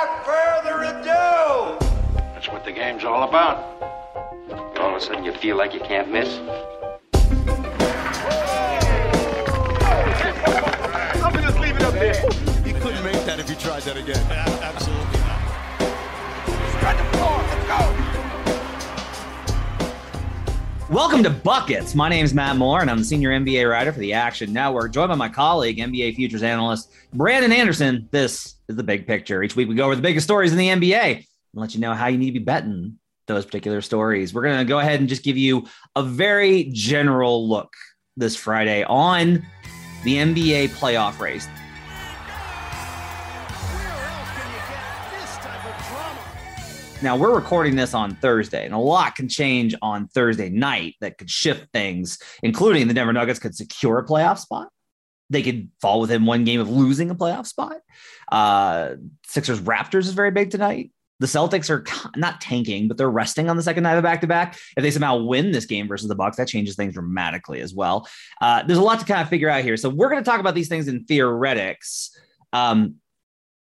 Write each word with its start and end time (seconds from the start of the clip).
without 0.00 0.24
further 0.24 0.82
ado, 0.84 1.76
That's 2.32 2.48
what 2.48 2.64
the 2.64 2.72
game's 2.72 3.04
all 3.04 3.28
about. 3.28 3.58
All 4.78 4.90
of 4.90 4.94
a 4.94 5.00
sudden 5.00 5.24
you 5.24 5.32
feel 5.32 5.58
like 5.58 5.74
you 5.74 5.80
can't 5.80 6.10
miss. 6.10 6.38
I'm 11.22 11.32
gonna 11.32 11.42
just 11.42 11.60
leave 11.60 11.76
it 11.76 11.82
up 11.82 11.92
there. 11.94 12.14
You 12.66 12.72
couldn't 12.80 13.04
make 13.04 13.24
that 13.26 13.40
if 13.40 13.50
you 13.50 13.56
tried 13.56 13.82
that 13.82 13.98
again. 13.98 14.24
Absolutely 14.62 15.18
not. 15.20 15.40
Spread 16.78 16.96
the 16.98 17.04
floor. 17.16 17.36
Let's 17.50 17.66
go. 17.68 18.10
Welcome 20.94 21.22
to 21.24 21.30
Buckets. 21.30 21.94
My 21.94 22.08
name 22.08 22.24
is 22.24 22.32
Matt 22.32 22.56
Moore, 22.56 22.80
and 22.80 22.90
I'm 22.90 22.98
the 22.98 23.04
senior 23.04 23.30
NBA 23.30 23.70
writer 23.70 23.92
for 23.92 24.00
the 24.00 24.14
Action 24.14 24.52
Network, 24.52 24.92
joined 24.92 25.10
by 25.10 25.14
my 25.14 25.28
colleague, 25.28 25.76
NBA 25.76 26.16
futures 26.16 26.42
analyst 26.42 26.90
Brandon 27.12 27.52
Anderson. 27.52 28.08
This 28.10 28.56
is 28.70 28.76
the 28.76 28.82
big 28.82 29.06
picture. 29.06 29.42
Each 29.42 29.54
week 29.54 29.68
we 29.68 29.74
go 29.74 29.84
over 29.84 29.96
the 29.96 30.02
biggest 30.02 30.24
stories 30.24 30.52
in 30.52 30.58
the 30.58 30.68
NBA 30.68 31.16
and 31.16 31.24
let 31.52 31.74
you 31.74 31.80
know 31.80 31.92
how 31.92 32.06
you 32.06 32.16
need 32.16 32.32
to 32.32 32.38
be 32.38 32.44
betting 32.44 32.98
those 33.26 33.44
particular 33.44 33.82
stories. 33.82 34.32
We're 34.32 34.42
going 34.42 34.58
to 34.58 34.64
go 34.64 34.78
ahead 34.78 35.00
and 35.00 35.08
just 35.08 35.22
give 35.22 35.36
you 35.36 35.66
a 35.94 36.02
very 36.02 36.70
general 36.72 37.48
look 37.48 37.72
this 38.16 38.36
Friday 38.36 38.84
on 38.84 39.46
the 40.04 40.16
NBA 40.16 40.70
playoff 40.70 41.20
race. 41.20 41.46
Now 47.02 47.16
we're 47.16 47.34
recording 47.34 47.76
this 47.76 47.94
on 47.94 48.14
Thursday, 48.16 48.66
and 48.66 48.74
a 48.74 48.78
lot 48.78 49.14
can 49.14 49.26
change 49.26 49.74
on 49.80 50.06
Thursday 50.08 50.50
night 50.50 50.96
that 51.00 51.16
could 51.16 51.30
shift 51.30 51.72
things, 51.72 52.18
including 52.42 52.88
the 52.88 52.94
Denver 52.94 53.14
Nuggets 53.14 53.38
could 53.38 53.54
secure 53.54 53.98
a 53.98 54.06
playoff 54.06 54.38
spot. 54.38 54.68
They 55.30 55.42
could 55.42 55.70
fall 55.80 56.00
within 56.00 56.26
one 56.26 56.44
game 56.44 56.60
of 56.60 56.68
losing 56.68 57.10
a 57.10 57.14
playoff 57.14 57.46
spot. 57.46 57.78
Uh, 58.30 58.96
Sixers 59.26 59.60
Raptors 59.60 60.00
is 60.00 60.10
very 60.10 60.30
big 60.30 60.50
tonight. 60.50 60.90
The 61.20 61.26
Celtics 61.26 61.68
are 61.68 61.84
not 62.16 62.40
tanking, 62.40 62.88
but 62.88 62.96
they're 62.96 63.10
resting 63.10 63.50
on 63.50 63.56
the 63.56 63.62
second 63.62 63.82
night 63.82 63.96
of 63.96 64.02
back 64.02 64.22
to 64.22 64.26
back. 64.26 64.58
If 64.76 64.82
they 64.82 64.90
somehow 64.90 65.18
win 65.18 65.52
this 65.52 65.66
game 65.66 65.86
versus 65.86 66.08
the 66.08 66.14
Bucks, 66.14 66.38
that 66.38 66.48
changes 66.48 66.76
things 66.76 66.94
dramatically 66.94 67.60
as 67.60 67.74
well. 67.74 68.08
Uh, 68.40 68.62
there's 68.62 68.78
a 68.78 68.82
lot 68.82 69.00
to 69.00 69.04
kind 69.04 69.20
of 69.20 69.28
figure 69.28 69.50
out 69.50 69.62
here. 69.62 69.76
So 69.76 69.90
we're 69.90 70.08
going 70.08 70.22
to 70.24 70.28
talk 70.28 70.40
about 70.40 70.54
these 70.54 70.68
things 70.68 70.88
in 70.88 71.04
theoretics. 71.04 72.18
Um, 72.54 72.96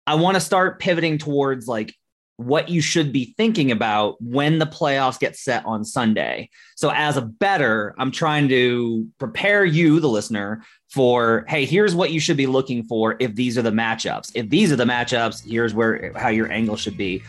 I 0.07 0.15
want 0.15 0.35
to 0.35 0.41
start 0.41 0.79
pivoting 0.79 1.19
towards 1.19 1.67
like 1.67 1.93
what 2.37 2.69
you 2.69 2.81
should 2.81 3.13
be 3.13 3.33
thinking 3.37 3.71
about 3.71 4.21
when 4.21 4.59
the 4.59 4.65
playoffs 4.65 5.19
get 5.19 5.35
set 5.35 5.65
on 5.65 5.85
Sunday. 5.85 6.49
So, 6.75 6.89
as 6.89 7.17
a 7.17 7.21
better, 7.21 7.93
I'm 7.97 8.11
trying 8.11 8.49
to 8.49 9.07
prepare 9.19 9.65
you, 9.65 9.99
the 9.99 10.09
listener, 10.09 10.63
for 10.89 11.45
hey, 11.47 11.65
here's 11.65 11.95
what 11.95 12.11
you 12.11 12.19
should 12.19 12.37
be 12.37 12.47
looking 12.47 12.83
for 12.83 13.15
if 13.19 13.35
these 13.35 13.57
are 13.57 13.61
the 13.61 13.71
matchups. 13.71 14.31
If 14.35 14.49
these 14.49 14.71
are 14.71 14.75
the 14.75 14.85
matchups, 14.85 15.47
here's 15.47 15.73
where 15.73 16.11
how 16.15 16.29
your 16.29 16.51
angle 16.51 16.75
should 16.75 16.97
be. 16.97 17.23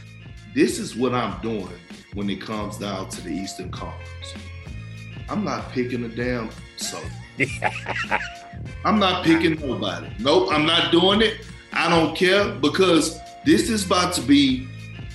This 0.55 0.79
is 0.79 0.97
what 0.97 1.15
I'm 1.15 1.41
doing 1.41 1.69
when 2.15 2.31
it 2.31 2.41
comes 2.41 2.79
down 2.79 3.09
to 3.11 3.21
the 3.23 3.31
Eastern 3.31 3.71
Conference. 3.71 4.35
I'm 5.29 5.45
not 5.45 5.73
picking 5.73 6.05
a 6.05 6.09
damn 6.09 6.51
so. 6.77 7.01
I'm 8.85 8.99
not 8.99 9.25
picking 9.25 9.59
nobody. 9.61 10.09
Nope, 10.19 10.49
I'm 10.53 10.67
not 10.67 10.93
doing 10.93 11.23
it. 11.23 11.39
I 11.73 11.89
don't 11.89 12.17
care 12.17 12.53
because 12.55 13.19
this 13.45 13.69
is 13.69 13.85
about 13.85 14.15
to 14.15 14.21
be 14.21 14.69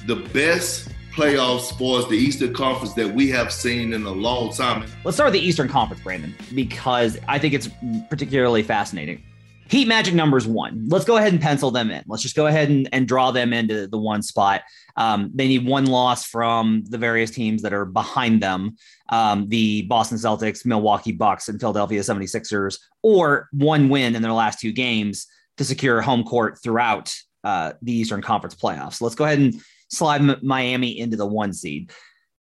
the 0.06 0.18
best 0.34 0.90
playoffs 1.14 1.78
for 1.78 2.08
the 2.10 2.16
Eastern 2.16 2.54
Conference 2.54 2.94
that 2.94 3.08
we 3.08 3.30
have 3.30 3.52
seen 3.52 3.94
in 3.94 4.04
a 4.06 4.12
long 4.12 4.54
time. 4.54 4.86
Let's 5.04 5.18
start 5.18 5.32
with 5.32 5.42
the 5.42 5.48
Eastern 5.48 5.68
Conference, 5.68 6.02
Brandon, 6.04 6.34
because 6.54 7.18
I 7.28 7.40
think 7.40 7.54
it's 7.54 7.70
particularly 8.10 8.64
fascinating. 8.64 9.24
Heat 9.70 9.88
Magic 9.88 10.16
numbers 10.16 10.48
one. 10.48 10.88
Let's 10.88 11.06
go 11.06 11.18
ahead 11.18 11.32
and 11.32 11.40
pencil 11.40 11.70
them 11.70 11.92
in. 11.92 12.04
Let's 12.08 12.24
just 12.24 12.36
go 12.36 12.48
ahead 12.48 12.70
and, 12.70 12.90
and 12.92 13.08
draw 13.08 13.30
them 13.30 13.54
into 13.54 13.86
the 13.86 14.00
one 14.00 14.24
spot. 14.24 14.64
Um, 14.96 15.30
they 15.34 15.48
need 15.48 15.68
one 15.68 15.86
loss 15.86 16.26
from 16.26 16.84
the 16.90 16.98
various 16.98 17.30
teams 17.30 17.62
that 17.62 17.74
are 17.74 17.86
behind 17.86 18.42
them 18.42 18.78
um, 19.10 19.48
the 19.50 19.84
Boston 19.84 20.18
Celtics, 20.18 20.66
Milwaukee 20.66 21.12
Bucks, 21.12 21.50
and 21.50 21.60
Philadelphia 21.60 22.02
76ers, 22.02 22.80
or 23.04 23.48
one 23.52 23.90
win 23.90 24.16
in 24.16 24.22
their 24.22 24.34
last 24.34 24.60
two 24.60 24.72
games 24.72 25.28
to 25.58 25.66
secure 25.66 26.02
home 26.02 26.24
court 26.24 26.60
throughout 26.64 27.16
uh, 27.44 27.74
the 27.82 27.92
Eastern 27.92 28.22
Conference 28.22 28.56
playoffs. 28.56 29.02
Let's 29.02 29.16
go 29.16 29.26
ahead 29.26 29.40
and 29.40 29.62
slide 29.90 30.44
Miami 30.44 31.00
into 31.00 31.18
the 31.18 31.26
one 31.26 31.54
seed. 31.54 31.92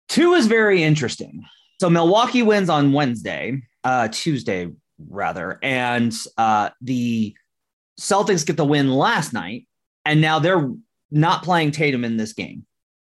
Two 0.08 0.34
is 0.34 0.46
very 0.46 0.82
interesting. 0.82 1.44
So 1.80 1.90
Milwaukee 1.90 2.42
wins 2.42 2.68
on 2.68 2.92
Wednesday, 2.92 3.62
uh, 3.84 4.08
Tuesday 4.08 4.70
rather, 5.08 5.58
and 5.62 6.14
uh, 6.38 6.70
the 6.80 7.34
Celtics 8.00 8.46
get 8.46 8.56
the 8.56 8.64
win 8.64 8.90
last 8.90 9.32
night, 9.32 9.66
and 10.04 10.20
now 10.20 10.38
they're 10.38 10.70
not 11.10 11.42
playing 11.42 11.72
Tatum 11.72 12.04
in 12.04 12.16
this 12.16 12.32
game. 12.32 12.66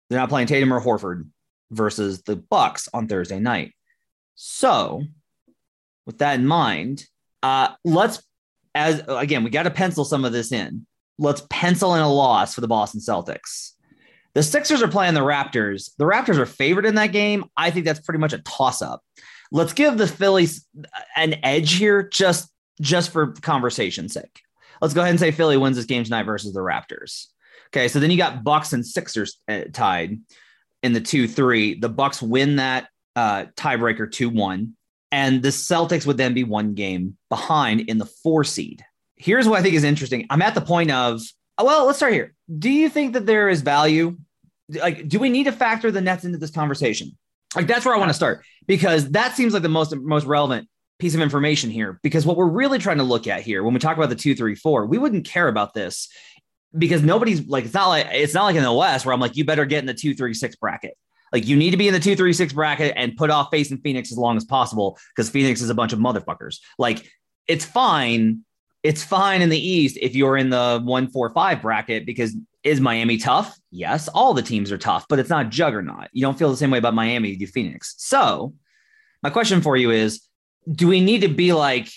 They're 0.09 0.19
not 0.19 0.29
playing 0.29 0.47
Tatum 0.47 0.73
or 0.73 0.81
Horford 0.81 1.27
versus 1.71 2.23
the 2.23 2.35
Bucks 2.35 2.89
on 2.94 3.07
Thursday 3.07 3.39
night. 3.39 3.73
So, 4.35 5.03
with 6.05 6.17
that 6.19 6.39
in 6.39 6.47
mind, 6.47 7.05
uh, 7.41 7.69
let's 7.83 8.21
as 8.75 9.03
again 9.07 9.44
we 9.44 9.50
got 9.50 9.63
to 9.63 9.71
pencil 9.71 10.05
some 10.05 10.25
of 10.25 10.31
this 10.31 10.51
in. 10.51 10.85
Let's 11.19 11.45
pencil 11.50 11.94
in 11.95 12.01
a 12.01 12.11
loss 12.11 12.55
for 12.55 12.61
the 12.61 12.67
Boston 12.67 13.01
Celtics. 13.01 13.72
The 14.33 14.44
Sixers 14.44 14.81
are 14.81 14.88
playing 14.88 15.13
the 15.13 15.21
Raptors. 15.21 15.91
The 15.97 16.05
Raptors 16.05 16.38
are 16.38 16.45
favored 16.45 16.85
in 16.85 16.95
that 16.95 17.11
game. 17.11 17.45
I 17.55 17.69
think 17.71 17.85
that's 17.85 17.99
pretty 17.99 18.19
much 18.19 18.33
a 18.33 18.39
toss 18.39 18.81
up. 18.81 19.03
Let's 19.51 19.73
give 19.73 19.97
the 19.97 20.07
Phillies 20.07 20.66
an 21.16 21.35
edge 21.44 21.73
here 21.73 22.03
just 22.03 22.49
just 22.81 23.11
for 23.11 23.33
conversation's 23.33 24.13
sake. 24.13 24.41
Let's 24.81 24.95
go 24.95 25.01
ahead 25.01 25.11
and 25.11 25.19
say 25.19 25.31
Philly 25.31 25.57
wins 25.57 25.77
this 25.77 25.85
game 25.85 26.03
tonight 26.03 26.23
versus 26.23 26.53
the 26.53 26.59
Raptors. 26.59 27.27
Okay, 27.67 27.88
so 27.88 27.99
then 27.99 28.09
you 28.09 28.17
got 28.17 28.44
Bucks 28.44 28.73
and 28.73 28.85
Sixers 28.85 29.39
uh, 29.47 29.61
tied 29.71 30.19
in 30.81 30.94
the 30.94 31.01
2-3. 31.01 31.79
The 31.79 31.89
Bucks 31.89 32.21
win 32.21 32.57
that 32.57 32.88
uh, 33.15 33.45
tiebreaker 33.55 34.07
2-1 34.07 34.71
and 35.11 35.44
the 35.44 35.50
Celtics 35.50 36.07
would 36.07 36.17
then 36.17 36.33
be 36.33 36.44
one 36.44 36.73
game 36.73 37.17
behind 37.29 37.81
in 37.81 38.00
the 38.00 38.05
4 38.05 38.44
seed. 38.44 38.83
Here's 39.15 39.47
what 39.47 39.59
I 39.59 39.61
think 39.61 39.75
is 39.75 39.83
interesting. 39.83 40.25
I'm 40.31 40.41
at 40.41 40.55
the 40.55 40.61
point 40.61 40.89
of 40.89 41.21
well, 41.62 41.86
let's 41.86 41.97
start 41.97 42.14
here. 42.14 42.34
Do 42.58 42.69
you 42.69 42.90
think 42.90 43.14
that 43.14 43.25
there 43.25 43.50
is 43.50 43.62
value? 43.62 44.18
Like, 44.69 45.08
do 45.08 45.19
we 45.19 45.30
need 45.30 45.44
to 45.46 45.52
factor 45.52 45.91
the 45.91 46.02
Nets 46.02 46.25
into 46.25 46.38
this 46.38 46.52
conversation? 46.52 47.18
Like, 47.56 47.68
that's 47.68 47.86
where 47.86 47.96
I 47.96 48.00
want 48.00 48.09
to 48.09 48.16
start 48.16 48.44
because 48.66 49.12
that 49.12 49.36
seems 49.36 49.53
like 49.53 49.62
the 49.62 49.69
most 49.69 49.96
most 49.96 50.25
relevant 50.25 50.68
piece 51.00 51.13
of 51.16 51.22
information 51.22 51.69
here. 51.69 52.00
Because 52.02 52.25
what 52.25 52.38
we're 52.38 52.47
really 52.47 52.80
trying 52.80 52.97
to 52.97 53.03
look 53.03 53.28
at 53.28 53.42
here, 53.42 53.63
when 53.63 53.74
we 53.74 53.80
talk 53.80 53.97
about 53.97 54.09
the 54.09 54.16
two, 54.16 54.36
three, 54.36 54.56
four, 54.56 54.86
we 54.86 54.97
wouldn't 54.97 55.25
care 55.25 55.47
about 55.47 55.74
this 55.74 56.09
because 56.78 57.03
nobody's 57.03 57.47
like 57.47 57.66
it's 57.66 57.74
not 57.74 57.90
like 57.90 58.08
it's 58.12 58.34
not 58.34 58.46
like 58.46 58.56
in 58.56 58.63
the 58.63 58.74
West 58.74 59.06
where 59.06 59.13
I'm 59.13 59.19
like 59.19 59.36
you 59.36 59.46
better 59.46 59.66
get 59.66 59.80
in 59.80 59.86
the 59.86 59.94
two, 59.94 60.16
three, 60.16 60.34
six 60.34 60.56
bracket. 60.56 60.97
Like 61.31 61.47
you 61.47 61.56
need 61.56 61.72
to 61.72 61.78
be 61.78 61.88
in 61.88 61.94
the 61.94 62.00
two, 62.00 62.16
three, 62.16 62.34
six 62.34 62.53
bracket 62.53 62.94
and 62.96 63.16
put 63.16 63.30
off 63.30 63.50
facing 63.52 63.80
Phoenix 63.80 64.12
as 64.12 64.18
long 64.18 64.38
as 64.38 64.46
possible 64.46 64.97
because 65.16 65.30
Phoenix 65.30 65.62
is 65.62 65.69
a 65.69 65.75
bunch 65.75 65.94
of 65.94 66.00
motherfuckers. 66.00 66.58
Like 66.78 67.08
it's 67.47 67.66
fine 67.66 68.46
it's 68.83 69.03
fine 69.03 69.41
in 69.41 69.49
the 69.49 69.57
East 69.57 69.97
if 70.01 70.13
you're 70.13 70.38
in 70.38 70.49
the 70.49 70.81
one, 70.83 71.07
four, 71.07 71.29
five 71.29 71.61
bracket 71.61 72.05
because 72.05 72.35
is 72.63 72.79
Miami 72.79 73.17
tough? 73.17 73.57
Yes, 73.71 74.07
all 74.09 74.33
the 74.33 74.41
teams 74.41 74.71
are 74.71 74.77
tough, 74.77 75.05
but 75.09 75.19
it's 75.19 75.29
not 75.29 75.49
juggernaut. 75.49 76.09
You 76.13 76.21
don't 76.21 76.38
feel 76.38 76.51
the 76.51 76.57
same 76.57 76.71
way 76.71 76.77
about 76.77 76.94
Miami 76.94 77.29
you 77.29 77.38
do 77.38 77.47
Phoenix. 77.47 77.95
So, 77.97 78.53
my 79.21 79.29
question 79.29 79.61
for 79.61 79.77
you 79.77 79.91
is 79.91 80.21
do 80.71 80.88
we 80.88 81.01
need 81.01 81.21
to 81.21 81.27
be 81.27 81.53
like, 81.53 81.89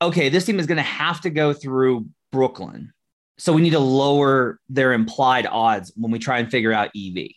okay, 0.00 0.28
this 0.28 0.44
team 0.44 0.58
is 0.58 0.66
going 0.66 0.76
to 0.76 0.82
have 0.82 1.20
to 1.22 1.30
go 1.30 1.52
through 1.52 2.06
Brooklyn. 2.30 2.92
So 3.38 3.52
we 3.52 3.62
need 3.62 3.70
to 3.70 3.78
lower 3.78 4.60
their 4.68 4.92
implied 4.92 5.46
odds 5.46 5.92
when 5.96 6.12
we 6.12 6.18
try 6.18 6.38
and 6.38 6.50
figure 6.50 6.72
out 6.72 6.90
EV. 6.96 7.28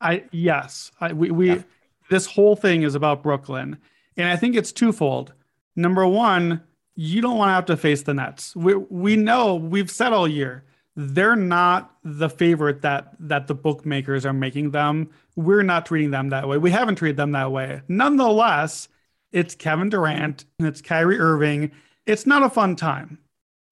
I 0.00 0.24
yes, 0.32 0.90
I, 1.00 1.12
we 1.12 1.30
we 1.30 1.48
yeah. 1.50 1.62
this 2.10 2.26
whole 2.26 2.56
thing 2.56 2.82
is 2.82 2.94
about 2.94 3.22
Brooklyn, 3.22 3.78
and 4.16 4.28
I 4.28 4.36
think 4.36 4.56
it's 4.56 4.72
twofold. 4.72 5.32
Number 5.76 6.06
one, 6.06 6.62
you 6.96 7.20
don't 7.20 7.36
want 7.36 7.50
to 7.50 7.54
have 7.54 7.66
to 7.66 7.76
face 7.76 8.02
the 8.02 8.14
Nets. 8.14 8.54
We 8.56 8.74
we 8.74 9.16
know 9.16 9.54
we've 9.54 9.90
said 9.90 10.12
all 10.12 10.28
year 10.28 10.64
they're 10.96 11.36
not 11.36 11.96
the 12.04 12.28
favorite 12.28 12.82
that 12.82 13.14
that 13.18 13.46
the 13.46 13.54
bookmakers 13.54 14.24
are 14.24 14.32
making 14.32 14.70
them. 14.70 15.10
We're 15.36 15.62
not 15.62 15.86
treating 15.86 16.10
them 16.10 16.28
that 16.30 16.48
way. 16.48 16.58
We 16.58 16.70
haven't 16.70 16.96
treated 16.96 17.16
them 17.16 17.32
that 17.32 17.50
way. 17.50 17.82
Nonetheless, 17.88 18.88
it's 19.32 19.54
Kevin 19.54 19.90
Durant 19.90 20.44
and 20.58 20.68
it's 20.68 20.80
Kyrie 20.80 21.18
Irving. 21.18 21.72
It's 22.06 22.26
not 22.26 22.44
a 22.44 22.50
fun 22.50 22.76
time. 22.76 23.18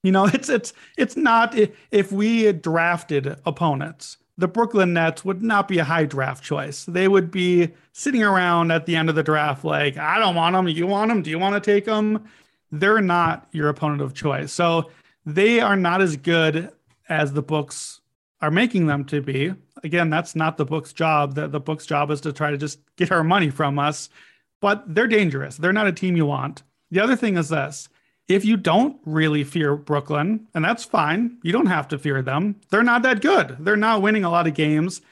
You 0.02 0.10
know, 0.10 0.26
it's 0.32 0.48
it's 0.48 0.72
it's 0.98 1.16
not 1.16 1.56
if 1.90 2.10
we 2.10 2.50
drafted 2.52 3.36
opponents, 3.46 4.16
the 4.36 4.48
Brooklyn 4.48 4.92
Nets 4.94 5.24
would 5.24 5.42
not 5.42 5.68
be 5.68 5.78
a 5.78 5.84
high 5.84 6.06
draft 6.06 6.42
choice. 6.42 6.84
They 6.86 7.06
would 7.06 7.30
be 7.30 7.70
sitting 7.92 8.24
around 8.24 8.72
at 8.72 8.86
the 8.86 8.96
end 8.96 9.08
of 9.08 9.14
the 9.14 9.22
draft 9.22 9.64
like, 9.64 9.96
I 9.96 10.18
don't 10.18 10.34
want 10.34 10.54
them. 10.54 10.66
You 10.66 10.86
want 10.88 11.10
them? 11.10 11.22
Do 11.22 11.30
you 11.30 11.38
want 11.38 11.54
to 11.54 11.60
take 11.60 11.84
them? 11.84 12.24
They're 12.72 13.02
not 13.02 13.46
your 13.52 13.68
opponent 13.68 14.00
of 14.00 14.14
choice. 14.14 14.52
So 14.52 14.90
they 15.24 15.60
are 15.60 15.76
not 15.76 16.00
as 16.02 16.16
good 16.16 16.72
as 17.08 17.32
the 17.32 17.42
books 17.42 18.00
are 18.40 18.50
making 18.50 18.86
them 18.86 19.04
to 19.04 19.20
be. 19.20 19.54
Again, 19.84 20.10
that's 20.10 20.34
not 20.34 20.56
the 20.56 20.64
book's 20.64 20.92
job. 20.92 21.34
The, 21.34 21.46
the 21.46 21.60
book's 21.60 21.86
job 21.86 22.10
is 22.10 22.20
to 22.22 22.32
try 22.32 22.50
to 22.50 22.56
just 22.56 22.80
get 22.96 23.12
our 23.12 23.22
money 23.22 23.50
from 23.50 23.78
us, 23.78 24.08
but 24.60 24.82
they're 24.92 25.06
dangerous. 25.06 25.56
They're 25.56 25.72
not 25.72 25.86
a 25.86 25.92
team 25.92 26.16
you 26.16 26.26
want. 26.26 26.62
The 26.90 27.00
other 27.00 27.14
thing 27.14 27.36
is 27.36 27.50
this 27.50 27.88
if 28.28 28.44
you 28.44 28.56
don't 28.56 28.98
really 29.04 29.44
fear 29.44 29.76
Brooklyn, 29.76 30.46
and 30.54 30.64
that's 30.64 30.84
fine, 30.84 31.38
you 31.42 31.52
don't 31.52 31.66
have 31.66 31.88
to 31.88 31.98
fear 31.98 32.22
them. 32.22 32.56
They're 32.70 32.82
not 32.82 33.02
that 33.02 33.20
good. 33.20 33.56
They're 33.60 33.76
not 33.76 34.02
winning 34.02 34.24
a 34.24 34.30
lot 34.30 34.46
of 34.46 34.54
games. 34.54 35.02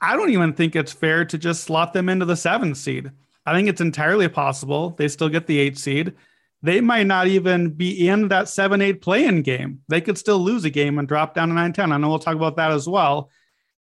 I 0.00 0.16
don't 0.16 0.30
even 0.30 0.54
think 0.54 0.74
it's 0.74 0.92
fair 0.92 1.24
to 1.26 1.36
just 1.36 1.64
slot 1.64 1.92
them 1.92 2.08
into 2.08 2.24
the 2.24 2.36
seventh 2.36 2.78
seed. 2.78 3.10
I 3.44 3.52
think 3.52 3.68
it's 3.68 3.80
entirely 3.80 4.28
possible 4.28 4.90
they 4.90 5.08
still 5.08 5.28
get 5.28 5.46
the 5.46 5.58
eight 5.58 5.76
seed. 5.76 6.14
They 6.62 6.80
might 6.80 7.06
not 7.06 7.26
even 7.26 7.70
be 7.70 8.08
in 8.08 8.28
that 8.28 8.48
seven 8.48 8.82
eight 8.82 9.00
play 9.00 9.24
in 9.24 9.42
game. 9.42 9.80
They 9.88 10.00
could 10.00 10.18
still 10.18 10.38
lose 10.38 10.64
a 10.64 10.70
game 10.70 10.98
and 10.98 11.08
drop 11.08 11.34
down 11.34 11.48
to 11.48 11.54
9 11.54 11.72
10. 11.72 11.92
I 11.92 11.96
know 11.96 12.08
we'll 12.08 12.18
talk 12.18 12.36
about 12.36 12.56
that 12.56 12.70
as 12.70 12.86
well. 12.88 13.30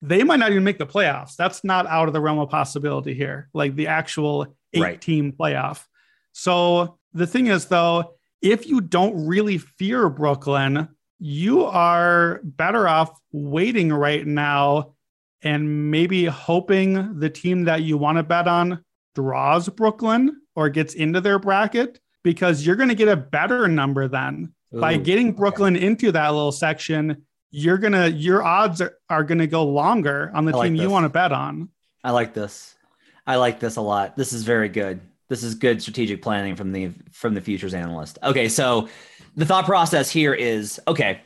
They 0.00 0.22
might 0.22 0.38
not 0.38 0.52
even 0.52 0.62
make 0.62 0.78
the 0.78 0.86
playoffs. 0.86 1.34
That's 1.34 1.64
not 1.64 1.86
out 1.88 2.06
of 2.06 2.14
the 2.14 2.20
realm 2.20 2.38
of 2.38 2.50
possibility 2.50 3.14
here, 3.14 3.48
like 3.52 3.74
the 3.74 3.88
actual 3.88 4.54
eight 4.72 4.82
Right. 4.82 5.00
team 5.00 5.32
playoff. 5.32 5.84
So 6.32 6.98
the 7.14 7.26
thing 7.26 7.48
is, 7.48 7.66
though, 7.66 8.14
if 8.40 8.68
you 8.68 8.80
don't 8.80 9.26
really 9.26 9.58
fear 9.58 10.08
Brooklyn, 10.08 10.88
you 11.18 11.64
are 11.64 12.40
better 12.44 12.86
off 12.86 13.10
waiting 13.32 13.92
right 13.92 14.24
now 14.24 14.94
and 15.42 15.90
maybe 15.90 16.26
hoping 16.26 17.18
the 17.18 17.30
team 17.30 17.64
that 17.64 17.82
you 17.82 17.98
want 17.98 18.18
to 18.18 18.22
bet 18.22 18.46
on 18.46 18.84
draws 19.16 19.68
Brooklyn 19.68 20.40
or 20.54 20.68
gets 20.68 20.94
into 20.94 21.20
their 21.20 21.40
bracket 21.40 21.98
because 22.28 22.66
you're 22.66 22.76
going 22.76 22.90
to 22.90 22.94
get 22.94 23.08
a 23.08 23.16
better 23.16 23.66
number 23.66 24.06
then. 24.06 24.52
By 24.70 24.98
getting 24.98 25.32
Brooklyn 25.32 25.76
into 25.76 26.12
that 26.12 26.28
little 26.28 26.52
section, 26.52 27.24
you're 27.50 27.78
going 27.78 27.94
to 27.94 28.10
your 28.10 28.42
odds 28.42 28.82
are, 28.82 28.98
are 29.08 29.24
going 29.24 29.38
to 29.38 29.46
go 29.46 29.64
longer 29.64 30.30
on 30.34 30.44
the 30.44 30.52
I 30.52 30.56
like 30.58 30.66
team 30.66 30.74
you 30.74 30.90
want 30.90 31.04
to 31.04 31.08
bet 31.08 31.32
on. 31.32 31.70
I 32.04 32.10
like 32.10 32.34
this. 32.34 32.74
I 33.26 33.36
like 33.36 33.60
this 33.60 33.76
a 33.76 33.80
lot. 33.80 34.14
This 34.14 34.34
is 34.34 34.42
very 34.42 34.68
good. 34.68 35.00
This 35.30 35.42
is 35.42 35.54
good 35.54 35.80
strategic 35.80 36.20
planning 36.20 36.54
from 36.54 36.72
the 36.72 36.90
from 37.12 37.32
the 37.32 37.40
futures 37.40 37.72
analyst. 37.72 38.18
Okay, 38.22 38.50
so 38.50 38.90
the 39.36 39.46
thought 39.46 39.64
process 39.64 40.10
here 40.10 40.34
is 40.34 40.78
okay. 40.86 41.22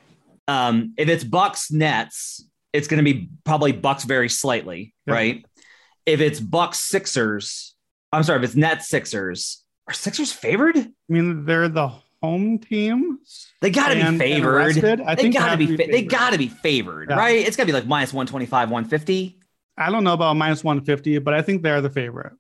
Um, 0.47 0.95
if 0.97 1.09
it's 1.09 1.25
Bucks 1.25 1.73
Nets, 1.73 2.45
it's 2.73 2.87
going 2.87 3.05
to 3.05 3.13
be 3.13 3.29
probably 3.43 3.73
Bucks 3.73 4.05
very 4.05 4.29
slightly, 4.29 4.95
Yeah. 5.07 5.15
right? 5.15 5.47
If 6.07 6.21
it's 6.21 6.39
Bucks 6.39 6.79
Sixers, 6.79 7.75
I'm 8.13 8.23
sorry, 8.23 8.39
if 8.39 8.45
it's 8.45 8.55
Nets 8.57 8.89
Sixers, 8.89 9.62
are 9.93 9.95
Sixers 9.95 10.33
favored? 10.33 10.77
I 10.79 10.91
mean, 11.09 11.45
they're 11.45 11.69
the 11.69 11.93
home 12.23 12.59
team. 12.59 13.19
They 13.61 13.71
got 13.71 13.89
to 13.91 13.95
be 14.13 14.19
favored. 14.19 15.01
I 15.03 15.15
they 15.15 15.23
think 15.23 15.35
got 15.35 15.51
to 15.51 15.57
be. 15.59 15.67
be 15.67 15.77
they 15.77 15.87
favored. 15.87 16.11
got 16.11 16.31
to 16.33 16.39
be 16.39 16.49
favored, 16.49 17.11
Yeah. 17.11 17.17
right? 17.17 17.47
It's 17.47 17.57
got 17.57 17.65
to 17.65 17.67
be 17.67 17.73
like 17.73 17.87
minus 17.87 18.13
125, 18.13 18.71
150, 18.71 19.39
I 19.77 19.91
don't 19.91 20.05
know 20.05 20.13
about 20.13 20.37
minus 20.37 20.63
150, 20.63 21.19
but 21.21 21.33
I 21.35 21.41
think 21.43 21.63
they're 21.63 21.81
the 21.81 21.91
favorite. 21.91 22.33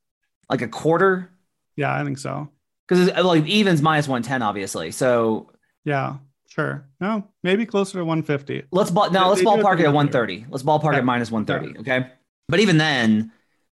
like 0.50 0.60
a 0.62 0.69
quarter. 0.69 1.31
Yeah, 1.76 1.94
I 1.94 2.04
think 2.04 2.19
so. 2.19 2.49
Because 2.87 3.08
uh, 3.10 3.25
like 3.25 3.46
evens 3.46 3.81
minus 3.82 4.06
110, 4.08 4.43
obviously. 4.43 4.90
So 4.93 5.50
Yeah, 5.84 6.16
sure. 6.49 6.87
No, 7.00 7.26
maybe 7.43 7.64
closer 7.66 7.99
to 7.99 8.04
150. 8.04 8.64
Let's 8.70 8.90
ball 8.90 9.08
They- 9.10 9.19
now. 9.19 9.28
Let's 9.31 9.40
they 9.40 9.46
ballpark 9.46 9.81
it 9.81 9.87
at 9.87 9.93
130. 9.94 10.46
Let's 10.50 10.62
ballpark 10.62 10.93
Yeah. 10.93 10.99
at 10.99 11.04
minus 11.04 11.31
130. 11.31 11.81
Okay. 11.81 12.08
But 12.49 12.60
even 12.60 12.76
then, 12.78 13.32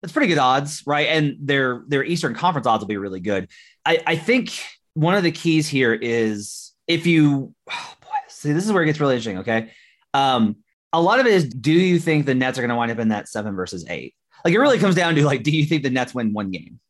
that's 0.05 0.13
pretty 0.13 0.29
good 0.29 0.37
odds, 0.37 0.83
right? 0.87 1.09
And 1.09 1.39
their 1.41 1.83
their 1.89 2.05
Eastern 2.05 2.35
Conference 2.35 2.67
odds 2.67 2.83
will 2.83 2.89
be 2.89 2.99
really 2.99 3.21
good. 3.21 3.49
I, 3.87 4.03
I 4.07 4.17
think 4.17 4.53
one 4.93 5.15
of 5.15 5.23
the 5.23 5.33
keys 5.33 5.67
here 5.67 5.95
is 5.95 6.75
if 6.87 7.07
you 7.07 7.55
oh 7.71 7.95
boy, 8.03 8.09
see 8.29 8.53
this 8.53 8.67
is 8.67 8.73
where 8.73 8.83
it 8.83 8.87
gets 8.87 9.01
really 9.01 9.15
interesting. 9.15 9.39
Okay. 9.39 9.71
Um, 10.13 10.57
a 10.93 11.01
lot 11.01 11.21
of 11.21 11.27
it 11.27 11.33
is 11.33 11.49
do 11.49 11.73
you 11.73 11.99
think 11.99 12.27
the 12.27 12.35
Nets 12.35 12.59
are 12.59 12.61
going 12.61 12.69
to 12.69 12.77
wind 12.77 12.91
up 12.91 12.99
in 12.99 13.09
that 13.09 13.29
seven 13.29 13.57
versus 13.57 13.87
eight? 13.89 14.15
Like 14.45 14.53
it 14.53 14.59
really 14.59 14.79
comes 14.79 14.95
down 14.95 15.15
to 15.15 15.25
like, 15.25 15.43
do 15.43 15.51
you 15.51 15.65
think 15.65 15.83
the 15.83 15.89
Nets 15.89 16.15
win 16.15 16.35
one 16.35 16.51
game? 16.51 16.81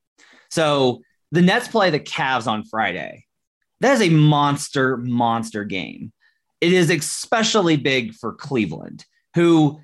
So 0.51 1.03
the 1.31 1.41
Nets 1.41 1.69
play 1.69 1.91
the 1.91 2.01
Cavs 2.01 2.49
on 2.49 2.65
Friday. 2.65 3.27
That 3.79 3.93
is 3.93 4.03
a 4.03 4.11
monster, 4.11 4.97
monster 4.97 5.63
game. 5.63 6.13
It 6.61 6.73
is 6.73 6.91
especially 6.91 7.77
big 7.77 8.13
for 8.15 8.33
Cleveland, 8.33 9.05
who 9.37 9.79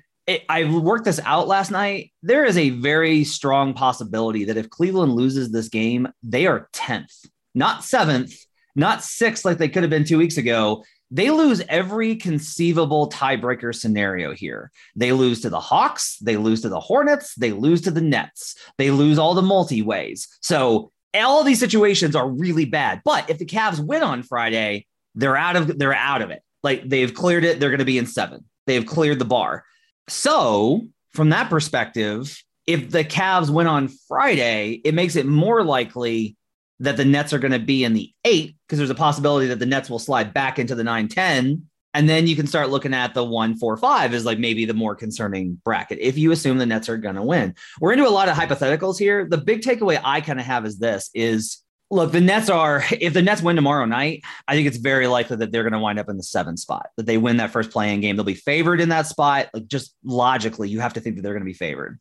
I 0.49 0.65
worked 0.65 1.05
this 1.05 1.19
out 1.25 1.47
last 1.47 1.71
night. 1.71 2.11
There 2.23 2.45
is 2.45 2.57
a 2.57 2.69
very 2.69 3.23
strong 3.23 3.73
possibility 3.73 4.45
that 4.45 4.57
if 4.57 4.69
Cleveland 4.69 5.13
loses 5.13 5.51
this 5.51 5.69
game, 5.69 6.07
they 6.23 6.47
are 6.47 6.69
10th, 6.73 7.27
not 7.55 7.83
seventh, 7.83 8.33
not 8.75 9.03
sixth 9.03 9.45
like 9.45 9.57
they 9.57 9.69
could 9.69 9.83
have 9.83 9.89
been 9.89 10.05
two 10.05 10.17
weeks 10.17 10.37
ago. 10.37 10.83
They 11.09 11.29
lose 11.29 11.61
every 11.67 12.15
conceivable 12.15 13.09
tiebreaker 13.09 13.75
scenario 13.75 14.33
here. 14.33 14.71
They 14.95 15.11
lose 15.11 15.41
to 15.41 15.49
the 15.49 15.59
Hawks, 15.59 16.17
they 16.19 16.37
lose 16.37 16.61
to 16.61 16.69
the 16.69 16.79
Hornets, 16.79 17.35
they 17.35 17.51
lose 17.51 17.81
to 17.81 17.91
the 17.91 18.01
Nets, 18.01 18.55
they 18.77 18.91
lose 18.91 19.17
all 19.17 19.33
the 19.33 19.41
multi 19.41 19.81
ways. 19.81 20.27
So 20.41 20.91
all 21.13 21.43
these 21.43 21.59
situations 21.59 22.15
are 22.15 22.29
really 22.29 22.65
bad. 22.65 23.01
But 23.03 23.29
if 23.29 23.37
the 23.37 23.45
Cavs 23.45 23.85
win 23.85 24.03
on 24.03 24.23
Friday, 24.23 24.87
they're 25.15 25.35
out 25.35 25.57
of 25.57 25.77
they're 25.77 25.93
out 25.93 26.21
of 26.21 26.31
it. 26.31 26.41
Like 26.63 26.87
they've 26.87 27.13
cleared 27.13 27.43
it. 27.43 27.59
They're 27.59 27.69
going 27.69 27.79
to 27.79 27.85
be 27.85 27.97
in 27.97 28.07
seven. 28.07 28.45
They've 28.67 28.85
cleared 28.85 29.19
the 29.19 29.25
bar. 29.25 29.65
So 30.11 30.87
from 31.13 31.29
that 31.29 31.49
perspective, 31.49 32.37
if 32.67 32.91
the 32.91 33.05
Cavs 33.05 33.49
win 33.49 33.65
on 33.65 33.89
Friday, 34.07 34.81
it 34.83 34.93
makes 34.93 35.15
it 35.15 35.25
more 35.25 35.63
likely 35.63 36.35
that 36.79 36.97
the 36.97 37.05
Nets 37.05 37.31
are 37.31 37.39
going 37.39 37.53
to 37.53 37.59
be 37.59 37.83
in 37.83 37.93
the 37.93 38.11
eight 38.25 38.55
because 38.67 38.77
there's 38.77 38.89
a 38.89 38.95
possibility 38.95 39.47
that 39.47 39.59
the 39.59 39.65
Nets 39.65 39.89
will 39.89 39.99
slide 39.99 40.33
back 40.33 40.59
into 40.59 40.75
the 40.75 40.83
nine 40.83 41.07
ten. 41.07 41.63
And 41.93 42.09
then 42.09 42.27
you 42.27 42.35
can 42.35 42.47
start 42.47 42.69
looking 42.69 42.93
at 42.93 43.13
the 43.13 43.23
one, 43.23 43.57
four, 43.57 43.77
five 43.77 44.13
is 44.13 44.25
like 44.25 44.37
maybe 44.37 44.65
the 44.65 44.73
more 44.73 44.95
concerning 44.95 45.61
bracket 45.63 45.99
if 45.99 46.17
you 46.17 46.31
assume 46.31 46.57
the 46.57 46.65
Nets 46.65 46.89
are 46.89 46.97
going 46.97 47.15
to 47.15 47.23
win. 47.23 47.55
We're 47.79 47.93
into 47.93 48.07
a 48.07 48.09
lot 48.09 48.29
of 48.29 48.35
hypotheticals 48.35 48.99
here. 48.99 49.27
The 49.29 49.37
big 49.37 49.61
takeaway 49.61 49.99
I 50.03 50.21
kind 50.21 50.39
of 50.39 50.45
have 50.45 50.65
is 50.65 50.77
this 50.77 51.09
is 51.13 51.63
look, 51.91 52.13
the 52.13 52.21
Nets 52.21 52.49
are, 52.49 52.83
if 52.99 53.13
the 53.13 53.21
Nets 53.21 53.41
win 53.41 53.57
tomorrow 53.57 53.85
night, 53.85 54.23
I 54.47 54.55
think 54.55 54.67
it's 54.67 54.77
very 54.77 55.07
likely 55.07 55.35
that 55.37 55.51
they're 55.51 55.63
going 55.63 55.73
to 55.73 55.79
wind 55.79 55.99
up 55.99 56.09
in 56.09 56.17
the 56.17 56.23
seven 56.23 56.55
spot, 56.55 56.87
that 56.95 57.05
they 57.05 57.17
win 57.17 57.37
that 57.37 57.51
first 57.51 57.69
play-in 57.69 57.99
game. 57.99 58.15
They'll 58.15 58.23
be 58.23 58.33
favored 58.33 58.79
in 58.79 58.89
that 58.89 59.07
spot. 59.07 59.49
Like 59.53 59.67
just 59.67 59.93
logically, 60.03 60.69
you 60.69 60.79
have 60.79 60.93
to 60.93 61.01
think 61.01 61.17
that 61.17 61.21
they're 61.21 61.33
going 61.33 61.43
to 61.43 61.45
be 61.45 61.53
favored. 61.53 61.99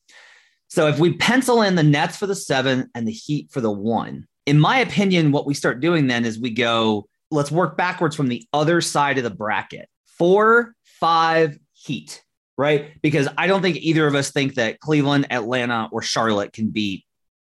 So 0.68 0.86
if 0.86 1.00
we 1.00 1.14
pencil 1.14 1.62
in 1.62 1.74
the 1.74 1.82
Nets 1.82 2.16
for 2.16 2.28
the 2.28 2.36
seven 2.36 2.88
and 2.94 3.06
the 3.06 3.12
Heat 3.12 3.50
for 3.50 3.60
the 3.60 3.72
one, 3.72 4.28
in 4.46 4.60
my 4.60 4.78
opinion, 4.78 5.32
what 5.32 5.44
we 5.44 5.54
start 5.54 5.80
doing 5.80 6.06
then 6.06 6.24
is 6.24 6.38
we 6.38 6.50
go, 6.50 7.08
let's 7.32 7.50
work 7.50 7.76
backwards 7.76 8.14
from 8.14 8.28
the 8.28 8.46
other 8.52 8.80
side 8.80 9.18
of 9.18 9.24
the 9.24 9.30
bracket. 9.30 9.88
Four, 10.06 10.74
five, 10.84 11.58
Heat, 11.72 12.22
right? 12.56 12.90
Because 13.02 13.26
I 13.36 13.46
don't 13.46 13.62
think 13.62 13.78
either 13.78 14.06
of 14.06 14.14
us 14.14 14.30
think 14.30 14.54
that 14.54 14.78
Cleveland, 14.80 15.26
Atlanta, 15.30 15.88
or 15.90 16.02
Charlotte 16.02 16.52
can 16.52 16.68
beat 16.68 17.04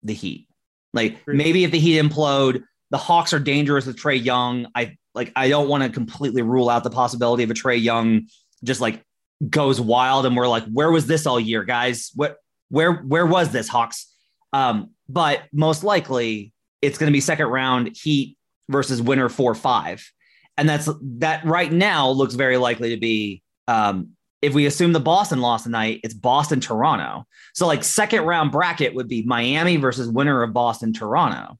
the 0.03 0.13
Heat. 0.13 0.47
Like 0.93 1.19
maybe 1.27 1.63
if 1.63 1.71
the 1.71 1.79
Heat 1.79 1.99
implode, 2.01 2.63
the 2.91 2.97
Hawks 2.97 3.33
are 3.33 3.39
dangerous 3.39 3.85
with 3.85 3.97
Trae 3.97 4.23
Young. 4.23 4.67
I 4.75 4.97
like 5.13 5.31
I 5.35 5.49
don't 5.49 5.69
want 5.69 5.83
to 5.83 5.89
completely 5.89 6.41
rule 6.41 6.69
out 6.69 6.83
the 6.83 6.89
possibility 6.89 7.43
of 7.43 7.51
a 7.51 7.53
Trae 7.53 7.81
Young 7.81 8.27
just 8.63 8.81
like 8.81 9.03
goes 9.47 9.79
wild 9.79 10.25
and 10.25 10.35
we're 10.35 10.47
like, 10.47 10.65
where 10.65 10.91
was 10.91 11.07
this 11.07 11.25
all 11.25 11.39
year, 11.39 11.63
guys? 11.63 12.11
What 12.15 12.37
where 12.69 12.93
where 12.93 13.25
was 13.25 13.51
this 13.51 13.67
Hawks? 13.67 14.13
Um, 14.53 14.91
but 15.07 15.43
most 15.53 15.83
likely 15.83 16.53
it's 16.81 16.97
going 16.97 17.11
to 17.11 17.13
be 17.13 17.21
second 17.21 17.47
round 17.47 17.95
Heat 17.95 18.37
versus 18.69 19.01
winner 19.01 19.29
four 19.29 19.55
five, 19.55 20.09
and 20.57 20.67
that's 20.67 20.89
that 21.01 21.45
right 21.45 21.71
now 21.71 22.09
looks 22.09 22.33
very 22.33 22.57
likely 22.57 22.89
to 22.91 22.97
be. 22.97 23.43
Um, 23.67 24.11
if 24.41 24.53
we 24.53 24.65
assume 24.65 24.93
the 24.93 24.99
Boston 24.99 25.41
lost 25.41 25.65
tonight, 25.65 25.99
it's 26.03 26.13
Boston 26.13 26.59
Toronto. 26.59 27.25
So 27.53 27.67
like 27.67 27.83
second 27.83 28.23
round 28.23 28.51
bracket 28.51 28.93
would 28.95 29.07
be 29.07 29.23
Miami 29.23 29.77
versus 29.77 30.07
winner 30.07 30.43
of 30.43 30.53
Boston 30.53 30.93
Toronto. 30.93 31.57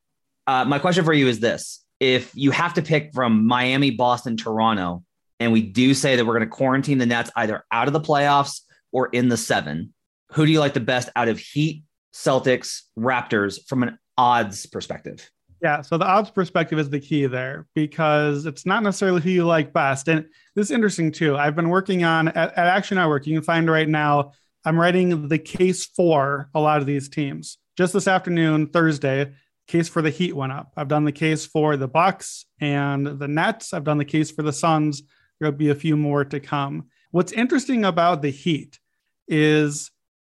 Uh, 0.47 0.65
my 0.65 0.79
question 0.79 1.03
for 1.03 1.13
you 1.13 1.27
is 1.27 1.39
this: 1.39 1.83
If 1.99 2.31
you 2.35 2.51
have 2.51 2.73
to 2.75 2.81
pick 2.81 3.13
from 3.13 3.45
Miami, 3.45 3.91
Boston, 3.91 4.37
Toronto, 4.37 5.03
and 5.39 5.51
we 5.51 5.61
do 5.61 5.93
say 5.93 6.15
that 6.15 6.25
we're 6.25 6.37
going 6.37 6.49
to 6.49 6.55
quarantine 6.55 6.97
the 6.97 7.05
Nets 7.05 7.31
either 7.35 7.65
out 7.71 7.87
of 7.87 7.93
the 7.93 8.01
playoffs 8.01 8.61
or 8.91 9.07
in 9.07 9.29
the 9.29 9.37
seven, 9.37 9.93
who 10.31 10.45
do 10.45 10.51
you 10.51 10.59
like 10.59 10.73
the 10.73 10.79
best 10.79 11.09
out 11.15 11.27
of 11.27 11.39
Heat, 11.39 11.83
Celtics, 12.13 12.81
Raptors 12.97 13.59
from 13.67 13.83
an 13.83 13.99
odds 14.17 14.65
perspective? 14.65 15.29
Yeah, 15.61 15.81
so 15.81 15.97
the 15.97 16.05
odds 16.05 16.31
perspective 16.31 16.79
is 16.79 16.89
the 16.89 17.01
key 17.01 17.25
there 17.25 17.67
because 17.75 18.45
it's 18.45 18.65
not 18.65 18.81
necessarily 18.81 19.21
who 19.21 19.29
you 19.29 19.45
like 19.45 19.73
best. 19.73 20.07
And 20.07 20.25
this 20.55 20.67
is 20.67 20.71
interesting 20.71 21.11
too. 21.11 21.35
I've 21.35 21.55
been 21.55 21.69
working 21.69 22.03
on 22.05 22.29
at, 22.29 22.57
at 22.57 22.67
Action 22.67 22.95
Network. 22.95 23.27
You 23.27 23.35
can 23.35 23.43
find 23.43 23.69
right 23.69 23.89
now, 23.89 24.31
I'm 24.63 24.79
writing 24.79 25.27
the 25.27 25.37
case 25.37 25.85
for 25.85 26.49
a 26.55 26.59
lot 26.61 26.79
of 26.79 26.85
these 26.85 27.09
teams. 27.09 27.57
Just 27.77 27.93
this 27.93 28.07
afternoon, 28.07 28.67
Thursday, 28.67 29.33
case 29.67 29.89
for 29.89 30.01
the 30.01 30.09
Heat 30.09 30.35
went 30.35 30.51
up. 30.51 30.71
I've 30.77 30.87
done 30.87 31.05
the 31.05 31.11
case 31.11 31.45
for 31.45 31.77
the 31.77 31.87
Bucks 31.87 32.45
and 32.59 33.05
the 33.05 33.27
Nets. 33.27 33.73
I've 33.73 33.83
done 33.83 33.97
the 33.97 34.05
case 34.05 34.31
for 34.31 34.43
the 34.43 34.53
Suns. 34.53 35.03
There'll 35.39 35.55
be 35.55 35.69
a 35.69 35.75
few 35.75 35.95
more 35.97 36.25
to 36.25 36.39
come. 36.39 36.87
What's 37.11 37.31
interesting 37.31 37.85
about 37.85 38.21
the 38.21 38.31
Heat 38.31 38.79
is 39.27 39.91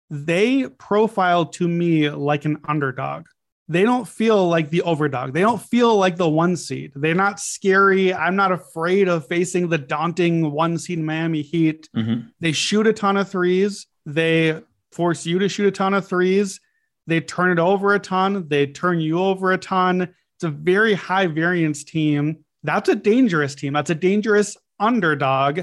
they 0.09 0.69
profile 0.69 1.47
to 1.47 1.67
me 1.67 2.11
like 2.11 2.45
an 2.45 2.59
underdog 2.65 3.27
they 3.69 3.83
don't 3.83 4.07
feel 4.07 4.49
like 4.49 4.71
the 4.71 4.83
overdog. 4.87 5.33
They 5.33 5.41
don't 5.41 5.61
feel 5.61 5.97
like 5.97 6.17
the 6.17 6.29
one 6.29 6.57
seed. 6.57 6.93
They're 6.95 7.15
not 7.15 7.41
scary. 7.41 8.15
I'm 8.15 8.37
not 8.37 8.53
afraid 8.53 9.09
of 9.09 9.27
facing 9.27 9.69
the 9.69 9.79
daunting 9.79 10.53
one 10.53 10.79
seed 10.79 11.01
Miami 11.01 11.43
Heat. 11.43 11.89
Mm-hmm. 11.97 12.29
They 12.41 12.53
shoot 12.53 12.87
a 12.87 12.93
ton 12.93 13.17
of 13.17 13.29
threes. 13.29 13.87
They 14.05 14.63
force 14.93 15.27
you 15.27 15.41
to 15.41 15.49
shoot 15.49 15.67
a 15.67 15.73
ton 15.73 15.95
of 15.95 16.07
threes. 16.07 16.61
They 17.09 17.21
turn 17.21 17.51
it 17.51 17.59
over 17.59 17.95
a 17.95 17.99
ton. 17.99 18.47
They 18.49 18.67
turn 18.67 19.01
you 19.01 19.19
over 19.19 19.53
a 19.53 19.59
ton. 19.59 20.03
It's 20.37 20.45
a 20.45 20.51
very 20.51 20.95
high 20.95 21.27
variance 21.27 21.83
team 21.83 22.45
That's 22.63 22.89
a 22.89 22.95
dangerous 22.95 23.55
team. 23.55 23.73
That's 23.73 23.91
a 23.91 23.95
dangerous 23.95 24.57
underdog. 24.79 25.61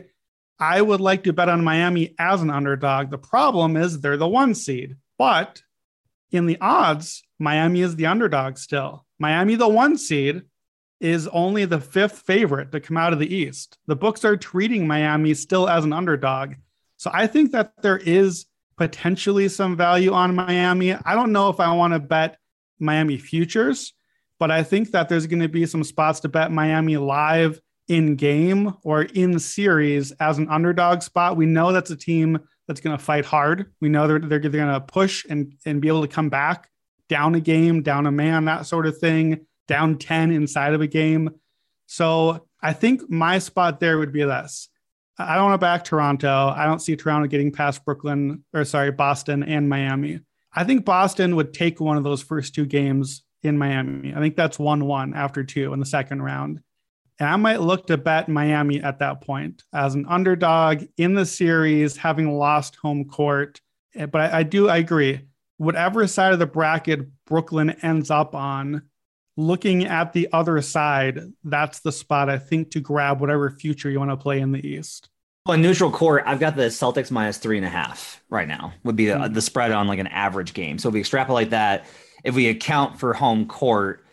I 0.59 0.81
would 0.81 1.01
like 1.01 1.23
to 1.23 1.33
bet 1.33 1.49
on 1.49 1.63
Miami 1.63 2.15
as 2.17 2.41
an 2.41 2.49
underdog. 2.49 3.11
The 3.11 3.17
problem 3.17 3.75
is 3.75 3.99
they're 3.99 4.17
the 4.17 4.27
one 4.27 4.55
seed, 4.55 4.95
but 5.17 5.61
in 6.31 6.45
the 6.45 6.57
odds, 6.61 7.23
Miami 7.43 7.81
is 7.81 7.97
the 7.97 8.05
underdog 8.05 8.57
still. 8.57 9.05
Miami, 9.19 9.55
the 9.55 9.67
one 9.67 9.97
seed, 9.97 10.43
is 11.01 11.27
only 11.27 11.65
the 11.65 11.81
fifth 11.81 12.19
favorite 12.19 12.71
to 12.71 12.79
come 12.79 12.95
out 12.95 13.11
of 13.11 13.19
the 13.19 13.35
East. 13.35 13.77
The 13.85 13.97
books 13.97 14.23
are 14.23 14.37
treating 14.37 14.87
Miami 14.87 15.33
still 15.33 15.67
as 15.67 15.83
an 15.83 15.91
underdog. 15.91 16.53
So 16.95 17.11
I 17.13 17.27
think 17.27 17.51
that 17.51 17.73
there 17.81 17.97
is 17.97 18.45
potentially 18.77 19.49
some 19.49 19.75
value 19.75 20.13
on 20.13 20.33
Miami. 20.33 20.93
I 20.93 21.15
don't 21.15 21.33
know 21.33 21.49
if 21.49 21.59
I 21.59 21.73
want 21.73 21.91
to 21.93 21.99
bet 21.99 22.37
Miami 22.79 23.17
futures, 23.17 23.91
but 24.39 24.49
I 24.49 24.63
think 24.63 24.91
that 24.91 25.09
there's 25.09 25.27
going 25.27 25.41
to 25.41 25.49
be 25.49 25.65
some 25.65 25.83
spots 25.83 26.21
to 26.21 26.29
bet 26.29 26.49
Miami 26.49 26.95
live 26.95 27.59
in 27.89 28.15
game 28.15 28.73
or 28.83 29.01
in 29.01 29.37
series 29.37 30.13
as 30.13 30.37
an 30.37 30.47
underdog 30.47 31.01
spot. 31.01 31.35
We 31.35 31.45
know 31.45 31.73
that's 31.73 31.91
a 31.91 31.97
team 31.97 32.39
that's 32.69 32.79
going 32.79 32.97
to 32.97 33.03
fight 33.03 33.25
hard. 33.25 33.73
We 33.81 33.89
know 33.89 34.07
they're, 34.07 34.19
they're, 34.19 34.39
they're 34.39 34.49
going 34.49 34.73
to 34.73 34.79
push 34.79 35.25
and, 35.29 35.55
and 35.65 35.81
be 35.81 35.89
able 35.89 36.03
to 36.03 36.07
come 36.07 36.29
back 36.29 36.69
down 37.09 37.35
a 37.35 37.39
game, 37.39 37.81
down 37.81 38.05
a 38.05 38.11
man, 38.11 38.45
that 38.45 38.65
sort 38.65 38.85
of 38.85 38.97
thing, 38.97 39.45
down 39.67 39.97
10 39.97 40.31
inside 40.31 40.73
of 40.73 40.81
a 40.81 40.87
game. 40.87 41.29
So 41.85 42.47
I 42.61 42.73
think 42.73 43.09
my 43.09 43.39
spot 43.39 43.79
there 43.79 43.97
would 43.97 44.13
be 44.13 44.23
this. 44.23 44.69
I 45.17 45.35
don't 45.35 45.45
want 45.45 45.53
to 45.55 45.65
back 45.65 45.83
Toronto. 45.83 46.53
I 46.55 46.65
don't 46.65 46.79
see 46.79 46.95
Toronto 46.95 47.27
getting 47.27 47.51
past 47.51 47.85
Brooklyn 47.85 48.43
or 48.53 48.65
sorry, 48.65 48.91
Boston 48.91 49.43
and 49.43 49.69
Miami. 49.69 50.21
I 50.53 50.63
think 50.63 50.85
Boston 50.85 51.35
would 51.35 51.53
take 51.53 51.79
one 51.79 51.97
of 51.97 52.03
those 52.03 52.21
first 52.21 52.55
two 52.55 52.65
games 52.65 53.23
in 53.43 53.57
Miami. 53.57 54.13
I 54.15 54.19
think 54.19 54.35
that's 54.35 54.57
1 54.57 54.85
1 54.85 55.13
after 55.13 55.43
two 55.43 55.73
in 55.73 55.79
the 55.79 55.85
second 55.85 56.21
round. 56.21 56.61
And 57.19 57.29
I 57.29 57.35
might 57.35 57.61
look 57.61 57.87
to 57.87 57.97
bet 57.97 58.27
Miami 58.27 58.81
at 58.81 58.99
that 58.99 59.21
point 59.21 59.63
as 59.73 59.93
an 59.93 60.05
underdog 60.07 60.83
in 60.97 61.13
the 61.13 61.25
series, 61.25 61.95
having 61.95 62.37
lost 62.37 62.75
home 62.77 63.05
court. 63.05 63.61
Eh, 63.95 64.07
but 64.07 64.21
I, 64.33 64.39
I 64.39 64.43
do, 64.43 64.67
I 64.67 64.77
agree. 64.77 65.21
Whatever 65.63 66.05
side 66.07 66.33
of 66.33 66.39
the 66.39 66.45
bracket 66.45 67.07
Brooklyn 67.25 67.69
ends 67.81 68.11
up 68.11 68.35
on, 68.35 68.83
looking 69.37 69.85
at 69.85 70.13
the 70.13 70.27
other 70.33 70.61
side, 70.61 71.19
that's 71.43 71.79
the 71.79 71.91
spot 71.91 72.29
I 72.29 72.37
think 72.37 72.71
to 72.71 72.79
grab 72.79 73.21
whatever 73.21 73.49
future 73.49 73.89
you 73.89 73.99
want 73.99 74.11
to 74.11 74.17
play 74.17 74.39
in 74.39 74.51
the 74.51 74.65
East. 74.65 75.09
On 75.45 75.61
neutral 75.61 75.89
court, 75.91 76.23
I've 76.25 76.39
got 76.39 76.55
the 76.55 76.63
Celtics 76.63 77.11
minus 77.11 77.37
three 77.37 77.57
and 77.57 77.65
a 77.65 77.69
half 77.69 78.21
right 78.29 78.47
now, 78.47 78.73
would 78.83 78.95
be 78.95 79.07
the, 79.07 79.13
Mm-hmm. 79.13 79.33
the 79.33 79.41
spread 79.41 79.71
on 79.71 79.87
like 79.87 79.99
an 79.99 80.07
average 80.07 80.53
game. 80.53 80.77
So 80.77 80.89
if 80.89 80.93
we 80.93 80.99
extrapolate 80.99 81.49
that, 81.51 81.85
if 82.23 82.35
we 82.35 82.47
account 82.47 82.99
for 82.99 83.13
home 83.13 83.47
court, 83.47 84.05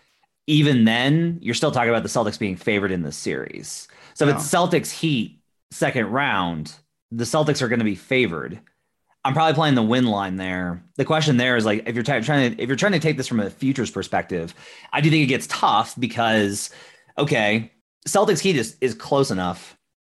even 0.46 0.84
then, 0.84 1.38
you're 1.40 1.54
still 1.54 1.70
talking 1.70 1.90
about 1.90 2.02
the 2.02 2.08
Celtics 2.08 2.38
being 2.38 2.56
favored 2.56 2.90
in 2.90 3.02
the 3.02 3.12
series. 3.12 3.86
So 4.14 4.26
if 4.26 4.36
it's 4.36 4.48
Celtics 4.48 4.90
Heat 4.90 5.40
second 5.70 6.06
round, 6.06 6.74
the 7.12 7.24
Celtics 7.24 7.62
are 7.62 7.68
going 7.68 7.78
to 7.78 7.84
be 7.84 7.94
favored. 7.94 8.60
I'm 9.24 9.34
probably 9.34 9.54
playing 9.54 9.74
the 9.74 9.82
win 9.82 10.06
line 10.06 10.36
there. 10.36 10.82
The 10.96 11.04
question 11.04 11.36
there 11.36 11.56
is 11.56 11.64
like 11.64 11.86
if 11.86 11.94
you're 11.94 12.04
try- 12.04 12.20
trying 12.20 12.56
to 12.56 12.62
if 12.62 12.68
you're 12.68 12.76
trying 12.76 12.92
to 12.92 12.98
take 12.98 13.16
this 13.16 13.28
from 13.28 13.40
a 13.40 13.50
futures 13.50 13.90
perspective, 13.90 14.54
I 14.92 15.00
do 15.00 15.10
think 15.10 15.22
it 15.22 15.26
gets 15.26 15.46
tough 15.46 15.94
because 15.98 16.70
okay, 17.18 17.70
Celtics 18.08 18.40
Heat 18.40 18.56
is 18.56 18.76
is 18.80 18.94
close 18.94 19.30
enough. 19.30 19.76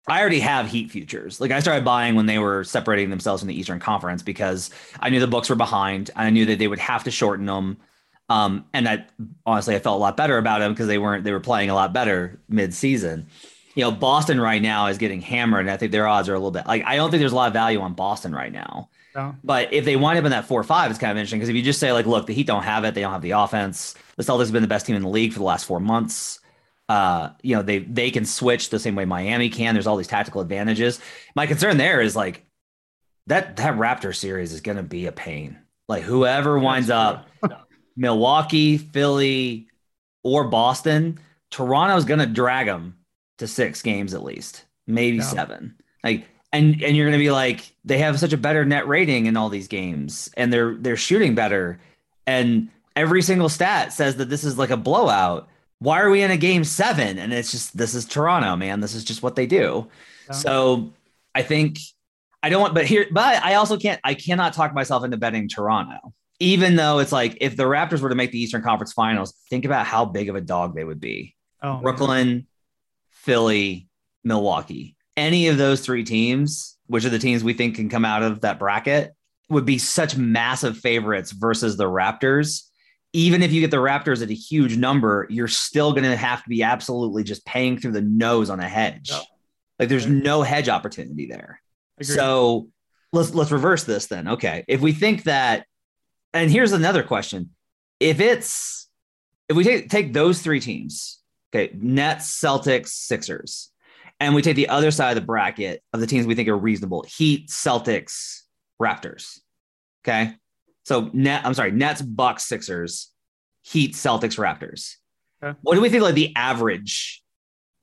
I 0.09 0.21
already 0.21 0.40
have 0.40 0.68
Heat 0.68 0.90
futures. 0.90 1.40
Like 1.40 1.50
I 1.50 1.61
started 1.61 1.85
buying 1.85 2.14
when 2.14 2.26
they 2.26 2.38
were 2.38 2.64
separating 2.64 3.11
themselves 3.11 3.42
from 3.42 3.49
the 3.49 3.59
Eastern 3.59 3.80
Conference 3.80 4.23
because 4.23 4.71
I 5.00 5.11
knew 5.11 5.21
the 5.21 5.26
books 5.28 5.49
were 5.49 5.56
behind. 5.56 6.11
And 6.16 6.26
I 6.26 6.30
knew 6.30 6.44
that 6.47 6.59
they 6.59 6.68
would 6.68 6.80
have 6.80 7.04
to 7.04 7.11
shorten 7.11 7.47
them. 7.47 7.78
Um, 8.28 8.64
and 8.73 8.88
I 8.88 9.04
honestly 9.47 9.75
I 9.75 9.78
felt 9.78 9.97
a 9.97 10.00
lot 10.00 10.16
better 10.16 10.38
about 10.38 10.61
them 10.61 10.73
because 10.73 10.87
they 10.87 10.99
weren't 10.99 11.25
they 11.25 11.32
were 11.32 11.40
playing 11.40 11.71
a 11.71 11.75
lot 11.75 11.92
better 11.92 12.40
mid-season. 12.49 13.26
You 13.75 13.85
know, 13.85 13.91
Boston 13.91 14.41
right 14.41 14.61
now 14.61 14.87
is 14.88 14.99
getting 14.99 15.21
hammered, 15.21 15.61
and 15.62 15.71
I 15.71 15.76
think 15.76 15.93
their 15.93 16.07
odds 16.07 16.29
are 16.29 16.35
a 16.35 16.38
little 16.38 16.50
bit 16.50 16.67
like 16.67 16.85
I 16.85 16.97
don't 16.97 17.11
think 17.11 17.21
there's 17.21 17.33
a 17.33 17.37
lot 17.37 17.47
of 17.47 17.52
value 17.52 17.81
on 17.81 17.95
Boston 17.95 18.35
right 18.35 18.52
now. 18.52 18.91
Yeah. 19.14 19.35
But 19.45 19.73
if 19.73 19.85
they 19.85 19.97
wind 19.97 20.19
up 20.19 20.25
in 20.25 20.31
that 20.31 20.47
four 20.47 20.61
or 20.61 20.64
five, 20.64 20.91
it's 20.91 20.99
kind 20.99 21.11
of 21.11 21.17
interesting 21.17 21.38
because 21.38 21.49
if 21.49 21.57
you 21.57 21.62
just 21.62 21.81
say 21.81 21.93
like, 21.93 22.07
look, 22.07 22.26
the 22.26 22.33
Heat 22.33 22.47
don't 22.47 22.62
have 22.62 22.85
it, 22.85 22.95
they 22.95 23.02
don't 23.02 23.12
have 23.12 23.23
the 23.23 23.33
offense. 23.33 23.95
The 24.17 24.23
Celtics 24.23 24.45
have 24.45 24.52
been 24.52 24.62
the 24.62 24.69
best 24.69 24.87
team 24.87 24.97
in 24.97 25.02
the 25.02 25.09
league 25.09 25.33
for 25.33 25.38
the 25.38 25.45
last 25.45 25.64
four 25.67 25.81
months. 25.81 26.41
Uh, 26.88 27.31
you 27.43 27.57
know, 27.57 27.62
they 27.62 27.79
they 27.79 28.11
can 28.11 28.25
switch 28.25 28.71
the 28.71 28.79
same 28.79 28.95
way 28.95 29.05
Miami 29.05 29.49
can. 29.49 29.75
There's 29.75 29.87
all 29.87 29.97
these 29.97 30.07
tactical 30.07 30.41
advantages. 30.41 31.00
My 31.35 31.47
concern 31.47 31.76
there 31.76 32.00
is 32.00 32.17
like 32.17 32.45
that 33.26 33.57
that 33.57 33.76
Raptor 33.76 34.14
series 34.14 34.52
is 34.52 34.61
going 34.61 34.76
to 34.76 34.83
be 34.83 35.07
a 35.07 35.12
pain. 35.12 35.59
Like 35.88 36.02
whoever 36.02 36.59
winds 36.59 36.91
up, 36.91 37.29
Milwaukee, 37.97 38.79
Philly, 38.79 39.69
or 40.23 40.45
Boston, 40.45 41.19
Toronto's 41.50 42.05
going 42.05 42.21
to 42.21 42.26
drag 42.26 42.67
them 42.67 42.97
to 43.39 43.47
six 43.47 43.83
games 43.83 44.15
at 44.15 44.23
least, 44.23 44.65
maybe 44.87 45.19
Yeah. 45.19 45.23
seven. 45.25 45.75
Like 46.05 46.27
and 46.53 46.83
and 46.83 46.97
you're 46.97 47.07
going 47.07 47.19
to 47.19 47.25
be 47.25 47.31
like 47.31 47.75
they 47.85 47.99
have 47.99 48.19
such 48.19 48.33
a 48.33 48.37
better 48.37 48.65
net 48.65 48.87
rating 48.87 49.27
in 49.27 49.37
all 49.37 49.49
these 49.49 49.69
games 49.69 50.29
and 50.37 50.53
they're 50.53 50.75
they're 50.77 50.97
shooting 50.97 51.35
better 51.35 51.81
and 52.27 52.69
every 52.95 53.23
single 53.23 53.49
stat 53.49 53.93
says 53.93 54.17
that 54.17 54.29
this 54.29 54.45
is 54.45 54.59
like 54.59 54.71
a 54.71 54.77
blowout. 54.77 55.49
Why 55.79 56.01
are 56.01 56.11
we 56.11 56.23
in 56.23 56.31
a 56.31 56.37
game 56.37 56.62
7 56.65 57.19
and 57.19 57.33
it's 57.33 57.51
just 57.51 57.77
this 57.77 57.95
is 57.95 58.05
Toronto, 58.05 58.55
man. 58.57 58.81
This 58.81 58.95
is 58.95 59.05
just 59.05 59.23
what 59.23 59.35
they 59.35 59.47
do. 59.47 59.89
Yeah. 60.29 60.33
So 60.35 60.93
I 61.35 61.43
think 61.43 61.79
I 62.43 62.51
don't 62.51 62.61
want 62.61 62.75
but 62.75 62.85
here 62.87 63.07
but 63.11 63.43
I 63.43 63.55
also 63.55 63.77
can't 63.79 64.01
I 64.05 64.15
cannot 64.15 64.53
talk 64.53 64.75
myself 64.75 65.05
into 65.05 65.17
betting 65.17 65.49
Toronto. 65.49 66.12
Even 66.39 66.75
though 66.77 66.99
it's 66.99 67.12
like 67.12 67.39
if 67.41 67.57
the 67.57 67.62
Raptors 67.62 68.01
were 68.01 68.09
to 68.09 68.15
make 68.17 68.33
the 68.33 68.41
Eastern 68.41 68.62
Conference 68.62 68.93
Finals, 68.93 69.33
think 69.49 69.65
about 69.65 69.87
how 69.87 70.05
big 70.05 70.29
of 70.29 70.35
a 70.35 70.41
dog 70.41 70.75
they 70.75 70.83
would 70.85 71.01
be. 71.01 71.37
Oh. 71.62 71.77
Brooklyn, 71.79 72.47
Philly, 73.23 73.88
Milwaukee. 74.25 74.97
Any 75.17 75.49
of 75.49 75.59
those 75.59 75.81
three 75.81 76.05
teams, 76.05 76.76
which 76.87 77.05
are 77.05 77.11
the 77.11 77.19
teams 77.19 77.45
we 77.45 77.52
think 77.52 77.76
can 77.76 77.88
come 77.88 78.05
out 78.05 78.23
of 78.23 78.41
that 78.41 78.59
bracket, 78.59 79.12
would 79.49 79.64
be 79.64 79.79
such 79.79 80.17
massive 80.17 80.79
favorites 80.79 81.31
versus 81.31 81.76
the 81.76 81.85
Raptors. 81.85 82.62
Even 83.12 83.43
if 83.43 83.52
you 83.52 83.61
get 83.61 83.71
the 83.71 83.76
Raptors 83.76 84.23
at 84.23 84.31
a 84.31 84.35
huge 84.35 84.76
number, 84.76 85.26
you're 85.31 85.49
still 85.49 85.93
going 85.93 86.05
to 86.05 86.17
have 86.17 86.43
to 86.43 86.49
be 86.49 86.62
absolutely 86.62 87.23
just 87.23 87.45
paying 87.45 87.79
through 87.79 87.93
the 87.93 88.00
nose 88.00 88.49
on 88.50 88.59
a 88.59 88.69
hedge. 88.69 89.12
Like 89.79 89.88
there's 89.88 90.07
no 90.07 90.43
hedge 90.43 90.69
opportunity 90.69 91.26
there. 91.26 91.61
Agreed. 91.99 92.14
So 92.14 92.69
let's 93.12 93.35
let's 93.35 93.50
reverse 93.50 93.85
this 93.85 94.07
then. 94.07 94.29
Okay. 94.29 94.64
If 94.67 94.81
we 94.81 94.93
think 94.93 95.25
that, 95.25 95.67
and 96.33 96.50
here's 96.50 96.73
another 96.73 97.02
question. 97.02 97.50
If 98.00 98.21
it's 98.21 98.88
if 99.49 99.57
we 99.57 99.64
take 99.64 99.91
take 99.91 100.12
those 100.12 100.41
three 100.41 100.61
teams, 100.61 101.22
okay, 101.54 101.75
Nets, 101.75 102.40
Celtics, 102.40 102.88
Sixers, 102.88 103.71
and 104.21 104.35
we 104.35 104.42
take 104.42 104.56
the 104.56 104.68
other 104.68 104.90
side 104.90 105.11
of 105.11 105.23
the 105.23 105.26
bracket 105.26 105.82
of 105.92 106.00
the 106.00 106.06
teams 106.06 106.26
we 106.26 106.35
think 106.35 106.49
are 106.49 106.56
reasonable, 106.56 107.04
Heat, 107.09 107.49
Celtics, 107.49 108.42
Raptors. 108.80 109.40
Okay. 110.04 110.35
So 110.85 111.11
net, 111.12 111.44
I'm 111.44 111.54
sorry, 111.54 111.71
Nets, 111.71 112.02
Bucks, 112.02 112.44
Sixers, 112.44 113.11
Heat, 113.62 113.94
Celtics, 113.94 114.38
Raptors. 114.38 114.94
Okay. 115.42 115.56
What 115.62 115.75
do 115.75 115.80
we 115.80 115.88
think 115.88 116.02
like 116.02 116.14
the 116.14 116.35
average, 116.37 117.23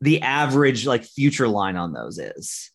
the 0.01 0.21
average 0.21 0.85
like 0.85 1.03
future 1.03 1.47
line 1.47 1.75
on 1.75 1.93
those 1.93 2.19
is? 2.19 2.71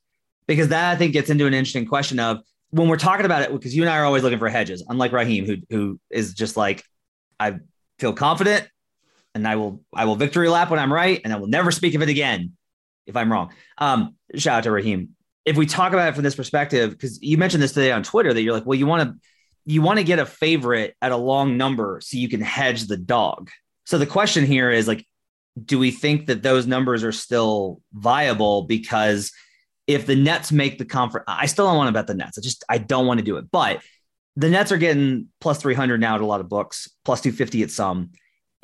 Because 0.47 0.69
that 0.69 0.93
I 0.93 0.97
think 0.97 1.13
gets 1.13 1.31
into 1.31 1.47
an 1.47 1.55
interesting 1.55 1.87
question 1.87 2.21
of 2.21 2.41
when 2.71 2.89
we're 2.89 2.97
talking 2.97 3.25
about 3.25 3.43
it, 3.43 3.53
because 3.53 3.75
you 3.75 3.83
and 3.83 3.91
I 3.91 3.99
are 3.99 4.05
always 4.05 4.23
looking 4.23 4.39
for 4.39 4.49
hedges, 4.49 4.85
unlike 4.89 5.13
Raheem, 5.13 5.47
who 5.47 5.57
who 5.71 6.01
is 6.11 6.35
just 6.35 6.57
like, 6.57 6.83
I 7.41 7.57
feel 7.99 8.13
confident 8.13 8.69
and 9.35 9.47
I 9.47 9.57
will 9.57 9.83
I 9.93 10.05
will 10.05 10.17
victory 10.17 10.49
lap 10.49 10.71
when 10.71 10.79
I'm 10.81 10.93
right, 10.93 11.21
and 11.25 11.33
I 11.33 11.37
will 11.37 11.49
never 11.49 11.71
speak 11.71 11.95
of 11.95 12.03
it 12.03 12.09
again 12.09 12.53
if 13.07 13.17
I'm 13.17 13.31
wrong. 13.31 13.51
Um, 13.79 14.17
shout 14.37 14.59
out 14.59 14.65
to 14.65 14.71
Raheem. 14.71 15.11
If 15.45 15.57
we 15.57 15.67
talk 15.67 15.93
about 15.93 16.09
it 16.09 16.15
from 16.15 16.25
this 16.25 16.35
perspective, 16.35 16.93
because 16.93 17.21
you 17.23 17.37
mentioned 17.37 17.63
this 17.63 17.73
today 17.73 17.93
on 17.93 18.03
Twitter 18.03 18.33
that 18.33 18.43
you're 18.43 18.55
like, 18.55 18.65
well, 18.65 18.79
you 18.79 18.87
want 18.87 19.09
to 19.09 19.17
you 19.67 19.83
want 19.83 19.99
to 19.99 20.05
get 20.05 20.19
a 20.19 20.27
favorite 20.27 20.95
at 21.01 21.13
a 21.13 21.17
long 21.17 21.57
number 21.57 22.01
so 22.03 22.17
you 22.17 22.29
can 22.29 22.41
hedge 22.41 22.87
the 22.87 22.97
dog. 22.97 23.51
So 23.85 23.99
the 23.99 24.07
question 24.07 24.45
here 24.45 24.71
is 24.71 24.89
like, 24.89 25.07
do 25.63 25.79
we 25.79 25.91
think 25.91 26.27
that 26.27 26.43
those 26.43 26.67
numbers 26.67 27.05
are 27.05 27.13
still 27.13 27.81
viable? 27.93 28.63
Because 28.63 29.33
if 29.87 30.07
the 30.07 30.17
Nets 30.17 30.51
make 30.51 30.79
the 30.79 30.85
conference, 30.85 31.25
I 31.29 31.47
still 31.47 31.67
don't 31.67 31.77
want 31.77 31.89
to 31.89 31.93
bet 31.93 32.07
the 32.07 32.15
Nets. 32.15 32.39
I 32.39 32.41
just 32.41 32.65
I 32.69 32.79
don't 32.79 33.07
want 33.07 33.21
to 33.21 33.25
do 33.25 33.37
it. 33.37 33.51
But 33.51 33.83
the 34.37 34.49
Nets 34.49 34.73
are 34.73 34.79
getting 34.79 35.29
plus 35.41 35.61
300 35.61 36.01
now 36.01 36.17
at 36.17 36.21
a 36.21 36.27
lot 36.27 36.41
of 36.41 36.49
books, 36.49 36.89
plus 37.05 37.21
250 37.21 37.63
at 37.63 37.71
some. 37.71 38.11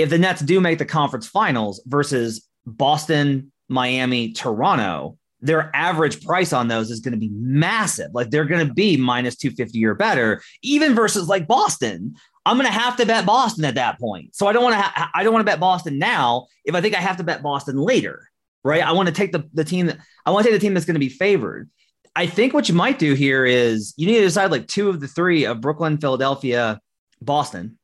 If 0.00 0.11
the 0.11 0.19
Nets 0.19 0.40
do 0.40 0.61
make 0.61 0.78
the 0.78 0.87
conference 0.87 1.26
finals 1.26 1.83
versus 1.87 2.47
Boston, 2.66 3.52
Miami, 3.69 4.33
Toronto, 4.33 5.19
their 5.40 5.71
average 5.75 6.25
price 6.25 6.52
on 6.52 6.69
those 6.69 6.90
is 6.90 7.00
going 7.00 7.12
to 7.12 7.19
be 7.19 7.30
massive. 7.33 8.11
Like 8.12 8.30
they're 8.30 8.45
going 8.45 8.66
to 8.66 8.73
be 8.73 8.97
minus 8.97 9.37
250 9.37 9.85
or 9.87 9.95
better, 9.95 10.42
even 10.62 10.95
versus 10.95 11.28
like 11.28 11.47
Boston. 11.47 12.14
I'm 12.47 12.57
going 12.57 12.66
to 12.66 12.73
have 12.73 12.97
to 12.97 13.07
bet 13.07 13.26
Boston 13.26 13.64
at 13.64 13.75
that 13.75 13.99
point. 13.99 14.35
So 14.35 14.47
I 14.47 14.52
don't 14.52 14.62
want 14.62 14.75
to. 14.75 14.80
Ha- 14.80 15.11
I 15.14 15.23
don't 15.23 15.33
want 15.33 15.47
to 15.47 15.50
bet 15.50 15.61
Boston 15.61 15.99
now. 15.99 16.47
If 16.64 16.75
I 16.75 16.80
think 16.80 16.95
I 16.95 17.00
have 17.00 17.19
to 17.19 17.25
bet 17.25 17.42
Boston 17.42 17.76
later, 17.76 18.28
right? 18.64 18.83
I 18.83 18.92
want 18.92 19.09
to 19.09 19.14
take 19.14 19.33
the 19.33 19.49
the 19.52 19.64
team. 19.64 19.87
That, 19.87 19.99
I 20.25 20.30
want 20.30 20.45
to 20.45 20.50
take 20.50 20.61
the 20.61 20.64
team 20.64 20.75
that's 20.75 20.87
going 20.87 20.95
to 20.95 21.00
be 21.00 21.09
favored. 21.09 21.71
I 22.16 22.26
think 22.26 22.52
what 22.52 22.69
you 22.69 22.75
might 22.75 22.99
do 22.99 23.14
here 23.14 23.47
is 23.47 23.95
you 23.97 24.07
need 24.07 24.16
to 24.16 24.23
decide 24.23 24.50
like 24.50 24.66
two 24.66 24.88
of 24.88 25.00
the 25.00 25.07
three 25.07 25.45
of 25.45 25.61
Brooklyn, 25.61 25.99
Philadelphia, 25.99 26.80
Boston, 27.21 27.78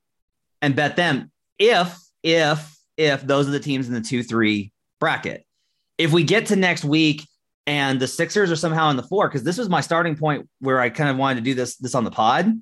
and 0.60 0.74
bet 0.74 0.96
them 0.96 1.30
if 1.58 1.96
if 2.26 2.76
if 2.96 3.22
those 3.22 3.46
are 3.46 3.52
the 3.52 3.60
teams 3.60 3.86
in 3.86 3.94
the 3.94 4.00
two 4.00 4.22
three 4.22 4.72
bracket. 4.98 5.46
if 5.98 6.12
we 6.12 6.24
get 6.24 6.46
to 6.46 6.56
next 6.56 6.84
week 6.84 7.26
and 7.66 7.98
the 7.98 8.06
Sixers 8.06 8.50
are 8.50 8.56
somehow 8.56 8.90
in 8.90 8.96
the 8.96 9.02
four, 9.02 9.28
because 9.28 9.42
this 9.42 9.58
was 9.58 9.68
my 9.68 9.80
starting 9.80 10.16
point 10.16 10.48
where 10.60 10.80
I 10.80 10.88
kind 10.88 11.10
of 11.10 11.16
wanted 11.16 11.36
to 11.36 11.40
do 11.42 11.54
this 11.54 11.76
this 11.76 11.94
on 11.94 12.04
the 12.04 12.10
pod. 12.10 12.52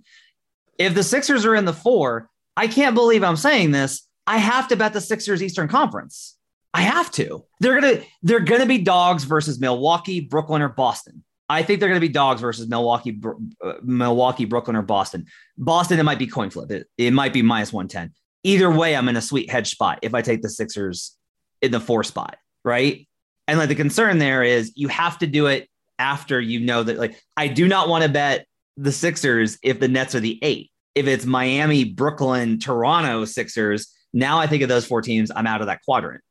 If 0.78 0.94
the 0.94 1.02
Sixers 1.02 1.44
are 1.44 1.54
in 1.54 1.64
the 1.64 1.72
four, 1.72 2.28
I 2.56 2.66
can't 2.66 2.94
believe 2.94 3.22
I'm 3.22 3.36
saying 3.36 3.70
this. 3.72 4.06
I 4.26 4.38
have 4.38 4.68
to 4.68 4.76
bet 4.76 4.92
the 4.92 5.00
Sixers 5.00 5.42
Eastern 5.42 5.68
Conference. 5.68 6.36
I 6.72 6.82
have 6.82 7.10
to. 7.12 7.44
They're 7.60 7.80
gonna 7.80 8.00
they're 8.22 8.40
gonna 8.40 8.66
be 8.66 8.78
dogs 8.78 9.24
versus 9.24 9.60
Milwaukee, 9.60 10.20
Brooklyn, 10.20 10.62
or 10.62 10.68
Boston. 10.70 11.22
I 11.48 11.62
think 11.62 11.78
they're 11.78 11.90
gonna 11.90 12.00
be 12.00 12.08
dogs 12.08 12.40
versus 12.40 12.68
Milwaukee, 12.68 13.20
uh, 13.62 13.74
Milwaukee, 13.82 14.46
Brooklyn, 14.46 14.76
or 14.76 14.82
Boston. 14.82 15.26
Boston, 15.58 16.00
it 16.00 16.04
might 16.04 16.18
be 16.18 16.26
coin 16.26 16.50
flip. 16.50 16.70
It, 16.70 16.86
it 16.96 17.12
might 17.12 17.32
be 17.32 17.42
minus 17.42 17.72
one 17.72 17.88
ten. 17.88 18.12
Either 18.44 18.70
way, 18.70 18.94
I'm 18.94 19.08
in 19.08 19.16
a 19.16 19.22
sweet 19.22 19.50
hedge 19.50 19.70
spot 19.70 19.98
if 20.02 20.14
I 20.14 20.22
take 20.22 20.42
the 20.42 20.50
Sixers 20.50 21.16
in 21.62 21.72
the 21.72 21.80
four 21.80 22.04
spot, 22.04 22.36
right? 22.64 23.08
And 23.48 23.58
like 23.58 23.68
the 23.68 23.74
concern 23.74 24.18
there 24.18 24.42
is 24.42 24.72
you 24.74 24.88
have 24.88 25.18
to 25.18 25.26
do 25.26 25.46
it 25.46 25.68
after 25.98 26.40
you 26.40 26.60
know 26.60 26.82
that 26.82 26.98
like 26.98 27.20
I 27.36 27.48
do 27.48 27.68
not 27.68 27.88
want 27.88 28.04
to 28.04 28.10
bet 28.10 28.46
the 28.76 28.92
Sixers 28.92 29.58
if 29.62 29.80
the 29.80 29.88
Nets 29.88 30.14
are 30.14 30.20
the 30.20 30.38
eight. 30.42 30.70
If 30.94 31.06
it's 31.06 31.24
Miami, 31.24 31.84
Brooklyn, 31.84 32.58
Toronto 32.60 33.24
Sixers, 33.24 33.92
now 34.12 34.38
I 34.38 34.46
think 34.46 34.62
of 34.62 34.68
those 34.68 34.86
four 34.86 35.02
teams, 35.02 35.30
I'm 35.34 35.46
out 35.46 35.60
of 35.60 35.66
that 35.66 35.80
quadrant. 35.84 36.22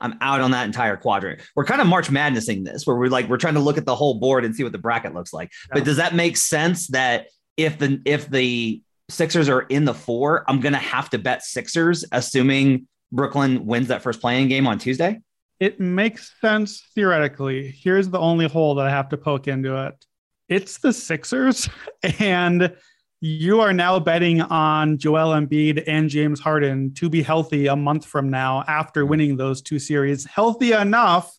I'm 0.00 0.16
out 0.20 0.40
on 0.40 0.50
that 0.50 0.66
entire 0.66 0.96
quadrant. 0.96 1.40
We're 1.54 1.64
kind 1.64 1.80
of 1.80 1.86
March 1.86 2.08
Madnessing 2.08 2.64
this, 2.64 2.86
where 2.86 2.96
we're 2.96 3.08
like 3.08 3.28
we're 3.28 3.36
trying 3.36 3.54
to 3.54 3.60
look 3.60 3.78
at 3.78 3.86
the 3.86 3.94
whole 3.94 4.18
board 4.18 4.44
and 4.44 4.54
see 4.54 4.64
what 4.64 4.72
the 4.72 4.78
bracket 4.78 5.14
looks 5.14 5.32
like. 5.32 5.50
Yeah. 5.68 5.74
But 5.74 5.84
does 5.84 5.96
that 5.96 6.14
make 6.14 6.36
sense 6.36 6.88
that 6.88 7.28
if 7.56 7.78
the 7.78 8.00
if 8.04 8.28
the 8.28 8.82
Sixers 9.12 9.48
are 9.48 9.62
in 9.62 9.84
the 9.84 9.94
four, 9.94 10.44
I'm 10.48 10.60
gonna 10.60 10.78
have 10.78 11.10
to 11.10 11.18
bet 11.18 11.42
Sixers, 11.42 12.04
assuming 12.12 12.88
Brooklyn 13.12 13.66
wins 13.66 13.88
that 13.88 14.02
first 14.02 14.20
play-in 14.20 14.48
game 14.48 14.66
on 14.66 14.78
Tuesday? 14.78 15.20
It 15.60 15.78
makes 15.78 16.34
sense 16.40 16.82
theoretically. 16.94 17.70
Here's 17.70 18.08
the 18.08 18.18
only 18.18 18.48
hole 18.48 18.74
that 18.76 18.86
I 18.86 18.90
have 18.90 19.08
to 19.10 19.16
poke 19.16 19.46
into 19.46 19.86
it. 19.86 19.94
It's 20.48 20.78
the 20.78 20.92
Sixers, 20.92 21.68
and 22.18 22.74
you 23.20 23.60
are 23.60 23.72
now 23.72 24.00
betting 24.00 24.40
on 24.40 24.98
Joel 24.98 25.38
Embiid 25.38 25.84
and 25.86 26.08
James 26.08 26.40
Harden 26.40 26.92
to 26.94 27.08
be 27.08 27.22
healthy 27.22 27.68
a 27.68 27.76
month 27.76 28.04
from 28.04 28.30
now 28.30 28.64
after 28.66 29.06
winning 29.06 29.36
those 29.36 29.62
two 29.62 29.78
series, 29.78 30.24
healthy 30.24 30.72
enough 30.72 31.38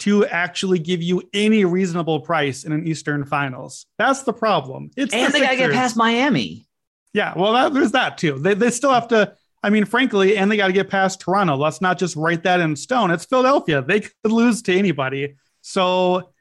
to 0.00 0.26
actually 0.26 0.78
give 0.78 1.02
you 1.02 1.22
any 1.32 1.64
reasonable 1.64 2.20
price 2.20 2.64
in 2.64 2.72
an 2.72 2.86
Eastern 2.86 3.24
Finals. 3.24 3.86
That's 3.98 4.22
the 4.24 4.32
problem. 4.32 4.90
It's 4.96 5.14
and 5.14 5.32
the 5.32 5.38
they 5.38 5.44
got 5.44 5.52
to 5.52 5.56
get 5.56 5.72
past 5.72 5.96
Miami. 5.96 6.66
Yeah, 7.14 7.32
well, 7.36 7.52
that, 7.52 7.72
there's 7.72 7.92
that 7.92 8.18
too. 8.18 8.38
They, 8.38 8.54
they 8.54 8.70
still 8.70 8.92
have 8.92 9.08
to. 9.08 9.34
I 9.62 9.70
mean, 9.70 9.86
frankly, 9.86 10.36
and 10.36 10.50
they 10.50 10.58
got 10.58 10.66
to 10.66 10.74
get 10.74 10.90
past 10.90 11.20
Toronto. 11.20 11.56
Let's 11.56 11.80
not 11.80 11.98
just 11.98 12.16
write 12.16 12.42
that 12.42 12.60
in 12.60 12.76
stone. 12.76 13.10
It's 13.10 13.24
Philadelphia. 13.24 13.80
They 13.80 14.00
could 14.00 14.12
lose 14.30 14.60
to 14.62 14.76
anybody. 14.76 15.36
So, 15.62 16.32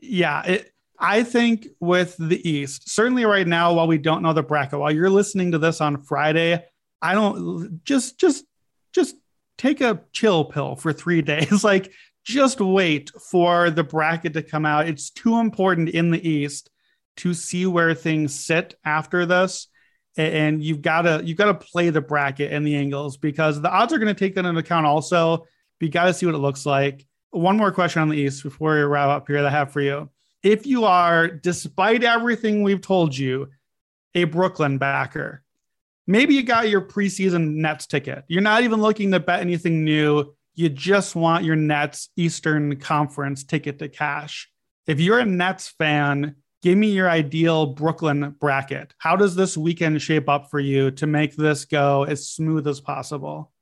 yeah, 0.00 0.42
it, 0.42 0.72
I 0.98 1.22
think 1.22 1.68
with 1.78 2.16
the 2.18 2.48
East, 2.48 2.90
certainly 2.90 3.26
right 3.26 3.46
now, 3.46 3.74
while 3.74 3.86
we 3.86 3.98
don't 3.98 4.22
know 4.22 4.32
the 4.32 4.42
bracket, 4.42 4.80
while 4.80 4.90
you're 4.90 5.10
listening 5.10 5.52
to 5.52 5.58
this 5.58 5.80
on 5.80 5.98
Friday, 5.98 6.64
I 7.00 7.14
don't 7.14 7.84
just 7.84 8.18
just 8.18 8.44
just 8.92 9.14
take 9.58 9.80
a 9.80 10.00
chill 10.12 10.44
pill 10.44 10.74
for 10.74 10.92
three 10.92 11.22
days. 11.34 11.62
like 11.62 11.92
just 12.24 12.60
wait 12.60 13.10
for 13.30 13.70
the 13.70 13.84
bracket 13.84 14.32
to 14.32 14.42
come 14.42 14.64
out. 14.64 14.88
It's 14.88 15.10
too 15.10 15.38
important 15.38 15.90
in 15.90 16.10
the 16.10 16.28
East 16.28 16.70
to 17.18 17.34
see 17.34 17.66
where 17.66 17.94
things 17.94 18.34
sit 18.34 18.74
after 18.84 19.26
this. 19.26 19.68
And 20.16 20.62
you've 20.62 20.82
got 20.82 21.02
to 21.02 21.22
you've 21.24 21.38
got 21.38 21.46
to 21.46 21.54
play 21.54 21.90
the 21.90 22.00
bracket 22.00 22.52
and 22.52 22.66
the 22.66 22.76
angles 22.76 23.16
because 23.16 23.60
the 23.60 23.70
odds 23.70 23.92
are 23.92 23.98
going 23.98 24.14
to 24.14 24.18
take 24.18 24.34
that 24.36 24.44
into 24.44 24.60
account 24.60 24.86
also. 24.86 25.38
But 25.38 25.86
you 25.86 25.88
got 25.88 26.04
to 26.04 26.14
see 26.14 26.26
what 26.26 26.34
it 26.34 26.38
looks 26.38 26.64
like. 26.64 27.04
One 27.30 27.56
more 27.56 27.72
question 27.72 28.00
on 28.00 28.08
the 28.08 28.16
East 28.16 28.44
before 28.44 28.74
we 28.74 28.82
wrap 28.82 29.08
up 29.08 29.26
here 29.26 29.42
that 29.42 29.48
I 29.48 29.50
have 29.50 29.72
for 29.72 29.80
you 29.80 30.08
if 30.44 30.66
you 30.66 30.84
are, 30.84 31.26
despite 31.26 32.04
everything 32.04 32.62
we've 32.62 32.82
told 32.82 33.16
you, 33.16 33.48
a 34.14 34.24
Brooklyn 34.24 34.78
backer, 34.78 35.42
maybe 36.06 36.34
you 36.34 36.42
got 36.42 36.68
your 36.68 36.82
preseason 36.82 37.54
Nets 37.54 37.86
ticket. 37.86 38.24
You're 38.28 38.42
not 38.42 38.62
even 38.62 38.80
looking 38.80 39.10
to 39.10 39.20
bet 39.20 39.40
anything 39.40 39.84
new. 39.84 40.34
You 40.54 40.68
just 40.68 41.16
want 41.16 41.44
your 41.44 41.56
Nets 41.56 42.10
Eastern 42.16 42.78
Conference 42.78 43.42
ticket 43.42 43.78
to 43.78 43.88
cash. 43.88 44.50
If 44.86 45.00
you're 45.00 45.18
a 45.18 45.24
Nets 45.24 45.68
fan, 45.68 46.36
give 46.64 46.78
me 46.78 46.88
your 46.88 47.10
ideal 47.10 47.66
Brooklyn 47.66 48.34
bracket. 48.40 48.94
How 48.96 49.16
does 49.16 49.34
this 49.34 49.54
weekend 49.54 50.00
shape 50.00 50.30
up 50.30 50.50
for 50.50 50.58
you 50.58 50.90
to 50.92 51.06
make 51.06 51.36
this 51.36 51.66
go 51.66 52.04
as 52.04 52.30
smooth 52.30 52.66
as 52.66 52.80
possible? 52.80 53.52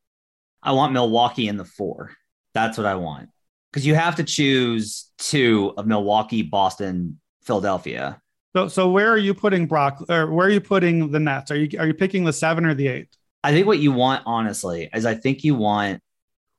I 0.63 0.71
want 0.71 0.93
Milwaukee 0.93 1.49
in 1.49 1.57
the 1.57 1.65
four. 1.65 2.13
That's 2.55 2.79
what 2.79 2.87
I 2.87 2.95
want 2.95 3.29
because 3.73 3.85
you 3.85 3.97
have 3.97 4.15
to 4.17 4.25
choose 4.25 5.11
two 5.19 5.75
of 5.77 5.89
Milwaukee, 5.89 6.43
Boston, 6.43 7.19
Philadelphia. 7.43 8.21
So, 8.55 8.69
so 8.69 8.89
where 8.89 9.11
are 9.11 9.19
you 9.19 9.35
putting 9.35 9.67
Brock? 9.67 10.05
Or 10.09 10.31
where 10.31 10.47
are 10.47 10.51
you 10.51 10.61
putting 10.61 11.11
the 11.11 11.19
Nets? 11.19 11.51
Are 11.51 11.57
you 11.57 11.77
are 11.81 11.89
you 11.89 11.95
picking 11.95 12.23
the 12.23 12.33
seven 12.33 12.65
or 12.65 12.75
the 12.75 12.87
eight? 12.87 13.09
I 13.43 13.51
think 13.51 13.67
what 13.67 13.81
you 13.81 13.91
want, 13.91 14.23
honestly, 14.27 14.89
is 14.95 15.05
I 15.07 15.17
think 15.17 15.43
you 15.43 15.57
want, 15.57 16.01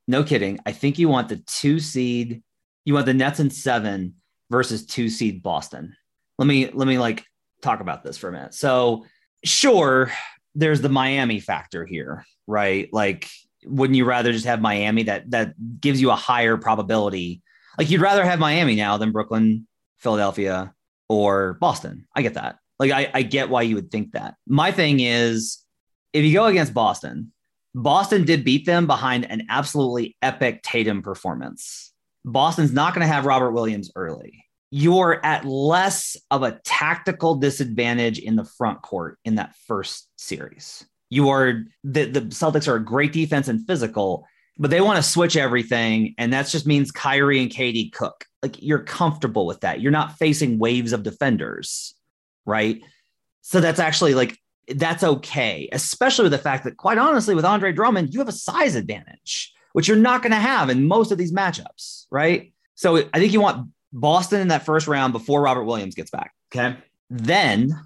no 0.10 0.26
kidding, 0.26 0.60
I 0.66 0.74
think 0.74 1.00
you 1.00 1.08
want 1.08 1.30
the 1.30 1.38
two 1.38 1.80
seed, 1.80 2.44
you 2.84 2.96
want 2.96 3.06
the 3.06 3.14
Nets 3.14 3.40
in 3.40 3.50
seven 3.50 4.16
versus 4.50 4.86
two 4.86 5.08
seed 5.08 5.42
Boston. 5.42 5.96
Let 6.38 6.48
me 6.48 6.70
let 6.72 6.88
me 6.88 6.98
like 6.98 7.24
talk 7.62 7.80
about 7.80 8.04
this 8.04 8.18
for 8.18 8.30
a 8.30 8.32
minute. 8.32 8.54
So, 8.54 9.06
sure, 9.44 10.12
there's 10.56 10.82
the 10.82 10.90
Miami 10.90 11.40
factor 11.40 11.86
here, 11.86 12.26
right? 12.48 12.90
Like 12.92 13.30
wouldn't 13.66 13.98
you 13.98 14.06
rather 14.06 14.32
just 14.32 14.46
have 14.46 14.62
Miami 14.62 15.04
that 15.04 15.30
that 15.32 15.54
gives 15.80 16.02
you 16.02 16.12
a 16.12 16.16
higher 16.16 16.58
probability? 16.58 17.42
Like 17.78 17.90
you'd 17.90 18.02
rather 18.02 18.24
have 18.24 18.40
Miami 18.40 18.76
now 18.76 18.98
than 18.98 19.12
Brooklyn, 19.12 19.68
Philadelphia, 20.00 20.74
or 21.10 21.54
Boston. 21.56 22.06
I 22.16 22.22
get 22.22 22.36
that. 22.36 22.58
Like 22.80 22.92
I, 22.92 23.10
I 23.14 23.22
get 23.22 23.50
why 23.50 23.64
you 23.64 23.76
would 23.76 23.92
think 23.92 24.14
that. 24.14 24.36
My 24.48 24.72
thing 24.72 25.00
is 25.00 25.64
if 26.12 26.24
you 26.24 26.34
go 26.34 26.46
against 26.46 26.74
Boston, 26.74 27.32
Boston 27.74 28.26
did 28.26 28.44
beat 28.44 28.66
them 28.66 28.86
behind 28.86 29.30
an 29.30 29.48
absolutely 29.50 30.16
epic 30.22 30.62
Tatum 30.64 31.02
performance. 31.02 31.92
Boston's 32.26 32.72
not 32.72 32.94
going 32.94 33.06
to 33.06 33.12
have 33.12 33.26
Robert 33.26 33.52
Williams 33.52 33.92
early. 33.96 34.46
You're 34.76 35.24
at 35.24 35.46
less 35.46 36.18
of 36.32 36.42
a 36.42 36.60
tactical 36.64 37.36
disadvantage 37.36 38.18
in 38.18 38.36
the 38.36 38.44
front 38.44 38.82
court 38.82 39.20
in 39.24 39.36
that 39.36 39.56
first 39.68 40.10
series 40.18 40.86
you 41.14 41.30
are 41.30 41.66
the, 41.84 42.06
the 42.06 42.22
Celtics 42.22 42.68
are 42.68 42.76
a 42.76 42.84
great 42.84 43.14
defense 43.14 43.48
and 43.48 43.66
physical, 43.68 44.26
but 44.58 44.72
they 44.72 44.82
want 44.82 44.98
to 44.98 45.08
switch 45.08 45.38
everything. 45.38 46.16
And 46.18 46.34
that 46.34 46.48
just 46.48 46.66
means 46.66 46.92
Kyrie 46.92 47.40
and 47.40 47.52
KD 47.52 47.94
cook. 47.94 48.26
Like 48.42 48.62
you're 48.64 48.84
comfortable 48.84 49.46
with 49.46 49.62
that. 49.62 49.80
You're 49.80 49.92
not 49.92 50.18
facing 50.18 50.58
waves 50.58 50.92
of 50.92 51.04
defenders, 51.04 51.94
right? 52.48 52.82
So 53.42 53.62
that's 53.62 53.80
actually 53.80 54.16
like 54.16 54.40
that's 54.68 55.04
okay, 55.04 55.70
especially 55.72 56.24
with 56.24 56.32
the 56.32 56.40
fact 56.40 56.64
that, 56.64 56.78
quite 56.78 56.98
honestly, 56.98 57.36
with 57.36 57.46
Andre 57.46 57.74
Drummond, 57.74 58.12
you 58.12 58.20
have 58.20 58.30
a 58.30 58.32
size 58.32 58.74
advantage, 58.74 59.54
which 59.74 59.88
you're 59.88 59.98
not 59.98 60.24
going 60.24 60.32
to 60.32 60.38
have 60.38 60.72
in 60.72 60.88
most 60.88 61.12
of 61.12 61.20
these 61.20 61.32
matchups, 61.32 62.06
right? 62.10 62.54
So 62.74 62.98
I 63.14 63.20
think 63.20 63.34
you 63.34 63.42
want 63.42 63.70
Boston 63.94 64.42
in 64.42 64.48
that 64.50 64.66
first 64.66 64.88
round 64.88 65.14
before 65.14 65.42
Robert 65.42 65.64
Williams 65.64 65.96
gets 65.96 66.12
back. 66.12 66.34
Okay. 66.54 66.76
Then 67.10 67.80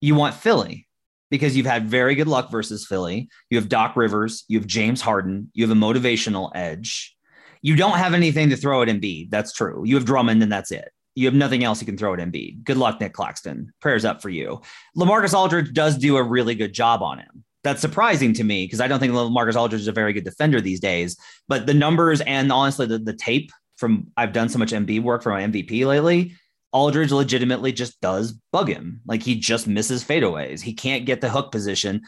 you 0.00 0.14
want 0.14 0.34
Philly 0.34 0.88
because 1.30 1.56
you've 1.56 1.66
had 1.66 1.86
very 1.86 2.14
good 2.14 2.26
luck 2.26 2.50
versus 2.50 2.86
Philly. 2.86 3.28
You 3.50 3.58
have 3.58 3.68
Doc 3.68 3.96
Rivers, 3.96 4.44
you 4.48 4.58
have 4.58 4.66
James 4.66 5.00
Harden, 5.00 5.50
you 5.54 5.66
have 5.66 5.76
a 5.76 5.80
motivational 5.80 6.50
edge. 6.54 7.16
You 7.60 7.76
don't 7.76 7.98
have 7.98 8.12
anything 8.12 8.50
to 8.50 8.56
throw 8.56 8.82
at 8.82 8.88
Embiid. 8.88 9.30
That's 9.30 9.52
true. 9.52 9.82
You 9.86 9.94
have 9.94 10.04
Drummond, 10.04 10.42
and 10.42 10.50
that's 10.50 10.72
it. 10.72 10.90
You 11.14 11.26
have 11.26 11.34
nothing 11.34 11.62
else 11.62 11.80
you 11.80 11.86
can 11.86 11.96
throw 11.96 12.12
at 12.12 12.18
Embiid. 12.18 12.64
Good 12.64 12.76
luck, 12.76 13.00
Nic 13.00 13.12
Claxton. 13.12 13.72
Prayers 13.80 14.04
up 14.04 14.20
for 14.20 14.30
you. 14.30 14.60
LaMarcus 14.96 15.32
Aldridge 15.32 15.72
does 15.72 15.96
do 15.96 16.16
a 16.16 16.22
really 16.22 16.56
good 16.56 16.72
job 16.72 17.02
on 17.02 17.18
him. 17.18 17.44
That's 17.62 17.80
surprising 17.80 18.32
to 18.34 18.44
me 18.44 18.64
because 18.64 18.80
I 18.80 18.88
don't 18.88 18.98
think 18.98 19.12
LaMarcus 19.12 19.54
Aldridge 19.54 19.82
is 19.82 19.88
a 19.88 19.92
very 19.92 20.12
good 20.12 20.24
defender 20.24 20.60
these 20.60 20.80
days. 20.80 21.16
But 21.46 21.66
the 21.66 21.74
numbers 21.74 22.20
and 22.22 22.50
honestly, 22.50 22.86
the, 22.86 22.98
the 22.98 23.12
tape 23.12 23.52
from 23.82 24.06
I've 24.16 24.32
done 24.32 24.48
so 24.48 24.58
much 24.58 24.72
Embiid 24.72 25.02
work 25.02 25.22
for 25.22 25.30
my 25.30 25.42
MVP 25.42 25.84
lately 25.86 26.34
Aldridge 26.72 27.12
legitimately 27.12 27.72
just 27.72 28.00
does 28.00 28.32
bug 28.50 28.68
him. 28.68 29.02
Like 29.06 29.22
he 29.22 29.34
just 29.34 29.66
misses 29.66 30.02
fadeaways. 30.02 30.60
He 30.60 30.72
can't 30.72 31.04
get 31.04 31.20
the 31.20 31.28
hook 31.28 31.52
position. 31.52 32.02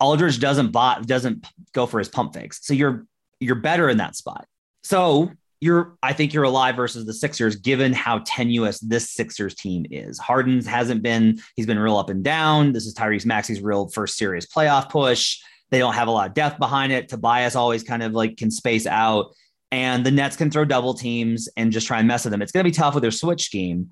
Aldridge 0.00 0.40
doesn't 0.40 0.72
bot 0.72 1.06
doesn't 1.06 1.46
go 1.72 1.86
for 1.86 1.98
his 1.98 2.08
pump 2.08 2.34
fakes. 2.34 2.60
So 2.62 2.74
you're 2.74 3.06
you're 3.40 3.54
better 3.54 3.88
in 3.88 3.98
that 3.98 4.16
spot. 4.16 4.46
So 4.82 5.30
you're 5.60 5.96
I 6.02 6.12
think 6.12 6.34
you're 6.34 6.44
alive 6.44 6.74
versus 6.76 7.06
the 7.06 7.14
Sixers, 7.14 7.56
given 7.56 7.92
how 7.92 8.22
tenuous 8.24 8.80
this 8.80 9.10
Sixers 9.10 9.54
team 9.54 9.86
is. 9.90 10.18
Harden's 10.18 10.66
hasn't 10.66 11.02
been, 11.02 11.40
he's 11.54 11.66
been 11.66 11.78
real 11.78 11.96
up 11.96 12.10
and 12.10 12.22
down. 12.22 12.72
This 12.72 12.86
is 12.86 12.94
Tyrese 12.94 13.26
Maxey's 13.26 13.60
real 13.60 13.88
first 13.88 14.16
serious 14.16 14.46
playoff 14.46 14.88
push. 14.88 15.38
They 15.70 15.78
don't 15.78 15.94
have 15.94 16.08
a 16.08 16.12
lot 16.12 16.28
of 16.28 16.34
depth 16.34 16.58
behind 16.58 16.92
it. 16.92 17.08
Tobias 17.08 17.54
always 17.54 17.82
kind 17.82 18.02
of 18.02 18.12
like 18.12 18.36
can 18.36 18.50
space 18.50 18.86
out. 18.86 19.34
And 19.70 20.04
the 20.04 20.10
Nets 20.10 20.36
can 20.36 20.50
throw 20.50 20.64
double 20.64 20.94
teams 20.94 21.48
and 21.56 21.72
just 21.72 21.86
try 21.86 21.98
and 21.98 22.08
mess 22.08 22.24
with 22.24 22.32
them. 22.32 22.40
It's 22.40 22.52
going 22.52 22.64
to 22.64 22.70
be 22.70 22.74
tough 22.74 22.94
with 22.94 23.02
their 23.02 23.10
switch 23.10 23.44
scheme 23.44 23.90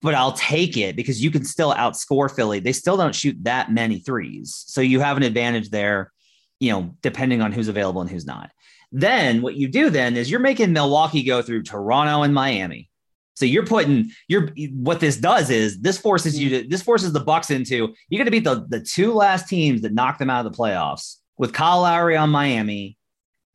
but 0.00 0.14
I'll 0.14 0.32
take 0.32 0.76
it 0.76 0.96
because 0.96 1.22
you 1.22 1.30
can 1.30 1.44
still 1.44 1.74
outscore 1.74 2.34
Philly. 2.34 2.60
They 2.60 2.72
still 2.72 2.96
don't 2.96 3.14
shoot 3.14 3.36
that 3.42 3.72
many 3.72 3.98
threes. 3.98 4.64
So 4.66 4.80
you 4.80 5.00
have 5.00 5.16
an 5.16 5.22
advantage 5.22 5.70
there, 5.70 6.12
you 6.60 6.72
know, 6.72 6.94
depending 7.02 7.42
on 7.42 7.52
who's 7.52 7.68
available 7.68 8.00
and 8.00 8.10
who's 8.10 8.26
not. 8.26 8.50
Then 8.92 9.42
what 9.42 9.56
you 9.56 9.68
do 9.68 9.90
then 9.90 10.16
is 10.16 10.30
you're 10.30 10.40
making 10.40 10.72
Milwaukee 10.72 11.22
go 11.22 11.42
through 11.42 11.64
Toronto 11.64 12.22
and 12.22 12.32
Miami. 12.32 12.90
So 13.34 13.44
you're 13.44 13.66
putting 13.66 14.10
you're 14.26 14.50
what 14.72 14.98
this 14.98 15.16
does 15.16 15.48
is 15.48 15.80
this 15.80 15.96
forces 15.96 16.38
you 16.38 16.50
mm. 16.50 16.62
to 16.62 16.68
this 16.68 16.82
forces 16.82 17.12
the 17.12 17.20
Bucks 17.20 17.52
into 17.52 17.94
you're 18.08 18.18
gonna 18.18 18.32
beat 18.32 18.42
the, 18.42 18.66
the 18.68 18.80
two 18.80 19.12
last 19.12 19.48
teams 19.48 19.82
that 19.82 19.94
knocked 19.94 20.18
them 20.18 20.28
out 20.28 20.44
of 20.44 20.50
the 20.50 20.58
playoffs 20.58 21.16
with 21.36 21.52
Kyle 21.52 21.82
Lowry 21.82 22.16
on 22.16 22.30
Miami 22.30 22.97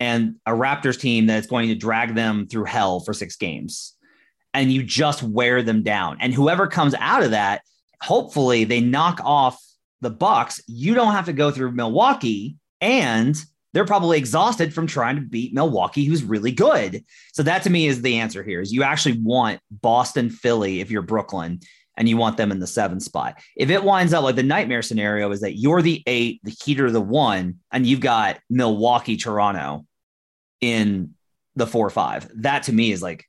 and 0.03 0.35
a 0.45 0.51
Raptors 0.51 0.99
team 0.99 1.27
that's 1.27 1.47
going 1.47 1.69
to 1.69 1.75
drag 1.75 2.13
them 2.13 2.45
through 2.45 2.65
hell 2.65 2.99
for 2.99 3.13
six 3.13 3.37
games. 3.37 3.93
And 4.53 4.71
you 4.71 4.83
just 4.83 5.23
wear 5.23 5.63
them 5.63 5.81
down. 5.81 6.17
And 6.19 6.33
whoever 6.33 6.67
comes 6.67 6.93
out 6.99 7.23
of 7.23 7.31
that, 7.31 7.61
hopefully 8.01 8.65
they 8.65 8.81
knock 8.81 9.21
off 9.23 9.57
the 10.01 10.09
Bucks. 10.09 10.61
You 10.67 10.93
don't 10.93 11.13
have 11.13 11.25
to 11.25 11.33
go 11.33 11.51
through 11.51 11.71
Milwaukee 11.71 12.57
and 12.81 13.41
they're 13.73 13.85
probably 13.85 14.17
exhausted 14.17 14.73
from 14.73 14.87
trying 14.87 15.15
to 15.15 15.21
beat 15.21 15.53
Milwaukee, 15.53 16.03
who's 16.03 16.23
really 16.23 16.51
good. 16.51 17.03
So 17.31 17.41
that 17.43 17.63
to 17.63 17.69
me 17.69 17.87
is 17.87 18.01
the 18.01 18.17
answer 18.19 18.43
here 18.43 18.59
is 18.59 18.73
you 18.73 18.83
actually 18.83 19.19
want 19.19 19.61
Boston, 19.71 20.29
Philly, 20.29 20.81
if 20.81 20.91
you're 20.91 21.01
Brooklyn, 21.01 21.61
and 21.95 22.09
you 22.09 22.17
want 22.17 22.37
them 22.37 22.51
in 22.51 22.59
the 22.59 22.67
seven 22.67 22.99
spot. 22.99 23.39
If 23.55 23.69
it 23.69 23.83
winds 23.83 24.13
up 24.13 24.23
like 24.23 24.35
the 24.35 24.43
nightmare 24.43 24.81
scenario 24.81 25.31
is 25.31 25.41
that 25.41 25.57
you're 25.57 25.81
the 25.81 26.03
eight, 26.07 26.41
the 26.43 26.55
Heat 26.63 26.81
are 26.81 26.91
the 26.91 27.01
one, 27.01 27.59
and 27.71 27.85
you've 27.85 27.99
got 27.99 28.39
Milwaukee, 28.49 29.15
Toronto 29.15 29.85
in 30.71 31.15
the 31.55 31.67
four 31.67 31.85
or 31.85 31.91
five. 31.91 32.29
That 32.35 32.63
to 32.63 32.73
me 32.73 32.91
is 32.91 33.01
like 33.01 33.25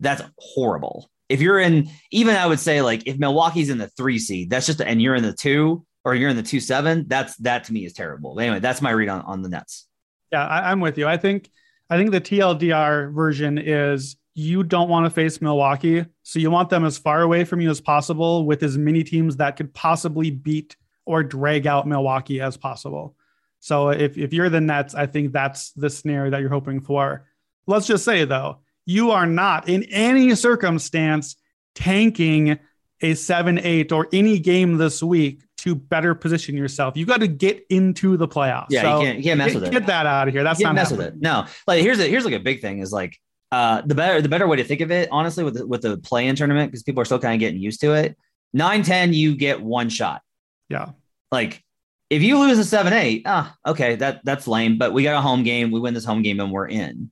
that's 0.00 0.22
horrible. 0.38 1.10
If 1.28 1.40
you're 1.40 1.58
in, 1.58 1.90
even 2.12 2.36
I 2.36 2.46
would 2.46 2.60
say 2.60 2.82
like 2.82 3.06
if 3.06 3.18
Milwaukee's 3.18 3.70
in 3.70 3.78
the 3.78 3.88
three 3.88 4.18
seed, 4.18 4.50
that's 4.50 4.66
just 4.66 4.80
and 4.80 5.02
you're 5.02 5.14
in 5.14 5.22
the 5.22 5.32
two 5.32 5.84
or 6.04 6.14
you're 6.14 6.30
in 6.30 6.36
the 6.36 6.42
two 6.42 6.60
seven. 6.60 7.04
That's 7.08 7.36
that 7.38 7.64
to 7.64 7.72
me 7.72 7.84
is 7.84 7.92
terrible. 7.92 8.34
But 8.34 8.42
anyway, 8.42 8.60
that's 8.60 8.80
my 8.80 8.90
read 8.90 9.08
on 9.08 9.22
on 9.22 9.42
the 9.42 9.48
Nets. 9.48 9.86
Yeah, 10.32 10.46
I, 10.46 10.70
I'm 10.70 10.80
with 10.80 10.98
you. 10.98 11.06
I 11.06 11.16
think 11.16 11.50
I 11.90 11.96
think 11.96 12.10
the 12.10 12.20
TLDR 12.20 13.12
version 13.12 13.58
is 13.58 14.16
you 14.34 14.62
don't 14.62 14.88
want 14.88 15.06
to 15.06 15.10
face 15.10 15.40
Milwaukee, 15.40 16.04
so 16.22 16.38
you 16.38 16.50
want 16.50 16.68
them 16.68 16.84
as 16.84 16.98
far 16.98 17.22
away 17.22 17.44
from 17.44 17.60
you 17.60 17.70
as 17.70 17.80
possible 17.80 18.44
with 18.44 18.62
as 18.62 18.76
many 18.76 19.02
teams 19.02 19.36
that 19.36 19.56
could 19.56 19.72
possibly 19.72 20.30
beat 20.30 20.76
or 21.06 21.22
drag 21.22 21.66
out 21.66 21.88
Milwaukee 21.88 22.40
as 22.40 22.56
possible. 22.56 23.16
So 23.60 23.88
if, 23.90 24.16
if 24.16 24.32
you're 24.32 24.48
the 24.48 24.60
Nets, 24.60 24.94
I 24.94 25.06
think 25.06 25.32
that's 25.32 25.72
the 25.72 25.90
scenario 25.90 26.30
that 26.30 26.40
you're 26.40 26.50
hoping 26.50 26.80
for. 26.80 27.26
Let's 27.66 27.86
just 27.86 28.04
say 28.04 28.24
though, 28.24 28.60
you 28.84 29.10
are 29.10 29.26
not 29.26 29.68
in 29.68 29.82
any 29.84 30.34
circumstance 30.34 31.36
tanking 31.74 32.58
a 33.02 33.12
7-8 33.12 33.92
or 33.92 34.08
any 34.12 34.38
game 34.38 34.76
this 34.78 35.02
week 35.02 35.42
to 35.58 35.74
better 35.74 36.14
position 36.14 36.56
yourself. 36.56 36.96
You 36.96 37.04
got 37.06 37.20
to 37.20 37.26
get 37.28 37.64
into 37.70 38.16
the 38.16 38.28
playoffs. 38.28 38.66
Yeah, 38.70 38.82
So 38.82 39.00
you 39.00 39.06
can't 39.06 39.18
you 39.18 39.24
can't 39.24 39.38
mess 39.38 39.52
get, 39.52 39.54
with 39.60 39.64
it. 39.68 39.72
get 39.72 39.86
that 39.86 40.06
out 40.06 40.28
of 40.28 40.34
here. 40.34 40.42
That's 40.44 40.60
You 40.60 40.64
not 40.64 40.68
can't 40.70 40.76
mess 40.76 40.90
with 40.92 41.00
happening. 41.00 41.18
it. 41.20 41.22
No, 41.22 41.46
like 41.66 41.82
here's 41.82 41.98
a 41.98 42.04
here's 42.08 42.24
like 42.24 42.34
a 42.34 42.38
big 42.40 42.60
thing 42.60 42.78
is 42.78 42.92
like 42.92 43.18
uh 43.52 43.82
the 43.82 43.94
better 43.94 44.20
the 44.22 44.28
better 44.28 44.46
way 44.46 44.56
to 44.56 44.64
think 44.64 44.80
of 44.80 44.90
it 44.90 45.08
honestly 45.12 45.44
with 45.44 45.54
the, 45.54 45.66
with 45.66 45.82
the 45.82 45.96
play 45.98 46.26
in 46.26 46.34
tournament 46.36 46.70
because 46.70 46.82
people 46.82 47.00
are 47.00 47.04
still 47.04 47.18
kind 47.18 47.34
of 47.34 47.40
getting 47.40 47.60
used 47.60 47.80
to 47.80 47.92
it. 47.94 48.16
9-10 48.56 49.12
you 49.14 49.36
get 49.36 49.60
one 49.62 49.88
shot. 49.88 50.22
Yeah. 50.68 50.90
Like 51.30 51.62
if 52.08 52.22
you 52.22 52.38
lose 52.38 52.58
a 52.58 52.76
7-8, 52.76 53.22
ah, 53.26 53.54
okay, 53.66 53.96
that 53.96 54.20
that's 54.24 54.46
lame, 54.46 54.78
but 54.78 54.92
we 54.92 55.02
got 55.02 55.18
a 55.18 55.20
home 55.20 55.42
game, 55.42 55.70
we 55.70 55.80
win 55.80 55.94
this 55.94 56.04
home 56.04 56.22
game 56.22 56.40
and 56.40 56.52
we're 56.52 56.68
in. 56.68 57.10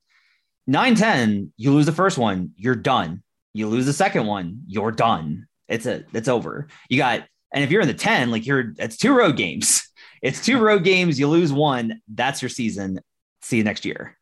9-10, 0.69 1.51
you 1.57 1.73
lose 1.73 1.87
the 1.87 1.93
first 1.93 2.17
one, 2.17 2.53
you're 2.57 2.75
done. 2.75 3.23
You 3.53 3.69
lose 3.69 3.87
the 3.87 3.93
second 3.93 4.27
one, 4.27 4.63
you're 4.67 4.93
done. 4.93 5.47
It's 5.69 5.87
a 5.87 6.05
it's 6.13 6.29
over. 6.29 6.69
You 6.89 6.99
got 6.99 7.25
and 7.53 7.63
if 7.63 7.71
you're 7.71 7.83
in 7.83 7.89
the 7.89 7.95
10, 7.95 8.31
like 8.31 8.47
you're 8.47 8.73
it's 8.79 8.97
two 8.97 9.17
road 9.17 9.37
games. 9.37 9.83
It's 10.23 10.43
two 10.43 10.59
road 10.59 10.85
games, 10.85 11.21
you 11.21 11.29
lose 11.29 11.53
one, 11.53 12.01
that's 12.09 12.41
your 12.41 12.49
season. 12.49 12.99
See 13.43 13.59
you 13.59 13.63
next 13.63 13.85
year. 13.85 14.17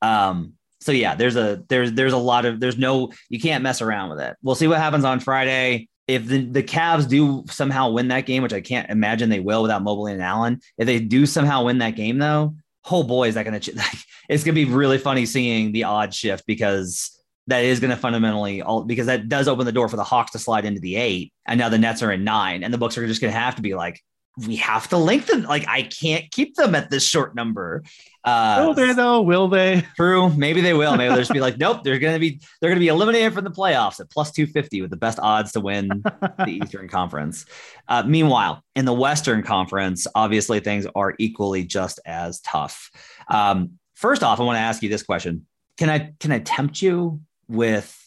Um 0.00 0.54
so 0.80 0.92
yeah, 0.92 1.14
there's 1.14 1.36
a 1.36 1.62
there's 1.68 1.92
there's 1.92 2.14
a 2.14 2.18
lot 2.18 2.46
of 2.46 2.58
there's 2.58 2.78
no 2.78 3.12
you 3.28 3.38
can't 3.38 3.62
mess 3.62 3.82
around 3.82 4.08
with 4.08 4.20
it. 4.20 4.34
We'll 4.42 4.54
see 4.54 4.66
what 4.66 4.78
happens 4.78 5.04
on 5.04 5.20
Friday. 5.20 5.90
If 6.08 6.26
the, 6.26 6.44
the 6.44 6.62
Cavs 6.62 7.08
do 7.08 7.44
somehow 7.48 7.90
win 7.90 8.08
that 8.08 8.26
game, 8.26 8.42
which 8.42 8.52
I 8.52 8.60
can't 8.60 8.90
imagine 8.90 9.30
they 9.30 9.40
will 9.40 9.62
without 9.62 9.82
Mobley 9.82 10.12
and 10.12 10.22
Allen, 10.22 10.60
if 10.76 10.86
they 10.86 10.98
do 10.98 11.26
somehow 11.26 11.64
win 11.64 11.78
that 11.78 11.96
game 11.96 12.18
though, 12.18 12.56
oh 12.90 13.02
boy, 13.02 13.28
is 13.28 13.34
that 13.34 13.44
going 13.44 13.58
to 13.60 13.76
like, 13.76 13.98
it's 14.28 14.44
going 14.44 14.54
to 14.54 14.64
be 14.66 14.70
really 14.70 14.98
funny 14.98 15.26
seeing 15.26 15.72
the 15.72 15.84
odd 15.84 16.12
shift 16.14 16.44
because 16.46 17.18
that 17.48 17.64
is 17.64 17.80
going 17.80 17.90
to 17.90 17.96
fundamentally 17.96 18.62
all 18.62 18.84
because 18.84 19.06
that 19.06 19.28
does 19.28 19.48
open 19.48 19.66
the 19.66 19.72
door 19.72 19.88
for 19.88 19.96
the 19.96 20.04
Hawks 20.04 20.32
to 20.32 20.38
slide 20.38 20.64
into 20.64 20.80
the 20.80 20.96
eight, 20.96 21.32
and 21.46 21.58
now 21.58 21.68
the 21.68 21.78
Nets 21.78 22.02
are 22.02 22.12
in 22.12 22.24
nine, 22.24 22.62
and 22.62 22.72
the 22.72 22.78
books 22.78 22.96
are 22.98 23.06
just 23.06 23.20
going 23.20 23.32
to 23.32 23.38
have 23.38 23.56
to 23.56 23.62
be 23.62 23.74
like, 23.74 24.00
we 24.38 24.56
have 24.56 24.88
to 24.88 24.96
lengthen. 24.96 25.42
Like 25.42 25.66
I 25.68 25.82
can't 25.82 26.30
keep 26.30 26.54
them 26.56 26.74
at 26.74 26.90
this 26.90 27.06
short 27.06 27.34
number. 27.34 27.82
Uh, 28.24 28.64
Will 28.64 28.74
they 28.74 28.92
though? 28.92 29.20
Will 29.20 29.48
they? 29.48 29.86
True. 29.96 30.30
Maybe 30.30 30.60
they 30.60 30.74
will. 30.74 30.96
Maybe 30.96 31.08
they'll 31.08 31.18
just 31.18 31.32
be 31.32 31.40
like, 31.40 31.58
nope, 31.58 31.82
they're 31.84 31.98
gonna 31.98 32.18
be 32.18 32.40
they're 32.60 32.70
gonna 32.70 32.80
be 32.80 32.88
eliminated 32.88 33.34
from 33.34 33.44
the 33.44 33.50
playoffs 33.50 34.00
at 34.00 34.10
plus 34.10 34.30
250 34.32 34.80
with 34.80 34.90
the 34.90 34.96
best 34.96 35.18
odds 35.20 35.52
to 35.52 35.60
win 35.60 35.88
the 36.38 36.44
Eastern 36.48 36.88
Conference. 36.88 37.44
Uh, 37.88 38.02
meanwhile, 38.06 38.62
in 38.74 38.84
the 38.84 38.92
Western 38.92 39.42
Conference, 39.42 40.06
obviously 40.14 40.60
things 40.60 40.86
are 40.94 41.14
equally 41.18 41.64
just 41.64 42.00
as 42.06 42.40
tough. 42.40 42.90
Um, 43.28 43.72
first 43.94 44.22
off, 44.22 44.40
I 44.40 44.44
want 44.44 44.56
to 44.56 44.60
ask 44.60 44.82
you 44.82 44.88
this 44.88 45.02
question. 45.02 45.46
Can 45.76 45.90
I 45.90 46.12
can 46.20 46.32
I 46.32 46.38
tempt 46.38 46.80
you 46.80 47.20
with 47.48 47.98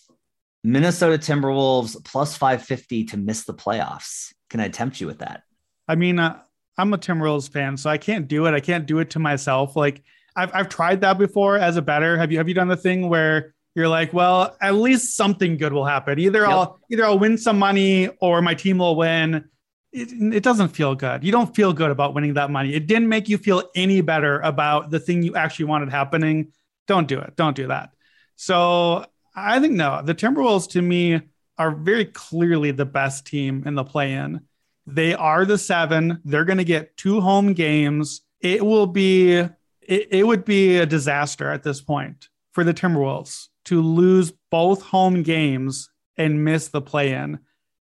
Minnesota 0.64 1.20
Timberwolves 1.20 2.04
plus 2.04 2.36
550 2.36 3.06
to 3.06 3.18
miss 3.18 3.44
the 3.44 3.54
playoffs? 3.54 4.34
Can 4.50 4.60
I 4.60 4.70
tempt 4.70 5.00
you 5.00 5.06
with 5.06 5.20
that? 5.20 5.44
I 5.88 5.96
mean, 5.96 6.20
uh, 6.20 6.42
I'm 6.78 6.94
a 6.94 6.98
Tim 6.98 7.18
Timberwolves 7.18 7.50
fan, 7.50 7.78
so 7.78 7.90
I 7.90 7.98
can't 7.98 8.28
do 8.28 8.46
it. 8.48 8.54
I 8.54 8.60
can't 8.60 8.86
do 8.86 9.00
it 9.00 9.12
to 9.12 9.20
myself. 9.20 9.76
Like 9.76 10.04
I've 10.36 10.54
I've 10.54 10.70
tried 10.70 11.02
that 11.02 11.18
before 11.18 11.58
as 11.58 11.78
a 11.78 11.82
better. 11.82 12.18
Have 12.18 12.32
you 12.32 12.38
have 12.38 12.48
you 12.48 12.54
done 12.54 12.68
the 12.68 12.78
thing 12.78 13.10
where 13.10 13.54
you're 13.76 13.88
like, 13.90 14.14
well, 14.14 14.56
at 14.62 14.76
least 14.76 15.18
something 15.18 15.58
good 15.58 15.74
will 15.74 15.86
happen. 15.86 16.18
Either 16.18 16.42
Yep. 16.42 16.50
I'll 16.50 16.80
either 16.92 17.06
I'll 17.06 17.20
win 17.20 17.38
some 17.38 17.60
money 17.60 18.08
or 18.22 18.42
my 18.42 18.54
team 18.54 18.78
will 18.78 18.96
win. 18.96 19.50
It, 19.92 20.12
it 20.34 20.44
doesn't 20.44 20.70
feel 20.70 20.96
good. 20.96 21.24
You 21.24 21.32
don't 21.32 21.56
feel 21.56 21.72
good 21.74 21.92
about 21.92 22.14
winning 22.14 22.34
that 22.34 22.50
money. 22.52 22.74
It 22.74 22.88
didn't 22.88 23.10
make 23.10 23.30
you 23.30 23.38
feel 23.38 23.64
any 23.76 24.02
better 24.02 24.40
about 24.42 24.92
the 24.92 25.00
thing 25.00 25.24
you 25.24 25.36
actually 25.36 25.66
wanted 25.66 25.90
happening. 25.90 26.52
Don't 26.88 27.08
do 27.08 27.20
it. 27.20 27.36
Don't 27.36 27.56
do 27.56 27.68
that. 27.68 27.92
So 28.36 29.06
I 29.36 29.60
think 29.60 29.74
no, 29.74 30.02
the 30.04 30.16
Timberwolves 30.16 30.70
to 30.72 30.82
me 30.82 31.22
are 31.58 31.72
very 31.72 32.06
clearly 32.06 32.72
the 32.72 32.86
best 32.86 33.26
team 33.26 33.64
in 33.66 33.76
the 33.76 33.84
play-in. 33.84 34.42
They 34.88 35.14
are 35.14 35.46
the 35.46 35.58
seven. 35.58 36.22
They're 36.26 36.46
going 36.46 36.58
to 36.58 36.64
get 36.64 36.98
two 36.98 37.22
home 37.22 37.54
games. 37.54 38.22
It 38.40 38.64
will 38.64 38.88
be, 38.88 39.34
it, 39.34 39.52
it 39.82 40.28
would 40.28 40.46
be 40.46 40.78
a 40.78 40.86
disaster 40.86 41.50
at 41.50 41.64
this 41.64 41.82
point 41.82 42.30
for 42.54 42.64
the 42.64 42.74
Timberwolves 42.74 43.48
to 43.66 43.82
lose 43.82 44.32
both 44.52 44.82
home 44.82 45.24
games 45.24 45.90
and 46.18 46.46
miss 46.46 46.70
the 46.70 46.82
play 46.82 47.14
in. 47.14 47.40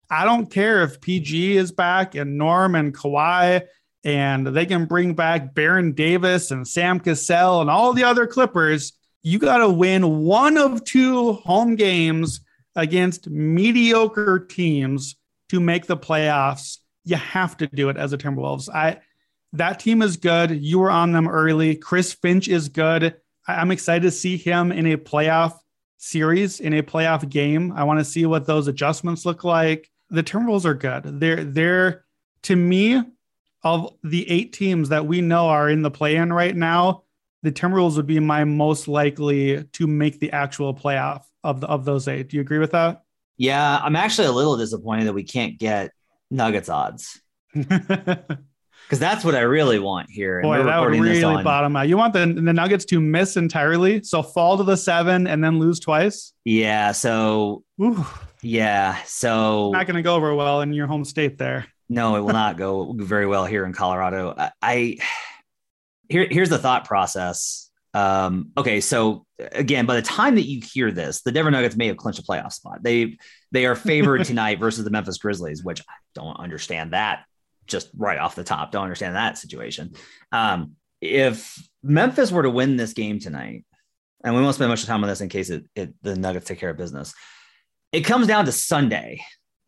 I 0.10 0.26
don't 0.26 0.50
care 0.50 0.84
if 0.84 1.02
PG 1.02 1.58
is 1.58 1.72
back 1.72 2.16
and 2.16 2.38
Norm 2.38 2.76
and 2.76 2.96
Kawhi 2.96 3.63
and 4.04 4.48
they 4.48 4.66
can 4.66 4.86
bring 4.86 5.13
back 5.13 5.56
Baron 5.56 5.94
Davis 5.94 6.52
and 6.52 6.68
Sam 6.68 7.00
Cassell 7.00 7.62
and 7.62 7.70
all 7.70 7.94
the 7.94 8.04
other 8.04 8.28
Clippers. 8.28 8.94
You 9.22 9.39
got 9.39 9.58
to 9.58 9.70
win 9.70 10.20
one 10.20 10.58
of 10.58 10.84
two 10.84 11.34
home 11.34 11.76
games 11.76 12.42
against 12.76 13.30
mediocre 13.30 14.39
teams 14.39 15.16
to 15.50 15.60
make 15.60 15.86
the 15.86 15.98
playoffs 15.98 16.80
you 17.06 17.16
have 17.16 17.58
to 17.58 17.68
do 17.68 17.89
it 17.89 17.98
as 17.98 18.13
a 18.13 18.18
Timberwolves. 18.18 18.70
I 18.70 19.00
that 19.54 19.80
team 19.80 20.02
is 20.02 20.18
good. 20.18 20.52
You 20.52 20.80
were 20.80 20.92
on 20.92 21.12
them 21.12 21.28
early. 21.28 21.76
Chris 21.76 22.13
Finch 22.13 22.48
is 22.48 22.70
good. 22.70 23.16
I, 23.48 23.56
I'm 23.56 23.72
excited 23.72 24.04
to 24.04 24.12
see 24.12 24.38
him 24.38 24.72
in 24.72 24.88
a 24.88 24.98
playoff 24.98 25.54
series, 25.98 26.60
in 26.60 26.74
a 26.74 26.82
playoff 26.82 27.28
game. 27.30 27.72
I 27.72 27.84
want 27.84 28.00
to 28.00 28.06
see 28.06 28.26
what 28.26 28.46
those 28.46 28.68
adjustments 28.68 29.26
look 29.26 29.44
like. 29.44 29.89
The 30.10 30.24
Timberwolves 30.24 30.66
are 30.66 30.74
good. 30.74 31.20
They're 31.20 31.44
they're 31.44 32.06
to 32.44 32.56
me 32.56 33.02
of 33.63 33.94
the 34.04 34.30
eight 34.30 34.54
teams 34.54 34.89
that 34.89 35.06
we 35.06 35.22
know 35.22 35.48
are 35.48 35.70
in 35.70 35.82
the 35.82 35.92
play-in 35.92 36.34
right 36.34 36.56
now. 36.56 37.04
The 37.44 37.52
Timberwolves 37.52 37.96
would 37.96 38.08
be 38.08 38.20
my 38.20 38.44
most 38.44 38.88
likely 38.88 39.63
to 39.63 39.88
make 39.88 40.20
the 40.20 40.32
actual 40.32 40.74
playoff 40.74 41.24
of 41.44 41.62
the, 41.62 41.68
of 41.68 41.86
those 41.86 42.08
eight. 42.08 42.30
Do 42.30 42.38
you 42.38 42.42
agree 42.42 42.60
with 42.60 42.72
that? 42.72 43.04
Yeah, 43.38 43.80
I'm 43.82 43.96
actually 43.96 44.28
a 44.28 44.32
little 44.32 44.58
disappointed 44.58 45.08
that 45.08 45.13
we 45.13 45.24
can't 45.24 45.58
get 45.58 45.92
Nuggets 46.34 46.67
odds 46.67 47.22
because 47.54 49.00
that's 49.00 49.24
what 49.24 49.36
I 49.36 49.41
really 49.41 49.80
want 49.80 50.10
here. 50.10 50.41
Boy, 50.41 50.63
that 50.63 50.80
would 50.80 51.00
really 51.00 51.43
bottom 51.43 51.76
out. 51.76 51.88
You 51.88 51.96
want 51.98 52.13
the, 52.13 52.26
the 52.26 52.54
Nuggets 52.54 52.86
to 52.86 53.00
miss 53.00 53.38
entirely, 53.38 54.04
so 54.04 54.24
fall 54.24 54.58
to 54.58 54.63
the 54.63 54.76
seven 54.76 55.28
and 55.28 55.43
then 55.43 55.60
lose 55.60 55.80
twice. 55.80 56.34
Yeah. 56.43 56.91
So 56.91 57.63
Ooh, 57.82 58.06
yeah. 58.41 58.98
So 59.06 59.72
not 59.72 59.86
going 59.86 59.96
to 59.96 60.02
go 60.02 60.15
over 60.15 60.34
well 60.34 60.62
in 60.62 60.74
your 60.74 60.88
home 60.88 61.06
state 61.06 61.38
there. 61.38 61.67
no, 61.89 62.15
it 62.15 62.22
will 62.22 62.34
not 62.34 62.58
go 62.58 62.93
very 62.98 63.28
well 63.28 63.46
here 63.46 63.65
in 63.65 63.74
Colorado. 63.74 64.34
I, 64.36 64.52
I 64.62 64.98
here 66.10 66.28
here's 66.30 66.50
the 66.50 66.60
thought 66.60 66.86
process. 66.86 67.69
Um, 67.93 68.50
okay, 68.58 68.82
so 68.82 69.26
again, 69.38 69.86
by 69.86 69.96
the 69.96 70.02
time 70.02 70.36
that 70.36 70.48
you 70.48 70.62
hear 70.62 70.91
this, 70.91 71.22
the 71.22 71.32
Denver 71.32 71.52
Nuggets 71.52 71.76
may 71.76 71.88
have 71.88 71.98
clinched 71.98 72.19
a 72.19 72.24
playoff 72.24 72.54
spot. 72.54 72.82
They 72.82 73.17
they 73.54 73.66
are 73.66 73.76
favored 73.76 74.26
tonight 74.26 74.60
versus 74.60 74.84
the 74.84 74.92
Memphis 74.92 75.18
Grizzlies, 75.18 75.63
which 75.63 75.80
I 75.82 75.94
don't 76.13 76.39
understand 76.39 76.92
that 76.92 77.24
just 77.66 77.89
right 77.96 78.18
off 78.18 78.36
the 78.36 78.44
top. 78.44 78.72
Don't 78.72 78.84
understand 78.84 79.16
that 79.16 79.38
situation. 79.38 79.94
Um, 80.34 80.74
if 81.00 81.58
Memphis 81.82 82.32
were 82.32 82.44
to 82.44 82.50
win 82.50 82.76
this 82.76 82.94
game 82.94 83.20
tonight, 83.20 83.63
and 84.24 84.36
we 84.36 84.42
won't 84.42 84.56
spend 84.56 84.70
much 84.70 84.86
time 84.86 85.04
on 85.04 85.10
this 85.10 85.22
in 85.22 85.30
case 85.30 85.50
it, 85.50 85.66
it 85.76 85.94
the 86.02 86.16
Nuggets 86.16 86.46
take 86.46 86.60
care 86.60 86.70
of 86.70 86.78
business. 86.78 87.13
It 87.92 88.02
comes 88.02 88.28
down 88.28 88.46
to 88.46 88.52
Sunday. 88.52 89.22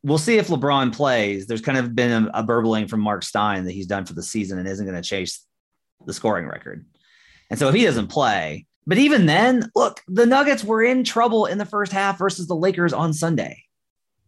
We'll 0.04 0.17
see 0.17 0.38
if 0.38 0.48
LeBron 0.48 0.93
plays. 0.93 1.45
There's 1.45 1.62
kind 1.62 1.78
of 1.78 1.95
been 1.95 2.26
a, 2.26 2.39
a 2.39 2.43
burbling 2.43 2.88
from 2.88 3.02
Mark 3.02 3.24
Stein 3.24 3.65
that 3.65 3.71
he's 3.71 3.88
done 3.88 4.06
for 4.06 4.13
the 4.13 4.24
season 4.24 4.60
and 4.60 4.67
isn't 4.67 4.86
going 4.86 5.02
to 5.02 5.08
chase 5.08 5.45
the 6.06 6.13
scoring 6.13 6.48
record. 6.48 6.86
And 7.50 7.60
so 7.60 7.69
if 7.69 7.76
he 7.76 7.84
doesn't 7.84 8.08
play, 8.08 8.65
but 8.88 8.98
even 8.98 9.26
then, 9.26 9.69
look, 9.76 10.02
the 10.08 10.26
Nuggets 10.26 10.63
were 10.63 10.84
in 10.84 11.04
trouble 11.04 11.48
in 11.48 11.58
the 11.58 11.65
first 11.65 11.91
half 11.91 12.17
versus 12.17 12.48
the 12.48 12.56
Lakers 12.56 12.93
on 12.93 13.13
Sunday. 13.13 13.64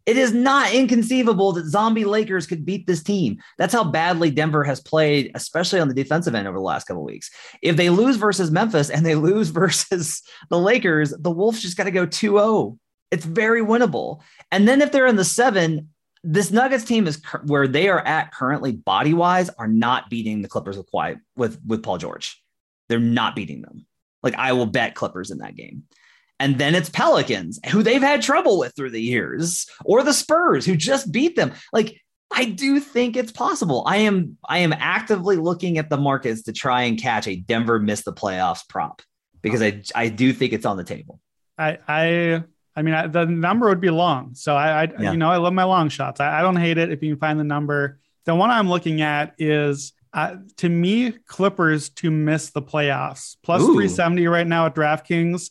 It 0.08 0.16
is 0.16 0.34
not 0.34 0.74
inconceivable 0.74 1.52
that 1.52 1.66
zombie 1.66 2.06
Lakers 2.06 2.48
could 2.48 2.66
beat 2.66 2.88
this 2.88 3.04
team. 3.04 3.40
That's 3.58 3.74
how 3.74 3.84
badly 3.84 4.32
Denver 4.32 4.64
has 4.64 4.80
played, 4.80 5.32
especially 5.36 5.82
on 5.82 5.90
the 5.90 5.94
defensive 5.94 6.34
end 6.34 6.48
over 6.48 6.58
the 6.58 6.64
last 6.64 6.88
couple 6.88 7.04
weeks. 7.04 7.30
If 7.62 7.76
they 7.76 7.90
lose 7.90 8.16
versus 8.16 8.50
Memphis 8.50 8.90
and 8.90 9.06
they 9.06 9.16
lose 9.30 9.50
versus 9.50 10.24
the 10.50 10.58
Lakers, 10.58 11.14
the 11.20 11.30
Wolves 11.30 11.62
just 11.62 11.76
got 11.76 11.84
to 11.84 11.92
go 11.92 12.06
2 12.06 12.32
0. 12.32 12.80
It's 13.12 13.26
very 13.26 13.62
winnable. 13.62 14.22
And 14.50 14.66
then 14.66 14.82
if 14.82 14.94
they're 14.94 15.08
in 15.08 15.18
the 15.18 15.26
seven, 15.26 15.90
this 16.24 16.52
Nuggets 16.52 16.86
team 16.86 17.06
is 17.06 17.22
where 17.46 17.68
they 17.68 17.90
are 17.90 18.00
at 18.00 18.34
currently, 18.34 18.72
body 18.72 19.14
wise, 19.14 19.50
are 19.50 19.68
not 19.68 20.10
beating 20.10 20.42
the 20.42 20.48
Clippers 20.48 20.78
with 20.78 20.90
with 21.36 21.60
with 21.66 21.84
Paul 21.84 21.98
George. 21.98 22.42
They're 22.88 23.00
not 23.00 23.36
beating 23.36 23.62
them. 23.62 23.86
Like 24.24 24.36
I 24.36 24.54
will 24.54 24.66
bet 24.66 24.96
Clippers 24.96 25.32
in 25.32 25.40
that 25.40 25.56
game. 25.56 25.84
And 26.40 26.58
then 26.58 26.76
it's 26.76 26.90
Pelicans, 26.90 27.60
who 27.72 27.82
they've 27.82 28.02
had 28.02 28.22
trouble 28.22 28.60
with 28.60 28.76
through 28.76 28.92
the 28.92 29.02
years, 29.02 29.66
or 29.84 30.04
the 30.04 30.14
Spurs, 30.14 30.66
who 30.66 30.76
just 30.76 31.12
beat 31.12 31.36
them. 31.36 31.54
Like 31.74 32.00
I 32.32 32.46
do 32.46 32.80
think 32.80 33.16
it's 33.16 33.32
possible. 33.32 33.84
I 33.88 33.98
am 33.98 34.38
I 34.48 34.60
am 34.60 34.74
actively 34.74 35.38
looking 35.38 35.78
at 35.78 35.90
the 35.90 35.98
markets 35.98 36.44
to 36.44 36.54
try 36.54 36.84
and 36.84 37.00
catch 37.00 37.28
a 37.28 37.36
Denver 37.36 37.80
miss 37.80 38.04
the 38.04 38.14
playoffs 38.14 38.68
prop 38.68 39.02
because 39.42 39.62
I 39.62 39.82
I 39.96 40.10
do 40.10 40.34
think 40.34 40.54
it's 40.54 40.66
on 40.66 40.78
the 40.78 40.84
table. 40.84 41.20
I 41.58 41.80
I 41.88 42.44
I 42.76 42.82
mean 42.82 42.94
I, 42.94 43.08
the 43.08 43.26
number 43.26 43.68
would 43.70 43.82
be 43.82 43.90
long, 43.90 44.36
so 44.36 44.56
I, 44.56 44.84
I 44.84 44.92
yeah. 45.00 45.12
you 45.12 45.18
know 45.18 45.32
I 45.32 45.38
love 45.38 45.54
my 45.54 45.64
long 45.64 45.90
shots. 45.90 46.20
I, 46.20 46.40
I, 46.40 46.42
don't 46.42 46.58
hate 46.58 46.78
it 46.78 46.92
if 46.92 47.02
you 47.02 47.14
can 47.16 47.20
find 47.20 47.40
the 47.40 47.46
number. 47.46 48.00
The 48.26 48.36
one 48.36 48.50
I'm 48.50 48.70
looking 48.70 49.02
at 49.02 49.34
is 49.38 49.94
uh, 50.14 50.36
to 50.58 50.70
me 50.70 51.14
Clippers 51.28 51.90
to 51.90 52.12
miss 52.12 52.50
the 52.50 52.62
playoffs 52.62 53.38
plus 53.42 53.62
370 53.62 54.28
right 54.28 54.48
now 54.48 54.66
at 54.66 54.76
DraftKings. 54.76 55.50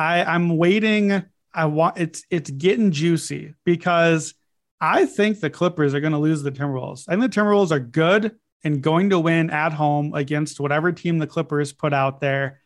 I, 0.00 0.24
I'm 0.24 0.56
waiting. 0.56 1.22
I 1.52 1.66
want 1.66 1.98
it's 1.98 2.24
it's 2.30 2.50
getting 2.50 2.90
juicy 2.90 3.54
because 3.64 4.34
I 4.80 5.04
think 5.04 5.40
the 5.40 5.50
Clippers 5.50 5.92
are 5.92 6.00
going 6.00 6.14
to 6.14 6.18
lose 6.18 6.42
the 6.42 6.50
Timberwolves. 6.50 7.04
I 7.06 7.12
think 7.16 7.30
the 7.30 7.40
Timberwolves 7.40 7.70
are 7.70 7.80
good 7.80 8.34
and 8.64 8.80
going 8.82 9.10
to 9.10 9.18
win 9.18 9.50
at 9.50 9.74
home 9.74 10.14
against 10.14 10.58
whatever 10.58 10.90
team 10.90 11.18
the 11.18 11.26
Clippers 11.26 11.74
put 11.74 11.92
out 11.92 12.20
there. 12.20 12.60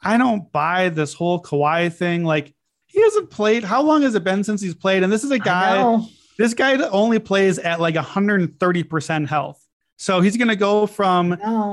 I 0.00 0.18
don't 0.18 0.52
buy 0.52 0.90
this 0.90 1.14
whole 1.14 1.42
Kawhi 1.42 1.92
thing. 1.92 2.22
Like 2.22 2.54
he 2.86 3.02
hasn't 3.02 3.30
played. 3.30 3.64
How 3.64 3.82
long 3.82 4.02
has 4.02 4.14
it 4.14 4.22
been 4.22 4.44
since 4.44 4.62
he's 4.62 4.76
played? 4.76 5.02
And 5.02 5.12
this 5.12 5.24
is 5.24 5.32
a 5.32 5.38
guy. 5.38 6.00
This 6.38 6.54
guy 6.54 6.76
only 6.90 7.18
plays 7.18 7.58
at 7.58 7.80
like 7.80 7.96
130% 7.96 9.26
health. 9.26 9.66
So 9.96 10.20
he's 10.20 10.36
going 10.36 10.46
to 10.48 10.56
go 10.56 10.86
from 10.86 11.30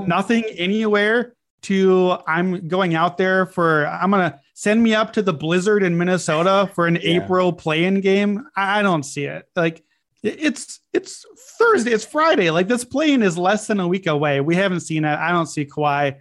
nothing 0.07 0.45
anywhere 0.45 1.35
to 1.63 2.17
I'm 2.25 2.67
going 2.67 2.95
out 2.95 3.19
there 3.19 3.45
for 3.45 3.85
I'm 3.85 4.09
going 4.09 4.31
to 4.31 4.39
send 4.55 4.81
me 4.81 4.95
up 4.95 5.11
to 5.13 5.21
the 5.21 5.33
blizzard 5.33 5.83
in 5.83 5.97
Minnesota 5.97 6.71
for 6.73 6.87
an 6.87 6.95
yeah. 6.95 7.21
April 7.21 7.53
play-in 7.53 7.99
game. 7.99 8.47
I 8.55 8.81
don't 8.81 9.03
see 9.03 9.25
it. 9.25 9.47
Like 9.55 9.83
it's 10.23 10.79
it's 10.93 11.25
Thursday, 11.59 11.91
it's 11.91 12.05
Friday. 12.05 12.49
Like 12.49 12.67
this 12.67 12.85
play-in 12.85 13.21
is 13.21 13.37
less 13.37 13.67
than 13.67 13.81
a 13.81 13.87
week 13.87 14.07
away. 14.07 14.39
We 14.39 14.55
haven't 14.55 14.79
seen 14.79 15.03
it. 15.03 15.19
I 15.19 15.31
don't 15.31 15.45
see 15.45 15.65
Kawhi. 15.65 16.17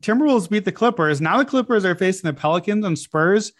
Timberwolves 0.00 0.48
beat 0.48 0.64
the 0.64 0.72
Clippers. 0.72 1.20
Now 1.20 1.38
the 1.38 1.44
Clippers 1.44 1.84
are 1.84 1.96
facing 1.96 2.28
the 2.28 2.40
Pelicans 2.40 2.86
and 2.86 2.98
Spurs. 2.98 3.52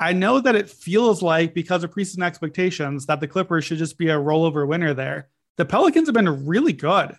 I 0.00 0.12
know 0.12 0.40
that 0.40 0.56
it 0.56 0.68
feels 0.68 1.22
like 1.22 1.54
because 1.54 1.84
of 1.84 1.92
preseason 1.92 2.24
expectations 2.24 3.06
that 3.06 3.20
the 3.20 3.28
Clippers 3.28 3.64
should 3.64 3.78
just 3.78 3.96
be 3.96 4.08
a 4.08 4.16
rollover 4.16 4.66
winner 4.66 4.92
there. 4.92 5.28
The 5.56 5.64
Pelicans 5.64 6.08
have 6.08 6.14
been 6.14 6.46
really 6.46 6.72
good. 6.72 7.16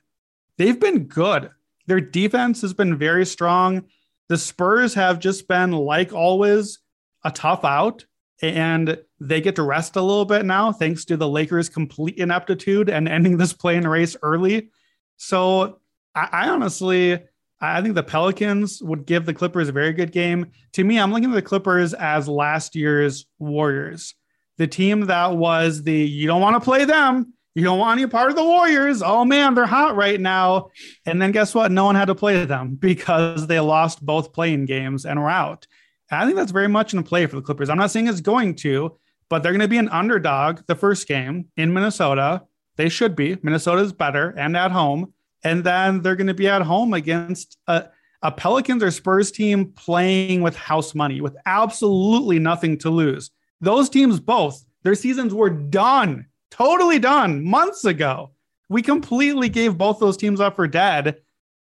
They've 0.57 0.79
been 0.79 1.05
good. 1.05 1.51
Their 1.87 2.01
defense 2.01 2.61
has 2.61 2.73
been 2.73 2.97
very 2.97 3.25
strong. 3.25 3.85
The 4.29 4.37
Spurs 4.37 4.93
have 4.93 5.19
just 5.19 5.47
been, 5.47 5.71
like 5.71 6.13
always, 6.13 6.79
a 7.23 7.31
tough 7.31 7.63
out, 7.63 8.05
and 8.41 8.97
they 9.19 9.41
get 9.41 9.55
to 9.55 9.63
rest 9.63 9.95
a 9.95 10.01
little 10.01 10.25
bit 10.25 10.45
now, 10.45 10.71
thanks 10.71 11.05
to 11.05 11.17
the 11.17 11.27
Lakers' 11.27 11.69
complete 11.69 12.17
ineptitude 12.17 12.89
and 12.89 13.07
ending 13.07 13.37
this 13.37 13.53
play-in 13.53 13.87
race 13.87 14.15
early. 14.21 14.69
So 15.17 15.79
I, 16.15 16.29
I 16.31 16.49
honestly, 16.49 17.19
I 17.61 17.81
think 17.81 17.95
the 17.95 18.03
Pelicans 18.03 18.81
would 18.81 19.05
give 19.05 19.25
the 19.25 19.33
Clippers 19.33 19.69
a 19.69 19.73
very 19.73 19.93
good 19.93 20.11
game. 20.11 20.51
To 20.73 20.83
me, 20.83 20.99
I'm 20.99 21.11
looking 21.11 21.29
at 21.29 21.35
the 21.35 21.41
Clippers 21.41 21.93
as 21.93 22.27
last 22.27 22.75
year's 22.75 23.25
Warriors, 23.39 24.15
the 24.57 24.67
team 24.67 25.05
that 25.05 25.37
was 25.37 25.83
the 25.83 25.93
you 25.93 26.27
don't 26.27 26.41
want 26.41 26.55
to 26.55 26.65
play 26.65 26.85
them. 26.85 27.33
You 27.55 27.63
don't 27.63 27.77
want 27.77 27.99
any 27.99 28.09
part 28.09 28.31
of 28.31 28.35
the 28.35 28.43
Warriors. 28.43 29.03
Oh 29.03 29.25
man, 29.25 29.53
they're 29.53 29.65
hot 29.65 29.95
right 29.95 30.19
now. 30.19 30.69
And 31.05 31.21
then 31.21 31.31
guess 31.31 31.53
what? 31.53 31.71
No 31.71 31.85
one 31.85 31.95
had 31.95 32.05
to 32.05 32.15
play 32.15 32.45
them 32.45 32.75
because 32.79 33.47
they 33.47 33.59
lost 33.59 34.03
both 34.03 34.33
play-in 34.33 34.65
games 34.65 35.05
and 35.05 35.19
were 35.19 35.29
out. 35.29 35.67
I 36.11 36.25
think 36.25 36.35
that's 36.35 36.51
very 36.51 36.67
much 36.67 36.93
in 36.93 37.03
play 37.03 37.25
for 37.25 37.35
the 37.35 37.41
Clippers. 37.41 37.69
I'm 37.69 37.77
not 37.77 37.91
saying 37.91 38.07
it's 38.07 38.21
going 38.21 38.55
to, 38.57 38.97
but 39.29 39.41
they're 39.41 39.51
going 39.51 39.61
to 39.61 39.67
be 39.67 39.77
an 39.77 39.89
underdog 39.89 40.61
the 40.67 40.75
first 40.75 41.07
game 41.07 41.47
in 41.57 41.73
Minnesota. 41.73 42.43
They 42.75 42.89
should 42.89 43.15
be. 43.15 43.37
Minnesota 43.41 43.81
is 43.81 43.93
better 43.93 44.29
and 44.37 44.55
at 44.57 44.71
home. 44.71 45.13
And 45.43 45.63
then 45.63 46.01
they're 46.01 46.15
going 46.15 46.27
to 46.27 46.33
be 46.33 46.47
at 46.47 46.61
home 46.61 46.93
against 46.93 47.57
a, 47.67 47.89
a 48.21 48.31
Pelicans 48.31 48.83
or 48.83 48.91
Spurs 48.91 49.31
team 49.31 49.71
playing 49.71 50.41
with 50.41 50.55
house 50.55 50.95
money, 50.95 51.19
with 51.19 51.35
absolutely 51.45 52.39
nothing 52.39 52.77
to 52.79 52.89
lose. 52.89 53.31
Those 53.59 53.89
teams 53.89 54.19
both, 54.19 54.63
their 54.83 54.95
seasons 54.95 55.33
were 55.33 55.49
done 55.49 56.27
totally 56.53 56.99
done 56.99 57.43
months 57.43 57.83
ago. 57.83 58.31
We 58.69 58.81
completely 58.81 59.49
gave 59.49 59.77
both 59.77 59.99
those 59.99 60.17
teams 60.17 60.39
up 60.39 60.55
for 60.55 60.67
dead. 60.67 61.17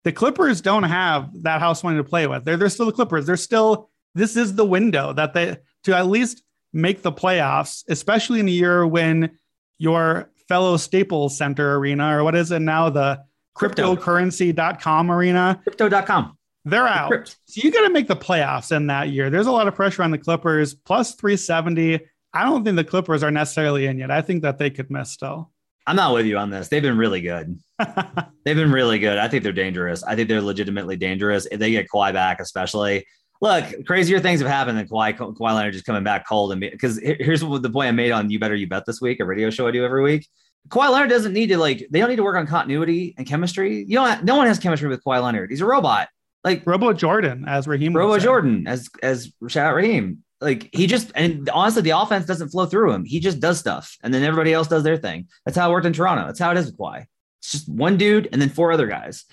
The 0.04 0.12
Clippers 0.12 0.62
don't 0.62 0.84
have 0.84 1.30
that 1.42 1.60
house 1.60 1.84
money 1.84 1.98
to 1.98 2.04
play 2.04 2.26
with. 2.26 2.44
They're, 2.44 2.56
they're 2.56 2.70
still 2.70 2.86
the 2.86 2.92
Clippers. 2.92 3.26
They're 3.26 3.36
still, 3.36 3.90
this 4.14 4.36
is 4.36 4.54
the 4.54 4.64
window 4.64 5.12
that 5.12 5.34
they, 5.34 5.58
to 5.84 5.96
at 5.96 6.06
least 6.06 6.42
make 6.72 7.02
the 7.02 7.12
playoffs, 7.12 7.84
especially 7.88 8.40
in 8.40 8.48
a 8.48 8.52
year 8.52 8.86
when 8.86 9.38
your 9.78 10.30
fellow 10.48 10.76
Staples 10.78 11.36
Center 11.36 11.76
arena, 11.76 12.16
or 12.16 12.24
what 12.24 12.34
is 12.34 12.50
it 12.50 12.60
now? 12.60 12.88
The 12.88 13.22
Crypto. 13.54 13.96
cryptocurrency.com 13.96 15.10
arena. 15.10 15.60
Crypto.com. 15.64 16.38
They're 16.64 16.88
out. 16.88 17.10
The 17.10 17.34
so 17.46 17.60
you 17.62 17.70
got 17.70 17.86
to 17.86 17.92
make 17.92 18.08
the 18.08 18.16
playoffs 18.16 18.74
in 18.74 18.86
that 18.86 19.10
year. 19.10 19.28
There's 19.28 19.46
a 19.46 19.52
lot 19.52 19.68
of 19.68 19.74
pressure 19.74 20.02
on 20.02 20.10
the 20.10 20.18
Clippers, 20.18 20.74
plus 20.74 21.14
370. 21.14 22.00
I 22.38 22.44
don't 22.44 22.62
think 22.62 22.76
the 22.76 22.84
Clippers 22.84 23.24
are 23.24 23.32
necessarily 23.32 23.86
in 23.86 23.98
yet. 23.98 24.12
I 24.12 24.22
think 24.22 24.42
that 24.42 24.58
they 24.58 24.70
could 24.70 24.92
miss 24.92 25.10
still. 25.10 25.50
I'm 25.88 25.96
not 25.96 26.14
with 26.14 26.24
you 26.24 26.38
on 26.38 26.50
this. 26.50 26.68
They've 26.68 26.80
been 26.82 26.96
really 26.96 27.20
good. 27.20 27.58
They've 28.44 28.54
been 28.54 28.70
really 28.70 29.00
good. 29.00 29.18
I 29.18 29.26
think 29.26 29.42
they're 29.42 29.52
dangerous. 29.52 30.04
I 30.04 30.14
think 30.14 30.28
they're 30.28 30.40
legitimately 30.40 30.96
dangerous. 30.96 31.46
If 31.50 31.58
they 31.58 31.72
get 31.72 31.88
Kawhi 31.92 32.12
back, 32.12 32.38
especially. 32.38 33.06
Look, 33.40 33.64
crazier 33.86 34.20
things 34.20 34.40
have 34.40 34.48
happened 34.48 34.78
than 34.78 34.86
Kawhi, 34.86 35.16
Kawhi 35.16 35.54
Leonard 35.54 35.72
just 35.72 35.84
coming 35.84 36.04
back 36.04 36.28
cold. 36.28 36.52
And 36.52 36.60
because 36.60 37.00
here's 37.00 37.44
what 37.44 37.62
the 37.62 37.70
point 37.70 37.88
I 37.88 37.92
made 37.92 38.12
on 38.12 38.30
You 38.30 38.38
Better 38.38 38.54
You 38.54 38.68
Bet 38.68 38.86
this 38.86 39.00
week, 39.00 39.18
a 39.18 39.24
radio 39.24 39.50
show 39.50 39.66
I 39.66 39.72
do 39.72 39.84
every 39.84 40.02
week. 40.02 40.28
Kawhi 40.68 40.90
Leonard 40.90 41.10
doesn't 41.10 41.32
need 41.32 41.48
to 41.48 41.58
like. 41.58 41.88
They 41.90 41.98
don't 41.98 42.08
need 42.08 42.16
to 42.16 42.24
work 42.24 42.36
on 42.36 42.46
continuity 42.46 43.14
and 43.18 43.26
chemistry. 43.26 43.84
You 43.88 43.96
know, 43.96 44.20
no 44.22 44.36
one 44.36 44.46
has 44.46 44.60
chemistry 44.60 44.88
with 44.88 45.02
Kawhi 45.02 45.22
Leonard. 45.22 45.50
He's 45.50 45.60
a 45.60 45.66
robot. 45.66 46.08
Like 46.44 46.62
Robo 46.66 46.92
Jordan, 46.92 47.44
as 47.48 47.66
Raheem. 47.66 47.96
Robo 47.96 48.18
Jordan, 48.18 48.68
as 48.68 48.88
as 49.02 49.32
shout 49.48 49.66
out 49.66 49.74
Raheem 49.74 50.22
like 50.40 50.70
he 50.72 50.86
just 50.86 51.10
and 51.14 51.48
honestly 51.50 51.82
the 51.82 51.90
offense 51.90 52.26
doesn't 52.26 52.50
flow 52.50 52.66
through 52.66 52.92
him. 52.92 53.04
He 53.04 53.20
just 53.20 53.40
does 53.40 53.58
stuff 53.58 53.96
and 54.02 54.12
then 54.12 54.22
everybody 54.22 54.52
else 54.52 54.68
does 54.68 54.82
their 54.82 54.96
thing. 54.96 55.28
That's 55.44 55.56
how 55.56 55.68
it 55.68 55.72
worked 55.72 55.86
in 55.86 55.92
Toronto. 55.92 56.26
That's 56.26 56.38
how 56.38 56.50
it 56.50 56.56
is 56.56 56.66
with 56.66 56.78
Kawhi. 56.78 57.06
It's 57.40 57.52
just 57.52 57.68
one 57.68 57.96
dude 57.96 58.28
and 58.32 58.40
then 58.40 58.48
four 58.48 58.72
other 58.72 58.86
guys. 58.86 59.24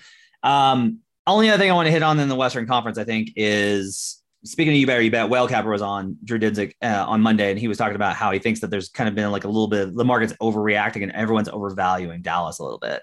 Um, 0.42 1.00
only 1.26 1.48
other 1.48 1.58
thing 1.58 1.70
I 1.70 1.74
want 1.74 1.86
to 1.86 1.92
hit 1.92 2.02
on 2.02 2.20
in 2.20 2.28
the 2.28 2.36
Western 2.36 2.66
Conference, 2.66 2.98
I 2.98 3.04
think, 3.04 3.30
is 3.36 4.22
speaking 4.44 4.72
of 4.72 4.78
you 4.78 4.86
better 4.86 5.02
you 5.02 5.10
bet. 5.10 5.28
Whale 5.28 5.48
Capper 5.48 5.70
was 5.70 5.82
on 5.82 6.16
Drew 6.24 6.38
Dinsick 6.38 6.74
uh, 6.82 7.04
on 7.06 7.20
Monday, 7.20 7.50
and 7.50 7.58
he 7.58 7.68
was 7.68 7.78
talking 7.78 7.96
about 7.96 8.14
how 8.14 8.30
he 8.30 8.38
thinks 8.38 8.60
that 8.60 8.70
there's 8.70 8.88
kind 8.88 9.08
of 9.08 9.14
been 9.14 9.30
like 9.32 9.44
a 9.44 9.48
little 9.48 9.68
bit 9.68 9.94
the 9.94 10.04
market's 10.04 10.32
overreacting 10.34 11.02
and 11.02 11.12
everyone's 11.12 11.48
overvaluing 11.48 12.22
Dallas 12.22 12.58
a 12.58 12.62
little 12.62 12.78
bit. 12.78 13.02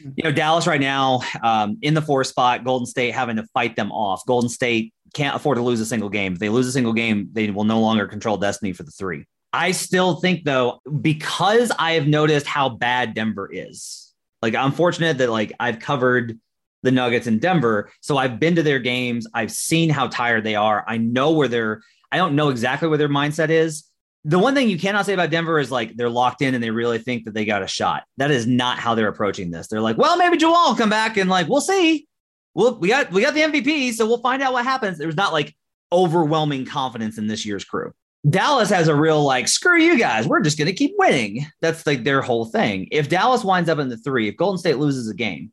You 0.00 0.24
know, 0.24 0.32
Dallas 0.32 0.66
right 0.66 0.80
now 0.80 1.20
um, 1.42 1.78
in 1.80 1.94
the 1.94 2.02
four 2.02 2.22
spot, 2.24 2.64
Golden 2.64 2.86
State 2.86 3.12
having 3.12 3.36
to 3.36 3.44
fight 3.54 3.76
them 3.76 3.90
off. 3.92 4.26
Golden 4.26 4.50
State 4.50 4.92
can't 5.16 5.34
afford 5.34 5.56
to 5.56 5.62
lose 5.62 5.80
a 5.80 5.86
single 5.86 6.10
game. 6.10 6.34
If 6.34 6.38
they 6.38 6.50
lose 6.50 6.66
a 6.66 6.72
single 6.72 6.92
game, 6.92 7.30
they 7.32 7.50
will 7.50 7.64
no 7.64 7.80
longer 7.80 8.06
control 8.06 8.36
destiny 8.36 8.72
for 8.74 8.82
the 8.82 8.90
three. 8.90 9.24
I 9.52 9.70
still 9.70 10.16
think 10.16 10.44
though, 10.44 10.80
because 11.00 11.72
I 11.78 11.92
have 11.92 12.06
noticed 12.06 12.46
how 12.46 12.68
bad 12.68 13.14
Denver 13.14 13.48
is. 13.50 14.12
Like 14.42 14.54
I'm 14.54 14.72
fortunate 14.72 15.16
that 15.18 15.30
like 15.30 15.52
I've 15.58 15.80
covered 15.80 16.38
the 16.82 16.90
Nuggets 16.90 17.26
in 17.26 17.38
Denver, 17.38 17.90
so 18.02 18.18
I've 18.18 18.38
been 18.38 18.56
to 18.56 18.62
their 18.62 18.78
games. 18.78 19.26
I've 19.32 19.50
seen 19.50 19.88
how 19.88 20.08
tired 20.08 20.44
they 20.44 20.54
are. 20.54 20.84
I 20.86 20.98
know 20.98 21.32
where 21.32 21.48
they're. 21.48 21.80
I 22.12 22.18
don't 22.18 22.36
know 22.36 22.50
exactly 22.50 22.86
where 22.86 22.98
their 22.98 23.08
mindset 23.08 23.48
is. 23.48 23.84
The 24.24 24.38
one 24.38 24.54
thing 24.54 24.68
you 24.68 24.78
cannot 24.78 25.06
say 25.06 25.14
about 25.14 25.30
Denver 25.30 25.58
is 25.58 25.70
like 25.70 25.96
they're 25.96 26.10
locked 26.10 26.42
in 26.42 26.54
and 26.54 26.62
they 26.62 26.70
really 26.70 26.98
think 26.98 27.24
that 27.24 27.32
they 27.32 27.44
got 27.46 27.62
a 27.62 27.66
shot. 27.66 28.04
That 28.18 28.30
is 28.30 28.46
not 28.46 28.78
how 28.78 28.94
they're 28.94 29.08
approaching 29.08 29.50
this. 29.50 29.68
They're 29.68 29.80
like, 29.80 29.96
well, 29.96 30.18
maybe 30.18 30.36
Joel 30.36 30.68
will 30.68 30.76
come 30.76 30.90
back 30.90 31.16
and 31.16 31.30
like 31.30 31.48
we'll 31.48 31.60
see 31.62 32.06
well, 32.56 32.78
we 32.78 32.88
got 32.88 33.12
we 33.12 33.20
got 33.20 33.34
the 33.34 33.42
MVP, 33.42 33.92
so 33.92 34.06
we'll 34.06 34.22
find 34.22 34.42
out 34.42 34.54
what 34.54 34.64
happens. 34.64 34.96
There's 34.96 35.14
not 35.14 35.34
like 35.34 35.54
overwhelming 35.92 36.64
confidence 36.64 37.18
in 37.18 37.26
this 37.26 37.44
year's 37.44 37.64
crew. 37.64 37.92
Dallas 38.28 38.70
has 38.70 38.88
a 38.88 38.94
real 38.94 39.22
like, 39.22 39.46
screw 39.46 39.78
you 39.78 39.98
guys, 39.98 40.26
we're 40.26 40.40
just 40.40 40.56
to 40.66 40.72
keep 40.72 40.94
winning. 40.96 41.46
That's 41.60 41.86
like 41.86 42.02
their 42.02 42.22
whole 42.22 42.46
thing. 42.46 42.88
If 42.90 43.10
Dallas 43.10 43.44
winds 43.44 43.68
up 43.68 43.78
in 43.78 43.90
the 43.90 43.98
three, 43.98 44.28
if 44.28 44.38
Golden 44.38 44.56
State 44.56 44.78
loses 44.78 45.08
a 45.10 45.14
game 45.14 45.52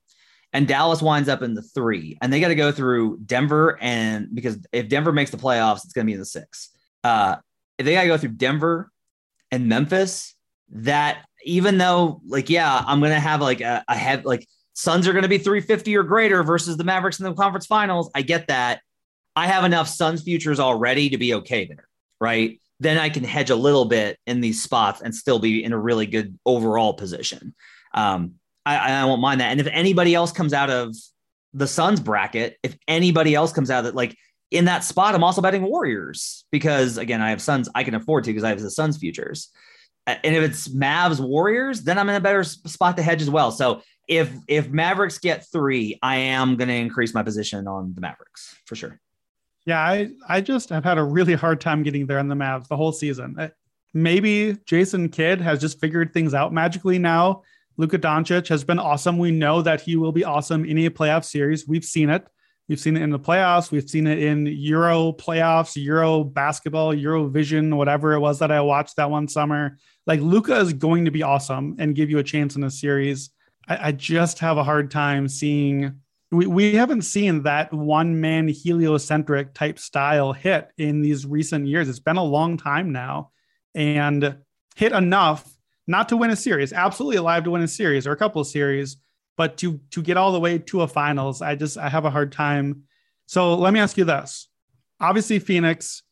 and 0.53 0.65
Dallas 0.65 1.01
winds 1.01 1.27
up 1.27 1.41
in 1.41 1.53
the 1.53 1.61
three, 1.61 2.17
and 2.21 2.31
they 2.31 2.39
got 2.39 2.47
to 2.47 2.55
go 2.55 2.71
through 2.71 3.19
Denver, 3.25 3.77
and 3.81 4.33
because 4.33 4.57
if 4.71 4.87
Denver 4.87 5.11
makes 5.11 5.29
the 5.29 5.37
playoffs, 5.37 5.83
it's 5.83 5.93
to 6.05 6.09
be 6.09 6.13
in 6.13 6.19
the 6.19 6.25
six. 6.25 6.69
Uh, 7.03 7.35
if 7.77 7.85
they 7.85 7.95
got 7.95 8.03
to 8.03 8.07
go 8.07 8.17
through 8.17 8.31
Denver 8.31 8.89
and 9.51 9.67
Memphis, 9.67 10.35
that 10.69 11.25
even 11.43 11.77
though, 11.77 12.21
like, 12.25 12.49
yeah, 12.49 12.81
I'm 12.87 13.01
to 13.11 13.19
have 13.19 13.41
like 13.41 13.59
a, 13.59 13.83
a 13.89 13.95
head, 13.95 14.23
like, 14.23 14.47
Suns 14.73 15.07
are 15.07 15.13
going 15.13 15.23
to 15.23 15.29
be 15.29 15.37
350 15.37 15.95
or 15.95 16.03
greater 16.03 16.43
versus 16.43 16.77
the 16.77 16.83
Mavericks 16.83 17.19
in 17.19 17.25
the 17.25 17.33
conference 17.33 17.65
finals. 17.65 18.09
I 18.15 18.21
get 18.23 18.47
that. 18.47 18.81
I 19.35 19.47
have 19.47 19.63
enough 19.63 19.87
Suns 19.87 20.23
futures 20.23 20.59
already 20.59 21.09
to 21.09 21.17
be 21.17 21.33
okay 21.35 21.65
there, 21.65 21.87
right? 22.19 22.59
then 22.83 22.97
I 22.97 23.09
can 23.09 23.23
hedge 23.23 23.49
a 23.49 23.55
little 23.55 23.85
bit 23.85 24.19
in 24.27 24.41
these 24.41 24.61
spots 24.61 25.01
and 25.01 25.15
still 25.15 25.39
be 25.39 25.63
in 25.63 25.73
a 25.73 25.79
really 25.79 26.05
good 26.05 26.37
overall 26.45 26.93
position. 26.93 27.55
Um, 27.93 28.35
I, 28.65 28.91
I 28.91 29.05
won't 29.05 29.21
mind 29.21 29.41
that. 29.41 29.51
And 29.51 29.59
if 29.59 29.67
anybody 29.67 30.13
else 30.15 30.31
comes 30.31 30.53
out 30.53 30.69
of 30.69 30.95
the 31.53 31.67
Suns 31.67 31.99
bracket, 31.99 32.57
if 32.63 32.77
anybody 32.87 33.35
else 33.35 33.53
comes 33.53 33.69
out 33.69 33.81
of 33.81 33.85
it, 33.87 33.95
like 33.95 34.15
in 34.51 34.65
that 34.65 34.83
spot, 34.83 35.15
I'm 35.15 35.23
also 35.23 35.41
betting 35.41 35.63
Warriors 35.63 36.45
because 36.51 36.97
again, 36.97 37.21
I 37.21 37.29
have 37.29 37.41
Suns. 37.41 37.69
I 37.73 37.83
can 37.83 37.95
afford 37.95 38.23
to 38.25 38.31
because 38.31 38.43
I 38.43 38.49
have 38.49 38.61
the 38.61 38.69
Suns 38.69 38.97
futures. 38.97 39.49
And 40.05 40.35
if 40.35 40.43
it's 40.43 40.67
Mavs 40.67 41.19
Warriors, 41.19 41.83
then 41.83 41.97
I'm 41.97 42.09
in 42.09 42.15
a 42.15 42.21
better 42.21 42.43
spot 42.43 42.97
to 42.97 43.03
hedge 43.03 43.21
as 43.21 43.29
well. 43.29 43.51
So 43.51 43.81
if 44.07 44.31
if 44.47 44.69
Mavericks 44.69 45.19
get 45.19 45.45
three, 45.51 45.99
I 46.01 46.17
am 46.17 46.55
going 46.57 46.67
to 46.67 46.73
increase 46.73 47.13
my 47.13 47.23
position 47.23 47.67
on 47.67 47.93
the 47.95 48.01
Mavericks 48.01 48.55
for 48.65 48.75
sure. 48.75 48.99
Yeah, 49.65 49.79
I, 49.79 50.09
I 50.27 50.41
just 50.41 50.69
have 50.69 50.83
had 50.83 50.97
a 50.97 51.03
really 51.03 51.35
hard 51.35 51.61
time 51.61 51.83
getting 51.83 52.05
there 52.05 52.19
on 52.19 52.27
the 52.27 52.35
Mavs 52.35 52.67
the 52.67 52.75
whole 52.75 52.91
season. 52.91 53.35
Uh, 53.39 53.49
maybe 53.93 54.57
Jason 54.65 55.07
Kidd 55.07 55.39
has 55.39 55.61
just 55.61 55.79
figured 55.79 56.13
things 56.13 56.33
out 56.33 56.53
magically 56.53 56.99
now. 56.99 57.43
Luka 57.77 57.97
Doncic 57.97 58.47
has 58.49 58.63
been 58.63 58.77
awesome. 58.77 59.17
We 59.17 59.31
know 59.31 59.61
that 59.61 59.81
he 59.81 59.95
will 59.95 60.11
be 60.11 60.25
awesome 60.25 60.65
in 60.65 60.77
a 60.79 60.89
playoff 60.89 61.23
series. 61.23 61.67
We've 61.67 61.85
seen 61.85 62.09
it. 62.09 62.27
We've 62.67 62.79
seen 62.79 62.95
it 62.95 63.03
in 63.03 63.09
the 63.09 63.19
playoffs. 63.19 63.71
We've 63.71 63.89
seen 63.89 64.07
it 64.07 64.19
in 64.19 64.45
Euro 64.45 65.11
playoffs, 65.13 65.81
Euro 65.81 66.23
basketball, 66.23 66.93
Eurovision, 66.93 67.75
whatever 67.75 68.13
it 68.13 68.19
was 68.19 68.39
that 68.39 68.51
I 68.51 68.61
watched 68.61 68.97
that 68.97 69.09
one 69.09 69.27
summer. 69.27 69.77
Like 70.05 70.21
Luka 70.21 70.57
is 70.57 70.73
going 70.73 71.05
to 71.05 71.11
be 71.11 71.23
awesome 71.23 71.75
and 71.79 71.95
give 71.95 72.09
you 72.09 72.19
a 72.19 72.23
chance 72.23 72.55
in 72.55 72.63
a 72.63 72.71
series. 72.71 73.31
I, 73.67 73.87
I 73.87 73.91
just 73.91 74.39
have 74.39 74.57
a 74.57 74.63
hard 74.63 74.91
time 74.91 75.27
seeing 75.27 75.99
we, 76.33 76.47
we 76.47 76.73
haven't 76.75 77.03
seen 77.03 77.43
that 77.43 77.71
one 77.71 78.19
man 78.19 78.47
heliocentric 78.47 79.53
type 79.53 79.77
style 79.77 80.33
hit 80.33 80.71
in 80.77 81.01
these 81.01 81.25
recent 81.25 81.67
years. 81.67 81.87
It's 81.87 81.99
been 81.99 82.17
a 82.17 82.23
long 82.23 82.57
time 82.57 82.91
now 82.91 83.31
and 83.75 84.37
hit 84.75 84.91
enough 84.91 85.47
not 85.85 86.09
to 86.09 86.17
win 86.17 86.31
a 86.31 86.35
series, 86.35 86.73
absolutely 86.73 87.17
alive 87.17 87.43
to 87.43 87.51
win 87.51 87.61
a 87.61 87.67
series 87.67 88.07
or 88.07 88.13
a 88.13 88.17
couple 88.17 88.41
of 88.41 88.47
series, 88.47 88.97
but 89.37 89.57
to 89.57 89.79
to 89.91 90.01
get 90.01 90.17
all 90.17 90.31
the 90.31 90.39
way 90.39 90.57
to 90.57 90.81
a 90.81 90.87
finals. 90.87 91.41
I 91.41 91.55
just 91.55 91.77
I 91.77 91.89
have 91.89 92.05
a 92.05 92.09
hard 92.09 92.31
time. 92.31 92.83
So 93.27 93.55
let 93.55 93.73
me 93.73 93.79
ask 93.79 93.97
you 93.97 94.05
this. 94.05 94.47
Obviously, 94.99 95.39
Phoenix 95.39 96.03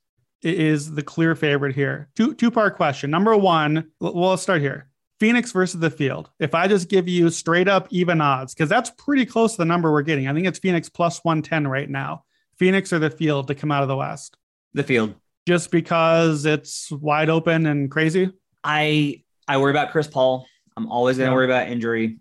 is 0.41 0.91
the 0.91 1.03
clear 1.03 1.35
favorite 1.35 1.75
here. 1.75 2.09
Two 2.15 2.33
two 2.33 2.51
part 2.51 2.75
question. 2.75 3.09
Number 3.09 3.35
one, 3.35 3.91
well, 3.99 4.29
let's 4.29 4.41
start 4.41 4.61
here. 4.61 4.90
Phoenix 5.21 5.51
versus 5.51 5.79
the 5.79 5.91
field. 5.91 6.31
If 6.39 6.55
I 6.55 6.67
just 6.67 6.89
give 6.89 7.07
you 7.07 7.29
straight 7.29 7.67
up 7.67 7.87
even 7.91 8.19
odds, 8.21 8.55
because 8.55 8.69
that's 8.69 8.89
pretty 8.89 9.23
close 9.23 9.51
to 9.51 9.57
the 9.59 9.65
number 9.65 9.91
we're 9.91 10.01
getting. 10.01 10.27
I 10.27 10.33
think 10.33 10.47
it's 10.47 10.57
Phoenix 10.57 10.89
plus 10.89 11.23
110 11.23 11.67
right 11.67 11.87
now. 11.87 12.23
Phoenix 12.57 12.91
or 12.91 12.97
the 12.97 13.11
field 13.11 13.47
to 13.49 13.53
come 13.53 13.71
out 13.71 13.83
of 13.83 13.87
the 13.87 13.95
West? 13.95 14.35
The 14.73 14.81
field. 14.81 15.13
Just 15.47 15.69
because 15.69 16.47
it's 16.47 16.89
wide 16.91 17.29
open 17.29 17.67
and 17.67 17.91
crazy? 17.91 18.31
I 18.63 19.21
I 19.47 19.59
worry 19.59 19.69
about 19.69 19.91
Chris 19.91 20.07
Paul. 20.07 20.47
I'm 20.75 20.89
always 20.89 21.19
going 21.19 21.27
to 21.27 21.31
yeah. 21.33 21.35
worry 21.35 21.45
about 21.45 21.67
injury. 21.67 22.17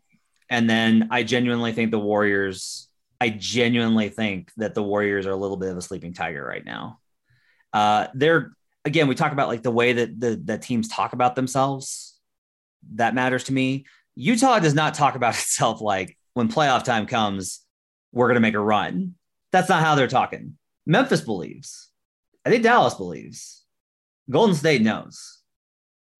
And 0.50 0.68
then 0.68 1.08
I 1.10 1.22
genuinely 1.22 1.72
think 1.72 1.92
the 1.92 1.98
Warriors, 1.98 2.86
I 3.18 3.30
genuinely 3.30 4.10
think 4.10 4.52
that 4.58 4.74
the 4.74 4.82
Warriors 4.82 5.24
are 5.24 5.32
a 5.32 5.36
little 5.36 5.56
bit 5.56 5.70
of 5.70 5.78
a 5.78 5.82
sleeping 5.82 6.12
tiger 6.12 6.44
right 6.44 6.66
now. 6.66 6.98
Uh, 7.72 8.08
they're 8.12 8.52
again, 8.84 9.08
we 9.08 9.14
talk 9.14 9.32
about 9.32 9.48
like 9.48 9.62
the 9.62 9.70
way 9.70 9.94
that 9.94 10.20
the 10.20 10.38
that 10.44 10.60
teams 10.60 10.88
talk 10.88 11.14
about 11.14 11.34
themselves 11.34 12.09
that 12.94 13.14
matters 13.14 13.44
to 13.44 13.52
me. 13.52 13.86
Utah 14.14 14.58
does 14.58 14.74
not 14.74 14.94
talk 14.94 15.14
about 15.14 15.34
itself 15.34 15.80
like 15.80 16.16
when 16.34 16.48
playoff 16.48 16.84
time 16.84 17.06
comes, 17.06 17.60
we're 18.12 18.26
going 18.26 18.34
to 18.34 18.40
make 18.40 18.54
a 18.54 18.60
run. 18.60 19.14
That's 19.52 19.68
not 19.68 19.82
how 19.82 19.94
they're 19.94 20.08
talking. 20.08 20.56
Memphis 20.86 21.20
believes. 21.20 21.90
I 22.44 22.50
think 22.50 22.62
Dallas 22.62 22.94
believes. 22.94 23.64
Golden 24.30 24.54
State 24.54 24.82
knows. 24.82 25.38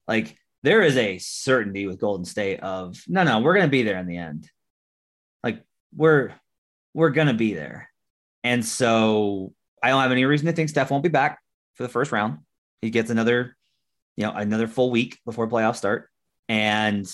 Like 0.09 0.37
there 0.63 0.83
is 0.83 0.97
a 0.97 1.19
certainty 1.19 1.87
with 1.87 2.01
Golden 2.01 2.25
State 2.25 2.61
of 2.61 3.01
no, 3.09 3.23
no, 3.23 3.41
we're 3.41 3.55
going 3.55 3.67
to 3.67 3.71
be 3.71 3.83
there 3.83 3.99
in 3.99 4.07
the 4.07 4.17
end. 4.17 4.51
Like 5.43 5.65
we're 5.95 6.33
we're 6.93 7.11
going 7.11 7.29
to 7.29 7.35
be 7.35 7.55
there. 7.55 7.89
And 8.43 8.65
so 8.65 9.53
I 9.83 9.91
don't 9.91 10.03
have 10.03 10.13
any 10.13 10.25
reason 10.25 10.47
to 10.47 10.53
think 10.53 10.69
Steph 10.69 10.91
won't 10.91 11.03
be 11.03 11.09
back 11.09 11.39
for 11.75 11.83
the 11.83 11.89
first 11.89 12.13
round. 12.13 12.39
He 12.83 12.91
gets 12.91 13.11
another, 13.11 13.57
you 14.17 14.25
know, 14.25 14.33
another 14.33 14.67
full 14.67 14.91
week 14.91 15.19
before 15.25 15.49
playoffs 15.49 15.77
start. 15.77 16.10
And 16.51 17.09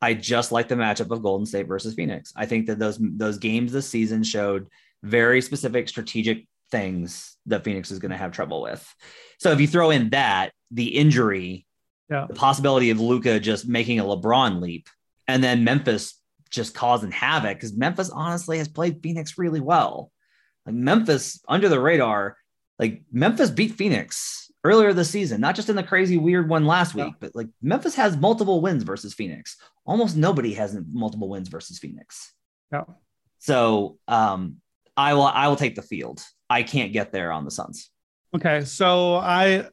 I 0.00 0.14
just 0.14 0.50
like 0.50 0.66
the 0.66 0.74
matchup 0.74 1.12
of 1.12 1.22
Golden 1.22 1.46
State 1.46 1.68
versus 1.68 1.94
Phoenix. 1.94 2.32
I 2.34 2.46
think 2.46 2.66
that 2.66 2.80
those 2.80 2.98
those 3.00 3.38
games 3.38 3.70
this 3.70 3.88
season 3.88 4.24
showed 4.24 4.66
very 5.04 5.40
specific 5.40 5.88
strategic 5.88 6.48
things 6.72 7.36
that 7.46 7.62
Phoenix 7.62 7.92
is 7.92 8.00
going 8.00 8.10
to 8.10 8.16
have 8.16 8.32
trouble 8.32 8.60
with. 8.60 8.84
So 9.38 9.52
if 9.52 9.60
you 9.60 9.68
throw 9.68 9.90
in 9.90 10.10
that, 10.10 10.50
the 10.72 10.88
injury, 10.96 11.64
yeah. 12.10 12.26
the 12.28 12.34
possibility 12.34 12.90
of 12.90 12.98
Luka 12.98 13.38
just 13.38 13.68
making 13.68 14.00
a 14.00 14.04
LeBron 14.04 14.60
leap, 14.60 14.88
and 15.28 15.44
then 15.44 15.62
Memphis 15.62 16.20
just 16.50 16.74
causing 16.74 17.12
havoc 17.12 17.56
because 17.56 17.72
Memphis 17.72 18.10
honestly 18.10 18.58
has 18.58 18.66
played 18.66 19.00
Phoenix 19.00 19.38
really 19.38 19.60
well. 19.60 20.10
Like 20.66 20.74
Memphis 20.74 21.40
under 21.46 21.68
the 21.68 21.78
radar, 21.78 22.36
like 22.80 23.02
Memphis 23.12 23.50
beat 23.50 23.74
Phoenix 23.76 24.41
earlier 24.64 24.92
this 24.92 25.10
season, 25.10 25.40
not 25.40 25.54
just 25.54 25.68
in 25.68 25.76
the 25.76 25.82
crazy 25.82 26.16
weird 26.16 26.48
one 26.48 26.66
last 26.66 26.94
week, 26.94 27.14
but 27.20 27.34
like 27.34 27.48
Memphis 27.62 27.94
has 27.96 28.16
multiple 28.16 28.60
wins 28.60 28.82
versus 28.82 29.12
Phoenix. 29.12 29.56
Almost 29.84 30.16
nobody 30.16 30.54
has 30.54 30.76
multiple 30.92 31.28
wins 31.28 31.48
versus 31.48 31.78
Phoenix. 31.78 32.32
Yeah. 32.72 32.84
So 33.38 33.98
um, 34.06 34.56
I 34.96 35.14
will 35.14 35.26
I 35.26 35.48
will 35.48 35.56
take 35.56 35.74
the 35.74 35.82
field. 35.82 36.22
I 36.48 36.62
can't 36.62 36.92
get 36.92 37.12
there 37.12 37.32
on 37.32 37.44
the 37.44 37.50
Suns. 37.50 37.90
Okay, 38.34 38.64
so 38.64 39.16
I 39.16 39.66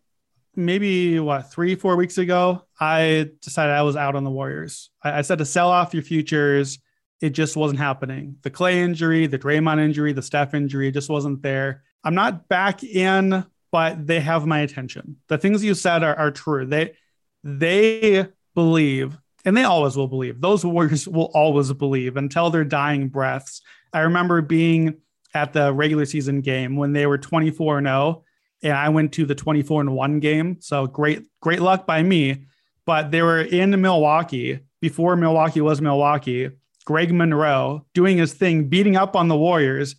maybe 0.55 1.19
what 1.19 1.51
three 1.51 1.75
four 1.75 1.95
weeks 1.95 2.17
ago 2.17 2.63
I 2.79 3.29
decided 3.41 3.73
I 3.73 3.83
was 3.83 3.95
out 3.95 4.15
on 4.15 4.23
the 4.23 4.31
Warriors. 4.31 4.89
I, 5.03 5.19
I 5.19 5.21
said 5.21 5.37
to 5.37 5.45
sell 5.45 5.69
off 5.69 5.93
your 5.93 6.03
futures. 6.03 6.79
It 7.21 7.31
just 7.31 7.57
wasn't 7.57 7.79
happening. 7.79 8.37
The 8.43 8.49
Clay 8.49 8.81
injury, 8.81 9.27
the 9.27 9.37
Draymond 9.37 9.79
injury, 9.79 10.13
the 10.13 10.21
Steph 10.21 10.53
injury, 10.53 10.89
just 10.91 11.09
wasn't 11.09 11.41
there. 11.41 11.83
I'm 12.03 12.15
not 12.15 12.47
back 12.47 12.83
in 12.83 13.45
but 13.71 14.05
they 14.05 14.19
have 14.19 14.45
my 14.45 14.59
attention. 14.59 15.17
The 15.27 15.37
things 15.37 15.63
you 15.63 15.73
said 15.73 16.03
are, 16.03 16.15
are 16.15 16.31
true. 16.31 16.65
They 16.65 16.95
they 17.43 18.27
believe, 18.55 19.17
and 19.45 19.55
they 19.55 19.63
always 19.63 19.95
will 19.95 20.07
believe. 20.07 20.41
Those 20.41 20.65
warriors 20.65 21.07
will 21.07 21.31
always 21.33 21.71
believe 21.73 22.17
until 22.17 22.49
their 22.49 22.65
dying 22.65 23.07
breaths. 23.07 23.61
I 23.93 24.01
remember 24.01 24.41
being 24.41 24.97
at 25.33 25.53
the 25.53 25.71
regular 25.73 26.05
season 26.05 26.41
game 26.41 26.75
when 26.75 26.93
they 26.93 27.05
were 27.05 27.17
24 27.17 27.79
and 27.79 27.87
0 27.87 28.23
and 28.61 28.73
I 28.73 28.89
went 28.89 29.13
to 29.13 29.25
the 29.25 29.35
24 29.35 29.81
and 29.81 29.95
1 29.95 30.19
game. 30.19 30.57
So 30.59 30.85
great, 30.85 31.25
great 31.41 31.61
luck 31.61 31.85
by 31.85 32.03
me. 32.03 32.45
But 32.85 33.11
they 33.11 33.21
were 33.21 33.41
in 33.41 33.79
Milwaukee 33.81 34.59
before 34.81 35.15
Milwaukee 35.15 35.61
was 35.61 35.81
Milwaukee. 35.81 36.49
Greg 36.85 37.13
Monroe 37.13 37.85
doing 37.93 38.17
his 38.17 38.33
thing, 38.33 38.67
beating 38.67 38.95
up 38.95 39.15
on 39.15 39.27
the 39.27 39.37
Warriors. 39.37 39.95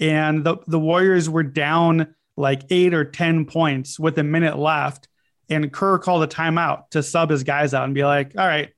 And 0.00 0.44
the, 0.44 0.56
the 0.66 0.78
Warriors 0.78 1.30
were 1.30 1.44
down 1.44 2.14
like 2.36 2.62
eight 2.70 2.94
or 2.94 3.04
10 3.04 3.46
points 3.46 3.98
with 3.98 4.18
a 4.18 4.22
minute 4.22 4.58
left. 4.58 5.08
And 5.48 5.72
Kerr 5.72 5.98
called 5.98 6.22
a 6.22 6.26
timeout 6.26 6.90
to 6.90 7.02
sub 7.02 7.30
his 7.30 7.44
guys 7.44 7.74
out 7.74 7.84
and 7.84 7.94
be 7.94 8.04
like, 8.04 8.32
all 8.38 8.46
right, 8.46 8.70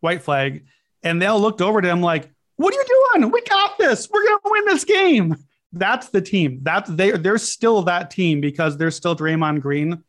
white 0.00 0.22
flag. 0.22 0.64
And 1.02 1.20
they 1.20 1.26
all 1.26 1.40
looked 1.40 1.62
over 1.62 1.80
to 1.80 1.88
him 1.88 2.00
like, 2.00 2.30
what 2.56 2.74
are 2.74 2.76
you 2.76 3.12
doing? 3.14 3.30
We 3.30 3.42
got 3.42 3.78
this. 3.78 4.08
We're 4.10 4.24
going 4.24 4.38
to 4.38 4.50
win 4.50 4.64
this 4.66 4.84
game. 4.84 5.36
That's 5.72 6.08
the 6.08 6.22
team. 6.22 6.60
That's 6.62 6.88
they, 6.88 7.12
they're 7.12 7.38
still 7.38 7.82
that 7.82 8.10
team 8.10 8.40
because 8.40 8.76
they're 8.76 8.90
still 8.90 9.14
Draymond 9.14 9.60
Green. 9.60 10.02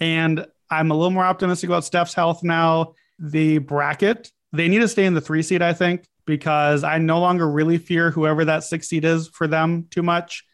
And 0.00 0.46
I'm 0.70 0.90
a 0.90 0.94
little 0.94 1.10
more 1.10 1.24
optimistic 1.24 1.70
about 1.70 1.84
Steph's 1.84 2.14
health 2.14 2.42
now. 2.42 2.94
The 3.18 3.58
bracket, 3.58 4.32
they 4.52 4.68
need 4.68 4.80
to 4.80 4.88
stay 4.88 5.04
in 5.04 5.14
the 5.14 5.20
three 5.20 5.42
seed, 5.42 5.62
I 5.62 5.72
think, 5.72 6.04
because 6.26 6.82
I 6.82 6.98
no 6.98 7.20
longer 7.20 7.48
really 7.48 7.78
fear 7.78 8.10
whoever 8.10 8.44
that 8.46 8.64
six 8.64 8.88
seed 8.88 9.04
is 9.04 9.28
for 9.28 9.46
them 9.46 9.86
too 9.90 10.02
much. 10.02 10.44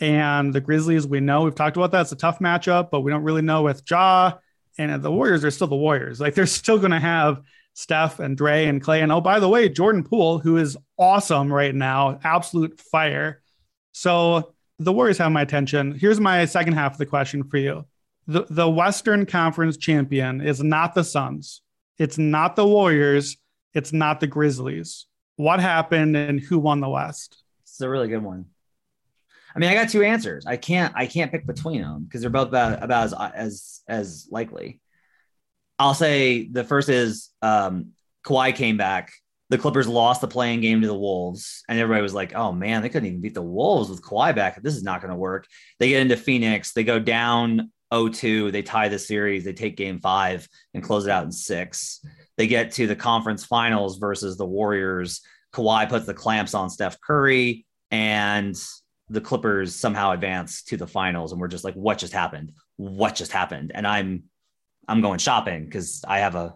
And 0.00 0.52
the 0.52 0.60
Grizzlies, 0.60 1.06
we 1.06 1.20
know 1.20 1.42
we've 1.42 1.54
talked 1.54 1.76
about 1.76 1.92
that. 1.92 2.02
It's 2.02 2.12
a 2.12 2.16
tough 2.16 2.40
matchup, 2.40 2.90
but 2.90 3.00
we 3.02 3.10
don't 3.10 3.22
really 3.22 3.42
know 3.42 3.62
with 3.62 3.82
Ja. 3.88 4.34
And 4.76 5.02
the 5.02 5.10
Warriors 5.10 5.44
are 5.44 5.50
still 5.50 5.68
the 5.68 5.76
Warriors. 5.76 6.20
Like 6.20 6.34
they're 6.34 6.46
still 6.46 6.78
going 6.78 6.90
to 6.90 7.00
have 7.00 7.42
Steph 7.74 8.18
and 8.18 8.36
Dre 8.36 8.66
and 8.66 8.82
Clay. 8.82 9.02
And 9.02 9.12
oh, 9.12 9.20
by 9.20 9.38
the 9.40 9.48
way, 9.48 9.68
Jordan 9.68 10.04
Poole, 10.04 10.38
who 10.38 10.56
is 10.56 10.76
awesome 10.98 11.52
right 11.52 11.74
now, 11.74 12.18
absolute 12.24 12.80
fire. 12.80 13.40
So 13.92 14.54
the 14.78 14.92
Warriors 14.92 15.18
have 15.18 15.32
my 15.32 15.42
attention. 15.42 15.92
Here's 15.92 16.20
my 16.20 16.44
second 16.44 16.74
half 16.74 16.92
of 16.92 16.98
the 16.98 17.06
question 17.06 17.44
for 17.44 17.58
you. 17.58 17.84
The 18.26 18.46
the 18.48 18.68
Western 18.68 19.26
Conference 19.26 19.76
champion 19.76 20.40
is 20.40 20.62
not 20.62 20.94
the 20.94 21.04
Suns. 21.04 21.60
It's 21.98 22.18
not 22.18 22.56
the 22.56 22.66
Warriors. 22.66 23.36
It's 23.74 23.92
not 23.92 24.20
the 24.20 24.26
Grizzlies. 24.26 25.06
What 25.36 25.60
happened 25.60 26.16
and 26.16 26.40
who 26.40 26.58
won 26.58 26.80
the 26.80 26.88
West? 26.88 27.42
It's 27.62 27.80
a 27.80 27.88
really 27.88 28.08
good 28.08 28.22
one. 28.22 28.46
I 29.54 29.58
mean, 29.58 29.70
I 29.70 29.74
got 29.74 29.88
two 29.88 30.02
answers. 30.02 30.46
I 30.46 30.56
can't 30.56 30.92
I 30.96 31.06
can't 31.06 31.30
pick 31.30 31.46
between 31.46 31.82
them 31.82 32.04
because 32.04 32.20
they're 32.20 32.30
both 32.30 32.48
about, 32.48 32.82
about 32.82 33.04
as 33.04 33.14
as 33.34 33.80
as 33.88 34.28
likely. 34.30 34.80
I'll 35.78 35.94
say 35.94 36.48
the 36.48 36.64
first 36.64 36.88
is 36.88 37.30
um 37.42 37.92
Kawhi 38.26 38.54
came 38.54 38.76
back. 38.76 39.12
The 39.50 39.58
Clippers 39.58 39.86
lost 39.86 40.22
the 40.22 40.26
play-in 40.26 40.62
game 40.62 40.80
to 40.80 40.86
the 40.86 40.94
Wolves, 40.94 41.62
and 41.68 41.78
everybody 41.78 42.02
was 42.02 42.14
like, 42.14 42.34
"Oh 42.34 42.50
man, 42.50 42.82
they 42.82 42.88
couldn't 42.88 43.06
even 43.06 43.20
beat 43.20 43.34
the 43.34 43.42
Wolves 43.42 43.90
with 43.90 44.02
Kawhi 44.02 44.34
back. 44.34 44.60
This 44.62 44.74
is 44.74 44.82
not 44.82 45.00
going 45.00 45.10
to 45.10 45.16
work." 45.16 45.46
They 45.78 45.90
get 45.90 46.00
into 46.00 46.16
Phoenix. 46.16 46.72
They 46.72 46.82
go 46.82 46.98
down 46.98 47.70
0-2. 47.92 48.50
They 48.50 48.62
tie 48.62 48.88
the 48.88 48.98
series. 48.98 49.44
They 49.44 49.52
take 49.52 49.76
Game 49.76 50.00
Five 50.00 50.48
and 50.72 50.82
close 50.82 51.06
it 51.06 51.10
out 51.10 51.24
in 51.24 51.30
six. 51.32 52.00
They 52.36 52.46
get 52.46 52.72
to 52.72 52.86
the 52.86 52.96
conference 52.96 53.44
finals 53.44 53.98
versus 53.98 54.36
the 54.36 54.46
Warriors. 54.46 55.20
Kawhi 55.52 55.88
puts 55.88 56.06
the 56.06 56.14
clamps 56.14 56.54
on 56.54 56.70
Steph 56.70 57.00
Curry, 57.00 57.66
and 57.90 58.56
the 59.08 59.20
Clippers 59.20 59.74
somehow 59.74 60.12
advance 60.12 60.62
to 60.64 60.76
the 60.76 60.86
finals. 60.86 61.32
And 61.32 61.40
we're 61.40 61.48
just 61.48 61.64
like, 61.64 61.74
"What 61.74 61.98
just 61.98 62.12
happened? 62.12 62.52
What 62.76 63.14
just 63.14 63.32
happened?" 63.32 63.72
And 63.74 63.86
I'm 63.86 64.24
I'm 64.88 65.00
going 65.00 65.18
shopping 65.18 65.64
because 65.64 66.04
I 66.06 66.18
have 66.20 66.34
a 66.34 66.54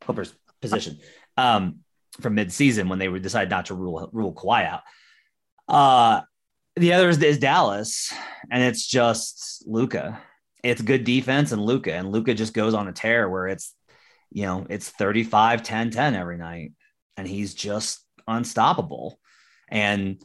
Clippers 0.00 0.34
position 0.60 0.98
um, 1.36 1.80
from 2.20 2.34
mid-season 2.34 2.88
when 2.88 2.98
they 2.98 3.08
were 3.08 3.18
decided 3.18 3.50
not 3.50 3.66
to 3.66 3.74
rule 3.74 4.08
rule 4.12 4.34
Kawhi 4.34 4.66
out. 4.66 4.82
Uh, 5.68 6.22
the 6.76 6.92
other 6.94 7.08
is, 7.08 7.22
is 7.22 7.38
Dallas, 7.38 8.12
and 8.50 8.62
it's 8.62 8.86
just 8.86 9.64
Luka. 9.66 10.20
It's 10.62 10.80
good 10.80 11.04
defense 11.04 11.52
and 11.52 11.62
Luka, 11.62 11.92
and 11.92 12.10
Luka 12.10 12.34
just 12.34 12.54
goes 12.54 12.74
on 12.74 12.88
a 12.88 12.92
tear 12.92 13.28
where 13.28 13.48
it's, 13.48 13.74
you 14.30 14.44
know, 14.44 14.66
it's 14.70 14.88
35, 14.88 15.62
10, 15.62 15.90
10 15.90 16.14
every 16.14 16.38
night, 16.38 16.72
and 17.16 17.26
he's 17.26 17.54
just 17.54 18.04
unstoppable. 18.26 19.18
And 19.68 20.22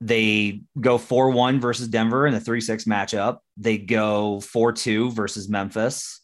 they 0.00 0.62
go 0.80 0.98
4 0.98 1.30
1 1.30 1.60
versus 1.60 1.88
Denver 1.88 2.26
in 2.26 2.34
the 2.34 2.40
3 2.40 2.60
6 2.60 2.84
matchup. 2.84 3.38
They 3.56 3.78
go 3.78 4.40
4 4.40 4.72
2 4.72 5.12
versus 5.12 5.48
Memphis 5.48 6.20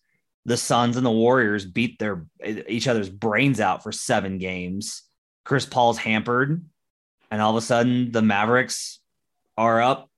the 0.46 0.56
Suns 0.56 0.96
and 0.96 1.04
the 1.04 1.10
Warriors 1.10 1.66
beat 1.66 1.98
their 1.98 2.24
each 2.68 2.86
other's 2.86 3.10
brains 3.10 3.60
out 3.60 3.82
for 3.82 3.90
seven 3.90 4.38
games. 4.38 5.02
Chris 5.44 5.66
Paul's 5.66 5.98
hampered, 5.98 6.64
and 7.30 7.42
all 7.42 7.50
of 7.50 7.56
a 7.56 7.66
sudden 7.66 8.12
the 8.12 8.22
Mavericks 8.22 9.00
are 9.58 9.82
up 9.82 10.08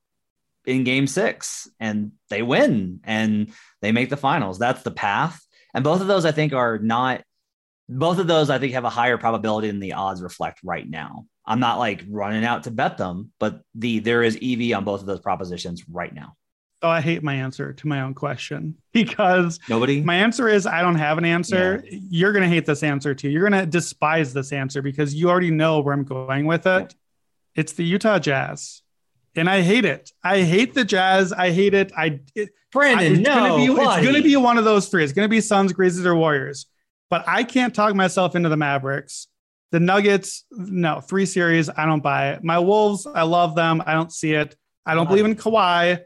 in 0.66 0.84
game 0.84 1.06
six 1.06 1.66
and 1.80 2.12
they 2.28 2.42
win 2.42 3.00
and 3.04 3.52
they 3.80 3.90
make 3.90 4.10
the 4.10 4.18
finals. 4.18 4.58
That's 4.58 4.82
the 4.82 4.90
path. 4.90 5.40
And 5.72 5.82
both 5.82 6.02
of 6.02 6.08
those 6.08 6.26
I 6.26 6.32
think 6.32 6.52
are 6.52 6.78
not 6.78 7.22
both 7.88 8.18
of 8.18 8.26
those 8.26 8.50
I 8.50 8.58
think 8.58 8.74
have 8.74 8.84
a 8.84 8.90
higher 8.90 9.16
probability 9.16 9.68
than 9.68 9.80
the 9.80 9.94
odds 9.94 10.20
reflect 10.20 10.60
right 10.62 10.88
now. 10.88 11.24
I'm 11.48 11.60
not 11.60 11.78
like 11.78 12.04
running 12.08 12.44
out 12.44 12.64
to 12.64 12.70
bet 12.70 12.98
them, 12.98 13.32
but 13.40 13.62
the 13.74 14.00
there 14.00 14.22
is 14.22 14.36
EV 14.40 14.76
on 14.76 14.84
both 14.84 15.00
of 15.00 15.06
those 15.06 15.20
propositions 15.20 15.82
right 15.88 16.14
now. 16.14 16.36
Oh, 16.82 16.90
I 16.90 17.00
hate 17.00 17.22
my 17.24 17.34
answer 17.34 17.72
to 17.72 17.88
my 17.88 18.02
own 18.02 18.14
question 18.14 18.76
because 18.92 19.58
nobody. 19.68 20.02
My 20.02 20.16
answer 20.16 20.46
is 20.46 20.66
I 20.66 20.82
don't 20.82 20.96
have 20.96 21.16
an 21.16 21.24
answer. 21.24 21.82
Yeah. 21.84 21.98
You're 22.10 22.32
gonna 22.32 22.48
hate 22.48 22.66
this 22.66 22.82
answer 22.82 23.14
too. 23.14 23.30
You're 23.30 23.48
gonna 23.48 23.64
despise 23.64 24.34
this 24.34 24.52
answer 24.52 24.82
because 24.82 25.14
you 25.14 25.30
already 25.30 25.50
know 25.50 25.80
where 25.80 25.94
I'm 25.94 26.04
going 26.04 26.44
with 26.44 26.66
it. 26.66 26.94
Yeah. 26.94 27.62
It's 27.62 27.72
the 27.72 27.84
Utah 27.84 28.18
Jazz, 28.18 28.82
and 29.34 29.48
I 29.48 29.62
hate 29.62 29.86
it. 29.86 30.12
I 30.22 30.42
hate 30.42 30.74
the 30.74 30.84
Jazz. 30.84 31.32
I 31.32 31.50
hate 31.50 31.72
it. 31.72 31.92
I 31.96 32.20
it, 32.34 32.50
Brandon, 32.70 33.06
I, 33.06 33.10
it's 33.10 33.20
no, 33.20 33.34
gonna 33.34 33.56
be, 33.56 33.74
buddy. 33.74 34.02
it's 34.02 34.06
gonna 34.06 34.22
be 34.22 34.36
one 34.36 34.58
of 34.58 34.64
those 34.64 34.88
three. 34.88 35.02
It's 35.02 35.14
gonna 35.14 35.28
be 35.28 35.40
Suns, 35.40 35.72
Grizzlies, 35.72 36.04
or 36.04 36.14
Warriors. 36.14 36.66
But 37.08 37.24
I 37.26 37.42
can't 37.42 37.74
talk 37.74 37.94
myself 37.94 38.36
into 38.36 38.50
the 38.50 38.58
Mavericks. 38.58 39.28
The 39.70 39.80
Nuggets, 39.80 40.44
no, 40.50 41.00
three 41.00 41.26
series. 41.26 41.68
I 41.68 41.84
don't 41.84 42.02
buy 42.02 42.30
it. 42.30 42.42
My 42.42 42.58
Wolves, 42.58 43.06
I 43.06 43.22
love 43.22 43.54
them. 43.54 43.82
I 43.86 43.92
don't 43.92 44.12
see 44.12 44.32
it. 44.32 44.56
I 44.86 44.94
don't 44.94 45.06
believe 45.06 45.26
in 45.26 45.34
Kawhi 45.34 46.00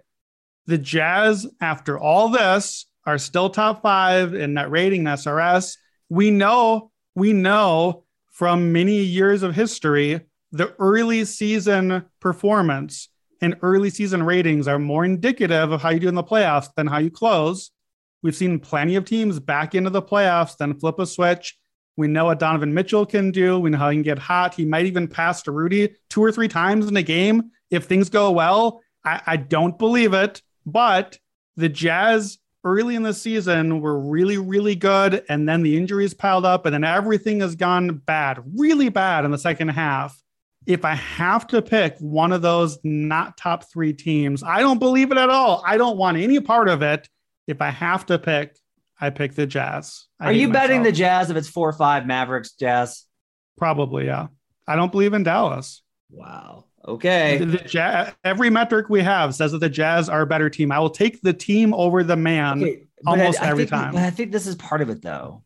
the 0.67 0.79
Jazz, 0.79 1.47
after 1.61 1.99
all 1.99 2.29
this, 2.29 2.87
are 3.05 3.19
still 3.19 3.51
top 3.51 3.83
five 3.83 4.35
in 4.35 4.55
net 4.55 4.71
rating 4.71 5.07
and 5.07 5.19
SRS. 5.19 5.77
We 6.09 6.31
know, 6.31 6.93
we 7.15 7.33
know 7.33 8.05
from 8.31 8.73
many 8.73 9.01
years 9.01 9.43
of 9.43 9.55
history, 9.55 10.21
the 10.53 10.75
early 10.79 11.25
season 11.25 12.05
performance 12.21 13.09
and 13.41 13.57
early 13.63 13.91
season 13.91 14.23
ratings 14.23 14.69
are 14.69 14.79
more 14.79 15.05
indicative 15.05 15.73
of 15.73 15.83
how 15.83 15.91
you 15.91 15.99
do 15.99 16.09
in 16.09 16.15
the 16.15 16.23
playoffs 16.23 16.69
than 16.77 16.87
how 16.87 16.99
you 16.99 17.11
close. 17.11 17.71
We've 18.23 18.37
seen 18.37 18.61
plenty 18.61 18.95
of 18.95 19.05
teams 19.05 19.41
back 19.41 19.75
into 19.75 19.91
the 19.91 20.03
playoffs, 20.03 20.57
then 20.57 20.79
flip 20.79 20.99
a 21.01 21.07
switch. 21.07 21.59
We 21.97 22.09
know 22.09 22.27
what 22.27 22.39
Donovan 22.39 22.73
Mitchell 22.73 23.05
can 23.05 23.31
do. 23.31 23.59
We 23.59 23.71
know 23.71 23.79
how 23.79 23.91
he 23.91 23.97
can 23.97 24.03
get 24.03 24.19
hot. 24.19 24.55
He 24.55 24.65
might 24.65 24.87
even 24.87 25.09
pass 25.09 25.43
to 25.43 25.53
Rudy 25.53 25.95
two 26.09 26.23
or 26.23 26.33
three 26.33 26.49
times 26.49 26.89
in 26.89 26.97
a 26.97 27.03
game 27.03 27.51
if 27.71 27.85
things 27.85 28.09
go 28.09 28.31
well. 28.31 28.81
I, 29.05 29.21
I 29.27 29.37
don't 29.37 29.79
believe 29.79 30.15
it. 30.15 30.41
But 30.65 31.19
the 31.57 31.69
Jazz 31.69 32.39
early 32.65 32.95
in 32.95 33.03
the 33.03 33.13
season 33.13 33.81
were 33.81 33.99
really, 33.99 34.39
really 34.39 34.75
good. 34.75 35.25
And 35.29 35.49
then 35.49 35.63
the 35.63 35.77
injuries 35.77 36.15
piled 36.15 36.47
up, 36.47 36.65
and 36.65 36.73
then 36.73 36.85
everything 36.85 37.41
has 37.41 37.57
gone 37.57 37.97
bad, 37.97 38.43
really 38.57 38.89
bad 38.89 39.25
in 39.25 39.31
the 39.31 39.39
second 39.39 39.69
half. 39.69 40.17
If 40.65 40.85
I 40.85 40.95
have 40.95 41.49
to 41.49 41.61
pick 41.61 41.97
one 41.99 42.31
of 42.33 42.41
those 42.41 42.79
not 42.85 43.37
top 43.37 43.71
three 43.71 43.93
teams, 43.93 44.45
I 44.45 44.61
don't 44.61 44.79
believe 44.79 45.11
it 45.11 45.19
at 45.19 45.29
all. 45.29 45.63
I 45.67 45.77
don't 45.77 45.99
want 45.99 46.19
any 46.19 46.39
part 46.41 46.69
of 46.69 46.83
it. 46.83 47.09
If 47.49 47.61
I 47.61 47.71
have 47.71 48.07
to 48.07 48.19
pick, 48.19 48.57
I 49.03 49.11
pick 49.11 49.35
the 49.35 49.49
Jazz. 49.49 50.07
I 50.21 50.27
Are 50.27 50.33
you 50.33 50.47
myself. 50.47 50.69
betting 50.69 50.83
the 50.85 50.93
Jazz 50.93 51.29
if 51.29 51.37
it's 51.37 51.49
four 51.49 51.69
or 51.69 51.73
five 51.73 52.07
Mavericks 52.07 52.53
Jazz? 52.53 53.05
Probably, 53.59 54.07
yeah. 54.07 54.29
I 54.69 54.77
don't 54.77 54.93
believe 54.93 55.13
in 55.13 55.25
Dallas. 55.25 55.83
Wow. 56.09 56.67
Okay. 56.87 57.39
The, 57.39 57.47
the 57.47 57.59
Jazz, 57.59 58.15
every 58.23 58.49
metric 58.49 58.89
we 58.89 59.03
have 59.03 59.35
says 59.35 59.51
that 59.51 59.59
the 59.59 59.69
Jazz 59.69 60.09
are 60.09 60.23
a 60.23 60.27
better 60.27 60.49
team. 60.49 60.71
I 60.71 60.79
will 60.79 60.89
take 60.89 61.21
the 61.21 61.33
team 61.33 61.75
over 61.75 62.05
the 62.05 62.15
man 62.15 62.63
okay, 62.63 62.83
almost 63.05 63.43
I, 63.43 63.47
I 63.47 63.49
every 63.49 63.65
think, 63.65 63.71
time. 63.71 63.97
I 63.97 64.11
think 64.11 64.31
this 64.31 64.47
is 64.47 64.55
part 64.55 64.83
of 64.83 64.89
it, 64.89 65.03
though. 65.03 65.43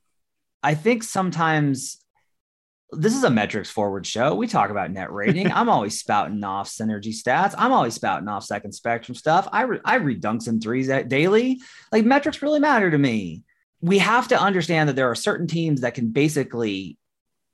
I 0.62 0.74
think 0.74 1.02
sometimes 1.02 1.96
this 2.90 3.14
is 3.14 3.24
a 3.24 3.30
metrics 3.30 3.70
forward 3.70 4.06
show. 4.06 4.34
We 4.34 4.48
talk 4.48 4.68
about 4.68 4.90
net 4.90 5.10
rating. 5.10 5.50
I'm 5.52 5.70
always 5.70 5.98
spouting 5.98 6.44
off 6.44 6.68
synergy 6.68 7.14
stats. 7.14 7.54
I'm 7.56 7.72
always 7.72 7.94
spouting 7.94 8.28
off 8.28 8.44
second 8.44 8.72
spectrum 8.72 9.14
stuff. 9.14 9.48
I, 9.50 9.62
re- 9.62 9.80
I 9.82 9.94
read 9.96 10.20
dunks 10.20 10.46
and 10.46 10.62
threes 10.62 10.88
daily. 11.08 11.58
Like 11.90 12.04
metrics 12.04 12.42
really 12.42 12.60
matter 12.60 12.90
to 12.90 12.98
me. 12.98 13.44
We 13.86 13.98
have 13.98 14.28
to 14.28 14.40
understand 14.40 14.88
that 14.88 14.96
there 14.96 15.10
are 15.10 15.14
certain 15.14 15.46
teams 15.46 15.82
that 15.82 15.94
can 15.94 16.10
basically 16.10 16.98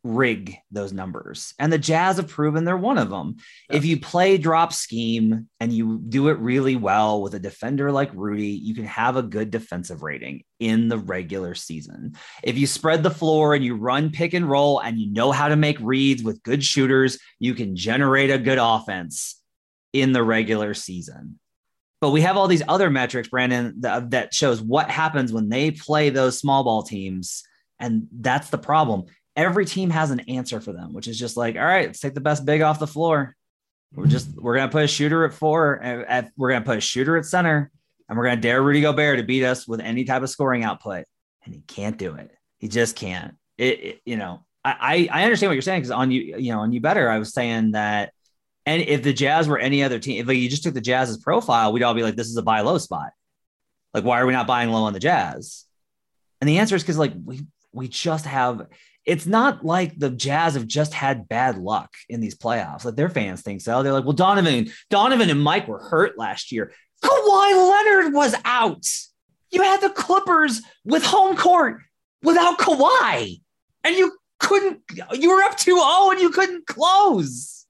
rig 0.04 0.56
those 0.70 0.92
numbers. 0.92 1.54
And 1.58 1.72
the 1.72 1.78
Jazz 1.78 2.16
have 2.16 2.28
proven 2.28 2.64
they're 2.64 2.76
one 2.76 2.98
of 2.98 3.10
them. 3.10 3.36
Yes. 3.68 3.78
If 3.78 3.84
you 3.84 4.00
play 4.00 4.38
drop 4.38 4.72
scheme 4.72 5.48
and 5.60 5.72
you 5.72 6.00
do 6.08 6.28
it 6.28 6.38
really 6.38 6.74
well 6.74 7.22
with 7.22 7.34
a 7.34 7.38
defender 7.38 7.92
like 7.92 8.10
Rudy, 8.14 8.48
you 8.48 8.74
can 8.74 8.86
have 8.86 9.16
a 9.16 9.22
good 9.22 9.50
defensive 9.50 10.02
rating 10.02 10.42
in 10.58 10.88
the 10.88 10.98
regular 10.98 11.54
season. 11.54 12.16
If 12.42 12.58
you 12.58 12.66
spread 12.66 13.02
the 13.02 13.10
floor 13.10 13.54
and 13.54 13.64
you 13.64 13.76
run 13.76 14.10
pick 14.10 14.34
and 14.34 14.48
roll 14.48 14.80
and 14.80 14.98
you 14.98 15.12
know 15.12 15.32
how 15.32 15.48
to 15.48 15.56
make 15.56 15.78
reads 15.80 16.22
with 16.22 16.42
good 16.42 16.64
shooters, 16.64 17.18
you 17.38 17.54
can 17.54 17.76
generate 17.76 18.30
a 18.30 18.38
good 18.38 18.58
offense 18.58 19.40
in 19.92 20.12
the 20.12 20.22
regular 20.22 20.74
season. 20.74 21.38
But 22.03 22.11
we 22.11 22.20
have 22.20 22.36
all 22.36 22.48
these 22.48 22.62
other 22.68 22.90
metrics, 22.90 23.28
Brandon, 23.28 23.74
that, 23.80 24.11
that 24.11 24.34
shows 24.34 24.61
what 24.61 24.90
happens 24.90 25.32
when 25.32 25.48
they 25.48 25.70
play 25.70 26.11
those 26.11 26.38
small 26.38 26.64
ball 26.64 26.82
teams. 26.82 27.44
And 27.80 28.09
that's 28.12 28.50
the 28.50 28.59
problem 28.59 29.07
every 29.36 29.64
team 29.64 29.90
has 29.90 30.11
an 30.11 30.20
answer 30.20 30.61
for 30.61 30.72
them, 30.72 30.92
which 30.92 31.09
is 31.09 31.18
just 31.18 31.36
like, 31.36 31.57
all 31.57 31.64
right, 31.64 31.86
let's 31.86 32.00
take 32.00 32.14
the 32.14 32.20
best 32.20 32.44
big 32.44 32.61
off 32.61 32.78
the 32.78 32.86
floor. 32.86 33.34
We're 33.94 34.07
just 34.07 34.34
we're 34.36 34.57
gonna 34.57 34.70
put 34.70 34.84
a 34.84 34.88
shooter 34.88 35.24
at 35.24 35.34
four, 35.34 35.82
at, 35.82 36.07
at, 36.07 36.32
we're 36.36 36.50
gonna 36.50 36.64
put 36.64 36.78
a 36.78 36.80
shooter 36.80 37.16
at 37.16 37.26
center, 37.26 37.70
and 38.09 38.16
we're 38.16 38.24
gonna 38.24 38.40
dare 38.40 38.62
Rudy 38.62 38.80
Gobert 38.80 39.18
to 39.18 39.22
beat 39.22 39.44
us 39.44 39.68
with 39.68 39.80
any 39.80 40.05
type 40.05 40.22
of 40.22 40.30
scoring 40.30 40.64
output, 40.64 41.05
and 41.44 41.55
he 41.55 41.61
can't 41.61 41.98
do 41.98 42.14
it. 42.14 42.30
He 42.59 42.68
just 42.68 42.96
can't. 42.96 43.34
It, 43.59 43.80
it 43.80 44.00
you 44.07 44.16
know, 44.16 44.44
I 44.64 45.09
I 45.12 45.24
understand 45.24 45.50
what 45.50 45.55
you're 45.55 45.62
saying 45.62 45.82
because 45.82 45.90
on 45.90 46.11
you 46.11 46.38
you 46.38 46.53
know 46.53 46.61
on 46.61 46.72
you 46.72 46.80
better, 46.80 47.11
I 47.11 47.18
was 47.18 47.34
saying 47.34 47.72
that. 47.72 48.12
And 48.64 48.82
if 48.82 49.02
the 49.02 49.12
Jazz 49.12 49.48
were 49.48 49.58
any 49.58 49.82
other 49.82 49.98
team, 49.98 50.20
if 50.20 50.28
like 50.28 50.38
you 50.38 50.48
just 50.48 50.62
took 50.62 50.74
the 50.74 50.80
Jazz's 50.80 51.18
profile, 51.18 51.72
we'd 51.72 51.82
all 51.82 51.94
be 51.94 52.02
like, 52.02 52.16
this 52.16 52.28
is 52.28 52.36
a 52.36 52.42
buy 52.42 52.60
low 52.60 52.78
spot. 52.78 53.10
Like, 53.92 54.04
why 54.04 54.20
are 54.20 54.26
we 54.26 54.32
not 54.32 54.46
buying 54.46 54.70
low 54.70 54.84
on 54.84 54.92
the 54.92 55.00
Jazz? 55.00 55.64
And 56.40 56.48
the 56.48 56.58
answer 56.58 56.76
is 56.76 56.82
because 56.82 56.98
like 56.98 57.12
we 57.24 57.40
we 57.72 57.88
just 57.88 58.26
have 58.26 58.66
it's 59.04 59.26
not 59.26 59.64
like 59.64 59.98
the 59.98 60.10
Jazz 60.10 60.54
have 60.54 60.66
just 60.66 60.94
had 60.94 61.28
bad 61.28 61.58
luck 61.58 61.90
in 62.08 62.20
these 62.20 62.36
playoffs. 62.36 62.84
Like 62.84 62.94
their 62.94 63.08
fans 63.08 63.42
think 63.42 63.60
so. 63.60 63.82
They're 63.82 63.92
like, 63.92 64.04
well, 64.04 64.12
Donovan, 64.12 64.70
Donovan 64.90 65.30
and 65.30 65.42
Mike 65.42 65.66
were 65.66 65.80
hurt 65.80 66.16
last 66.16 66.52
year. 66.52 66.72
Kawhi 67.02 67.70
Leonard 67.70 68.14
was 68.14 68.34
out. 68.44 68.86
You 69.50 69.62
had 69.62 69.80
the 69.80 69.90
Clippers 69.90 70.62
with 70.84 71.04
home 71.04 71.36
court 71.36 71.82
without 72.22 72.58
Kawhi, 72.58 73.40
and 73.82 73.96
you 73.96 74.16
couldn't, 74.38 74.80
you 75.12 75.34
were 75.34 75.42
up 75.42 75.56
2 75.56 75.74
0 75.74 76.10
and 76.10 76.20
you 76.20 76.30
couldn't 76.30 76.66
close. 76.66 77.61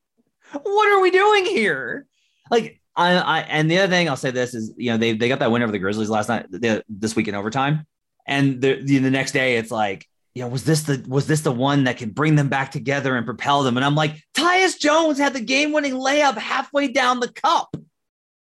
What 0.62 0.92
are 0.92 1.00
we 1.00 1.10
doing 1.10 1.44
here? 1.44 2.06
Like, 2.50 2.80
I, 2.94 3.14
I 3.14 3.40
and 3.40 3.70
the 3.70 3.78
other 3.78 3.90
thing 3.90 4.08
I'll 4.08 4.16
say 4.16 4.30
this 4.30 4.54
is 4.54 4.72
you 4.76 4.90
know 4.90 4.98
they 4.98 5.14
they 5.14 5.28
got 5.28 5.38
that 5.38 5.50
win 5.50 5.62
over 5.62 5.72
the 5.72 5.78
Grizzlies 5.78 6.10
last 6.10 6.28
night 6.28 6.46
the, 6.50 6.84
this 6.88 7.16
week 7.16 7.28
in 7.28 7.34
overtime, 7.34 7.86
and 8.26 8.60
the 8.60 8.82
the 8.82 9.10
next 9.10 9.32
day 9.32 9.56
it's 9.56 9.70
like 9.70 10.06
you 10.34 10.42
know 10.42 10.48
was 10.48 10.64
this 10.64 10.82
the 10.82 11.02
was 11.08 11.26
this 11.26 11.40
the 11.40 11.52
one 11.52 11.84
that 11.84 11.96
can 11.96 12.10
bring 12.10 12.36
them 12.36 12.48
back 12.48 12.70
together 12.70 13.16
and 13.16 13.24
propel 13.24 13.62
them? 13.62 13.76
And 13.76 13.84
I'm 13.84 13.94
like 13.94 14.22
Tyus 14.34 14.78
Jones 14.78 15.18
had 15.18 15.32
the 15.32 15.40
game 15.40 15.72
winning 15.72 15.94
layup 15.94 16.36
halfway 16.36 16.88
down 16.88 17.20
the 17.20 17.32
cup, 17.32 17.74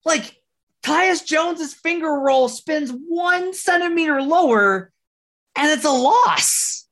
like 0.04 0.34
Tyus 0.82 1.24
Jones's 1.24 1.74
finger 1.74 2.12
roll 2.12 2.48
spins 2.48 2.90
one 2.90 3.54
centimeter 3.54 4.22
lower, 4.22 4.90
and 5.56 5.70
it's 5.70 5.84
a 5.84 5.90
loss. 5.90 6.86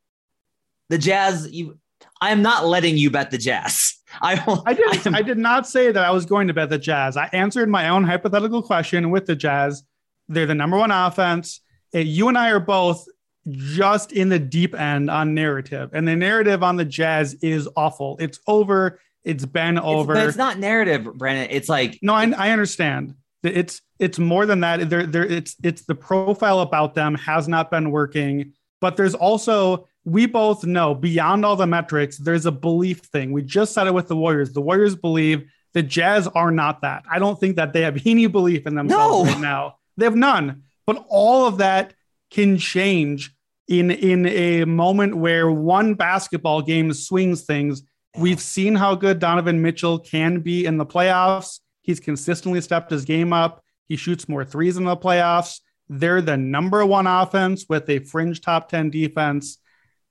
The 0.90 0.98
Jazz, 0.98 1.50
you, 1.50 1.78
I 2.20 2.30
am 2.30 2.42
not 2.42 2.66
letting 2.66 2.96
you 2.96 3.10
bet 3.10 3.30
the 3.30 3.38
Jazz. 3.38 3.97
I, 4.20 4.60
I 4.66 4.74
did. 4.74 5.14
I, 5.14 5.18
I 5.18 5.22
did 5.22 5.38
not 5.38 5.66
say 5.66 5.92
that 5.92 6.04
I 6.04 6.10
was 6.10 6.26
going 6.26 6.48
to 6.48 6.54
bet 6.54 6.70
the 6.70 6.78
Jazz. 6.78 7.16
I 7.16 7.28
answered 7.32 7.68
my 7.68 7.88
own 7.88 8.04
hypothetical 8.04 8.62
question 8.62 9.10
with 9.10 9.26
the 9.26 9.36
Jazz. 9.36 9.82
They're 10.28 10.46
the 10.46 10.54
number 10.54 10.76
one 10.76 10.90
offense. 10.90 11.60
You 11.92 12.28
and 12.28 12.36
I 12.36 12.50
are 12.50 12.60
both 12.60 13.06
just 13.48 14.12
in 14.12 14.28
the 14.28 14.38
deep 14.38 14.74
end 14.74 15.10
on 15.10 15.34
narrative, 15.34 15.90
and 15.92 16.06
the 16.06 16.16
narrative 16.16 16.62
on 16.62 16.76
the 16.76 16.84
Jazz 16.84 17.34
is 17.42 17.68
awful. 17.76 18.16
It's 18.20 18.38
over. 18.46 19.00
It's 19.24 19.46
been 19.46 19.78
over. 19.78 20.14
It's, 20.14 20.28
it's 20.28 20.36
not 20.36 20.58
narrative, 20.58 21.04
Brandon. 21.14 21.48
It's 21.50 21.68
like 21.68 21.98
no, 22.02 22.14
I, 22.14 22.30
I 22.36 22.50
understand. 22.50 23.14
It's 23.42 23.80
it's 23.98 24.18
more 24.18 24.46
than 24.46 24.60
that. 24.60 24.90
There, 24.90 25.06
there. 25.06 25.24
It's 25.24 25.56
it's 25.62 25.82
the 25.82 25.94
profile 25.94 26.60
about 26.60 26.94
them 26.94 27.14
has 27.14 27.48
not 27.48 27.70
been 27.70 27.90
working, 27.90 28.52
but 28.80 28.96
there's 28.96 29.14
also 29.14 29.88
we 30.05 30.26
both 30.26 30.64
know 30.64 30.94
beyond 30.94 31.44
all 31.44 31.57
the 31.57 31.66
metrics, 31.66 32.16
there's 32.16 32.46
a 32.46 32.53
belief 32.53 33.01
thing. 33.01 33.32
We 33.32 33.42
just 33.42 33.74
said 33.74 33.86
it 33.86 33.94
with 33.94 34.09
the 34.09 34.16
Warriors. 34.16 34.53
The 34.53 34.61
Warriors 34.61 34.96
believe 34.96 35.51
the 35.74 35.82
Jazz 35.82 36.26
are 36.28 36.51
not 36.51 36.82
that. 36.82 37.05
I 37.11 37.18
don't 37.18 37.38
think 37.38 37.57
that 37.57 37.72
they 37.72 37.82
have 37.82 38.01
any 38.07 38.26
belief 38.26 38.66
in 38.66 38.74
themselves 38.74 39.26
no. 39.26 39.32
right 39.32 39.40
now. 39.40 39.76
They 39.96 40.05
have 40.05 40.16
none. 40.16 40.62
But 40.86 41.05
all 41.09 41.46
of 41.46 41.59
that 41.59 41.94
can 42.30 42.57
change 42.57 43.34
in 43.68 43.90
in 43.90 44.26
a 44.26 44.64
moment 44.64 45.16
where 45.16 45.51
one 45.51 45.94
basketball 45.94 46.62
game 46.62 46.92
swings 46.92 47.42
things. 47.42 47.82
We've 48.16 48.40
seen 48.40 48.74
how 48.74 48.94
good 48.94 49.18
Donovan 49.18 49.61
Mitchell 49.61 49.99
can 49.99 50.40
be 50.40 50.64
in 50.64 50.78
the 50.78 50.86
playoffs. 50.86 51.61
He's 51.82 52.01
consistently 52.01 52.61
stepped 52.61 52.90
his 52.90 53.05
game 53.05 53.32
up. 53.32 53.62
He 53.86 53.96
shoots 53.96 54.28
more 54.28 54.44
threes 54.44 54.76
in 54.76 54.84
the 54.84 54.96
playoffs. 54.96 55.61
They're 55.88 56.22
the 56.22 56.36
number 56.36 56.84
one 56.84 57.07
offense 57.07 57.66
with 57.68 57.88
a 57.88 58.01
fringe 58.01 58.40
top 58.40 58.68
10 58.68 58.90
defense. 58.90 59.59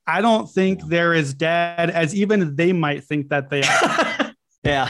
I 0.08 0.22
don't 0.22 0.49
think 0.49 0.82
they're 0.88 1.14
as 1.14 1.34
dead 1.34 1.89
as 1.89 2.16
even 2.16 2.55
they 2.55 2.72
might 2.72 3.03
think 3.03 3.28
that 3.30 3.49
they 3.49 3.62
are. 3.64 4.34
yeah. 4.64 4.89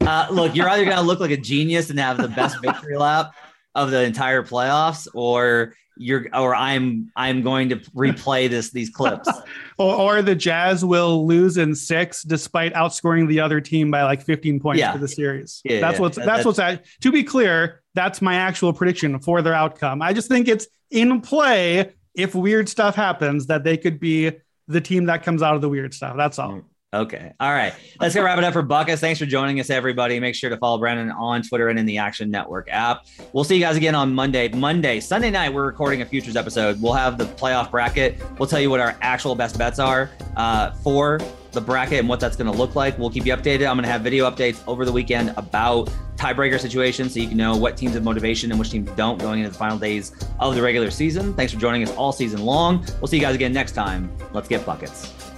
Uh, 0.00 0.26
look, 0.32 0.56
you're 0.56 0.68
either 0.68 0.84
going 0.84 0.96
to 0.96 1.02
look 1.02 1.20
like 1.20 1.30
a 1.30 1.36
genius 1.36 1.90
and 1.90 1.98
have 2.00 2.16
the 2.16 2.28
best 2.28 2.60
victory 2.60 2.96
lap 2.96 3.32
of 3.76 3.92
the 3.92 4.02
entire 4.02 4.42
playoffs, 4.42 5.06
or 5.14 5.74
you're, 5.96 6.26
or 6.34 6.56
I'm, 6.56 7.12
I'm 7.14 7.42
going 7.42 7.68
to 7.68 7.76
replay 7.76 8.50
this 8.50 8.70
these 8.70 8.90
clips. 8.90 9.28
or, 9.78 9.94
or, 9.94 10.22
the 10.22 10.34
Jazz 10.34 10.84
will 10.84 11.24
lose 11.24 11.56
in 11.56 11.74
six 11.76 12.24
despite 12.24 12.74
outscoring 12.74 13.28
the 13.28 13.38
other 13.38 13.60
team 13.60 13.92
by 13.92 14.02
like 14.02 14.22
15 14.22 14.58
points 14.58 14.80
yeah. 14.80 14.92
for 14.92 14.98
the 14.98 15.08
series. 15.08 15.60
Yeah, 15.64 15.80
that's 15.80 15.96
yeah. 15.96 16.00
what's 16.00 16.16
that's, 16.16 16.26
that's 16.26 16.44
what's 16.44 16.58
at. 16.58 16.84
To 17.02 17.12
be 17.12 17.22
clear, 17.22 17.82
that's 17.94 18.20
my 18.20 18.34
actual 18.34 18.72
prediction 18.72 19.20
for 19.20 19.40
their 19.40 19.54
outcome. 19.54 20.02
I 20.02 20.12
just 20.12 20.28
think 20.28 20.48
it's 20.48 20.66
in 20.90 21.20
play 21.20 21.92
if 22.14 22.34
weird 22.34 22.68
stuff 22.68 22.94
happens, 22.94 23.46
that 23.46 23.64
they 23.64 23.76
could 23.76 24.00
be 24.00 24.32
the 24.68 24.80
team 24.80 25.06
that 25.06 25.22
comes 25.22 25.42
out 25.42 25.54
of 25.54 25.60
the 25.60 25.68
weird 25.68 25.94
stuff. 25.94 26.16
That's 26.16 26.38
all. 26.38 26.62
Okay. 26.94 27.32
All 27.40 27.50
right. 27.50 27.72
Let's 28.00 28.14
go 28.14 28.22
wrap 28.22 28.36
it 28.36 28.44
up 28.44 28.52
for 28.52 28.60
Buckets. 28.60 29.00
Thanks 29.00 29.18
for 29.18 29.24
joining 29.24 29.58
us, 29.60 29.70
everybody. 29.70 30.20
Make 30.20 30.34
sure 30.34 30.50
to 30.50 30.58
follow 30.58 30.76
Brandon 30.76 31.10
on 31.10 31.42
Twitter 31.42 31.68
and 31.68 31.78
in 31.78 31.86
the 31.86 31.96
Action 31.96 32.30
Network 32.30 32.68
app. 32.70 33.06
We'll 33.32 33.44
see 33.44 33.54
you 33.54 33.62
guys 33.62 33.78
again 33.78 33.94
on 33.94 34.14
Monday. 34.14 34.48
Monday, 34.48 35.00
Sunday 35.00 35.30
night, 35.30 35.54
we're 35.54 35.64
recording 35.64 36.02
a 36.02 36.06
futures 36.06 36.36
episode. 36.36 36.82
We'll 36.82 36.92
have 36.92 37.16
the 37.16 37.24
playoff 37.24 37.70
bracket. 37.70 38.20
We'll 38.38 38.48
tell 38.48 38.60
you 38.60 38.68
what 38.68 38.80
our 38.80 38.94
actual 39.00 39.34
best 39.34 39.56
bets 39.56 39.78
are 39.78 40.10
uh, 40.36 40.72
for 40.72 41.18
the 41.52 41.60
bracket 41.60 42.00
and 42.00 42.08
what 42.08 42.20
that's 42.20 42.36
going 42.36 42.50
to 42.50 42.56
look 42.56 42.74
like. 42.74 42.98
We'll 42.98 43.10
keep 43.10 43.26
you 43.26 43.34
updated. 43.34 43.68
I'm 43.68 43.76
going 43.76 43.84
to 43.84 43.90
have 43.90 44.02
video 44.02 44.30
updates 44.30 44.60
over 44.66 44.84
the 44.84 44.92
weekend 44.92 45.34
about 45.36 45.90
tiebreaker 46.16 46.58
situations 46.58 47.14
so 47.14 47.20
you 47.20 47.28
can 47.28 47.36
know 47.36 47.56
what 47.56 47.76
teams 47.76 47.94
have 47.94 48.04
motivation 48.04 48.50
and 48.50 48.58
which 48.58 48.70
teams 48.70 48.90
don't 48.92 49.18
going 49.18 49.40
into 49.40 49.50
the 49.50 49.58
final 49.58 49.78
days 49.78 50.12
of 50.40 50.54
the 50.54 50.62
regular 50.62 50.90
season. 50.90 51.34
Thanks 51.34 51.52
for 51.52 51.58
joining 51.58 51.82
us 51.82 51.90
all 51.96 52.12
season 52.12 52.42
long. 52.42 52.86
We'll 53.00 53.08
see 53.08 53.16
you 53.16 53.22
guys 53.22 53.34
again 53.34 53.52
next 53.52 53.72
time. 53.72 54.10
Let's 54.32 54.48
get 54.48 54.64
buckets. 54.64 55.31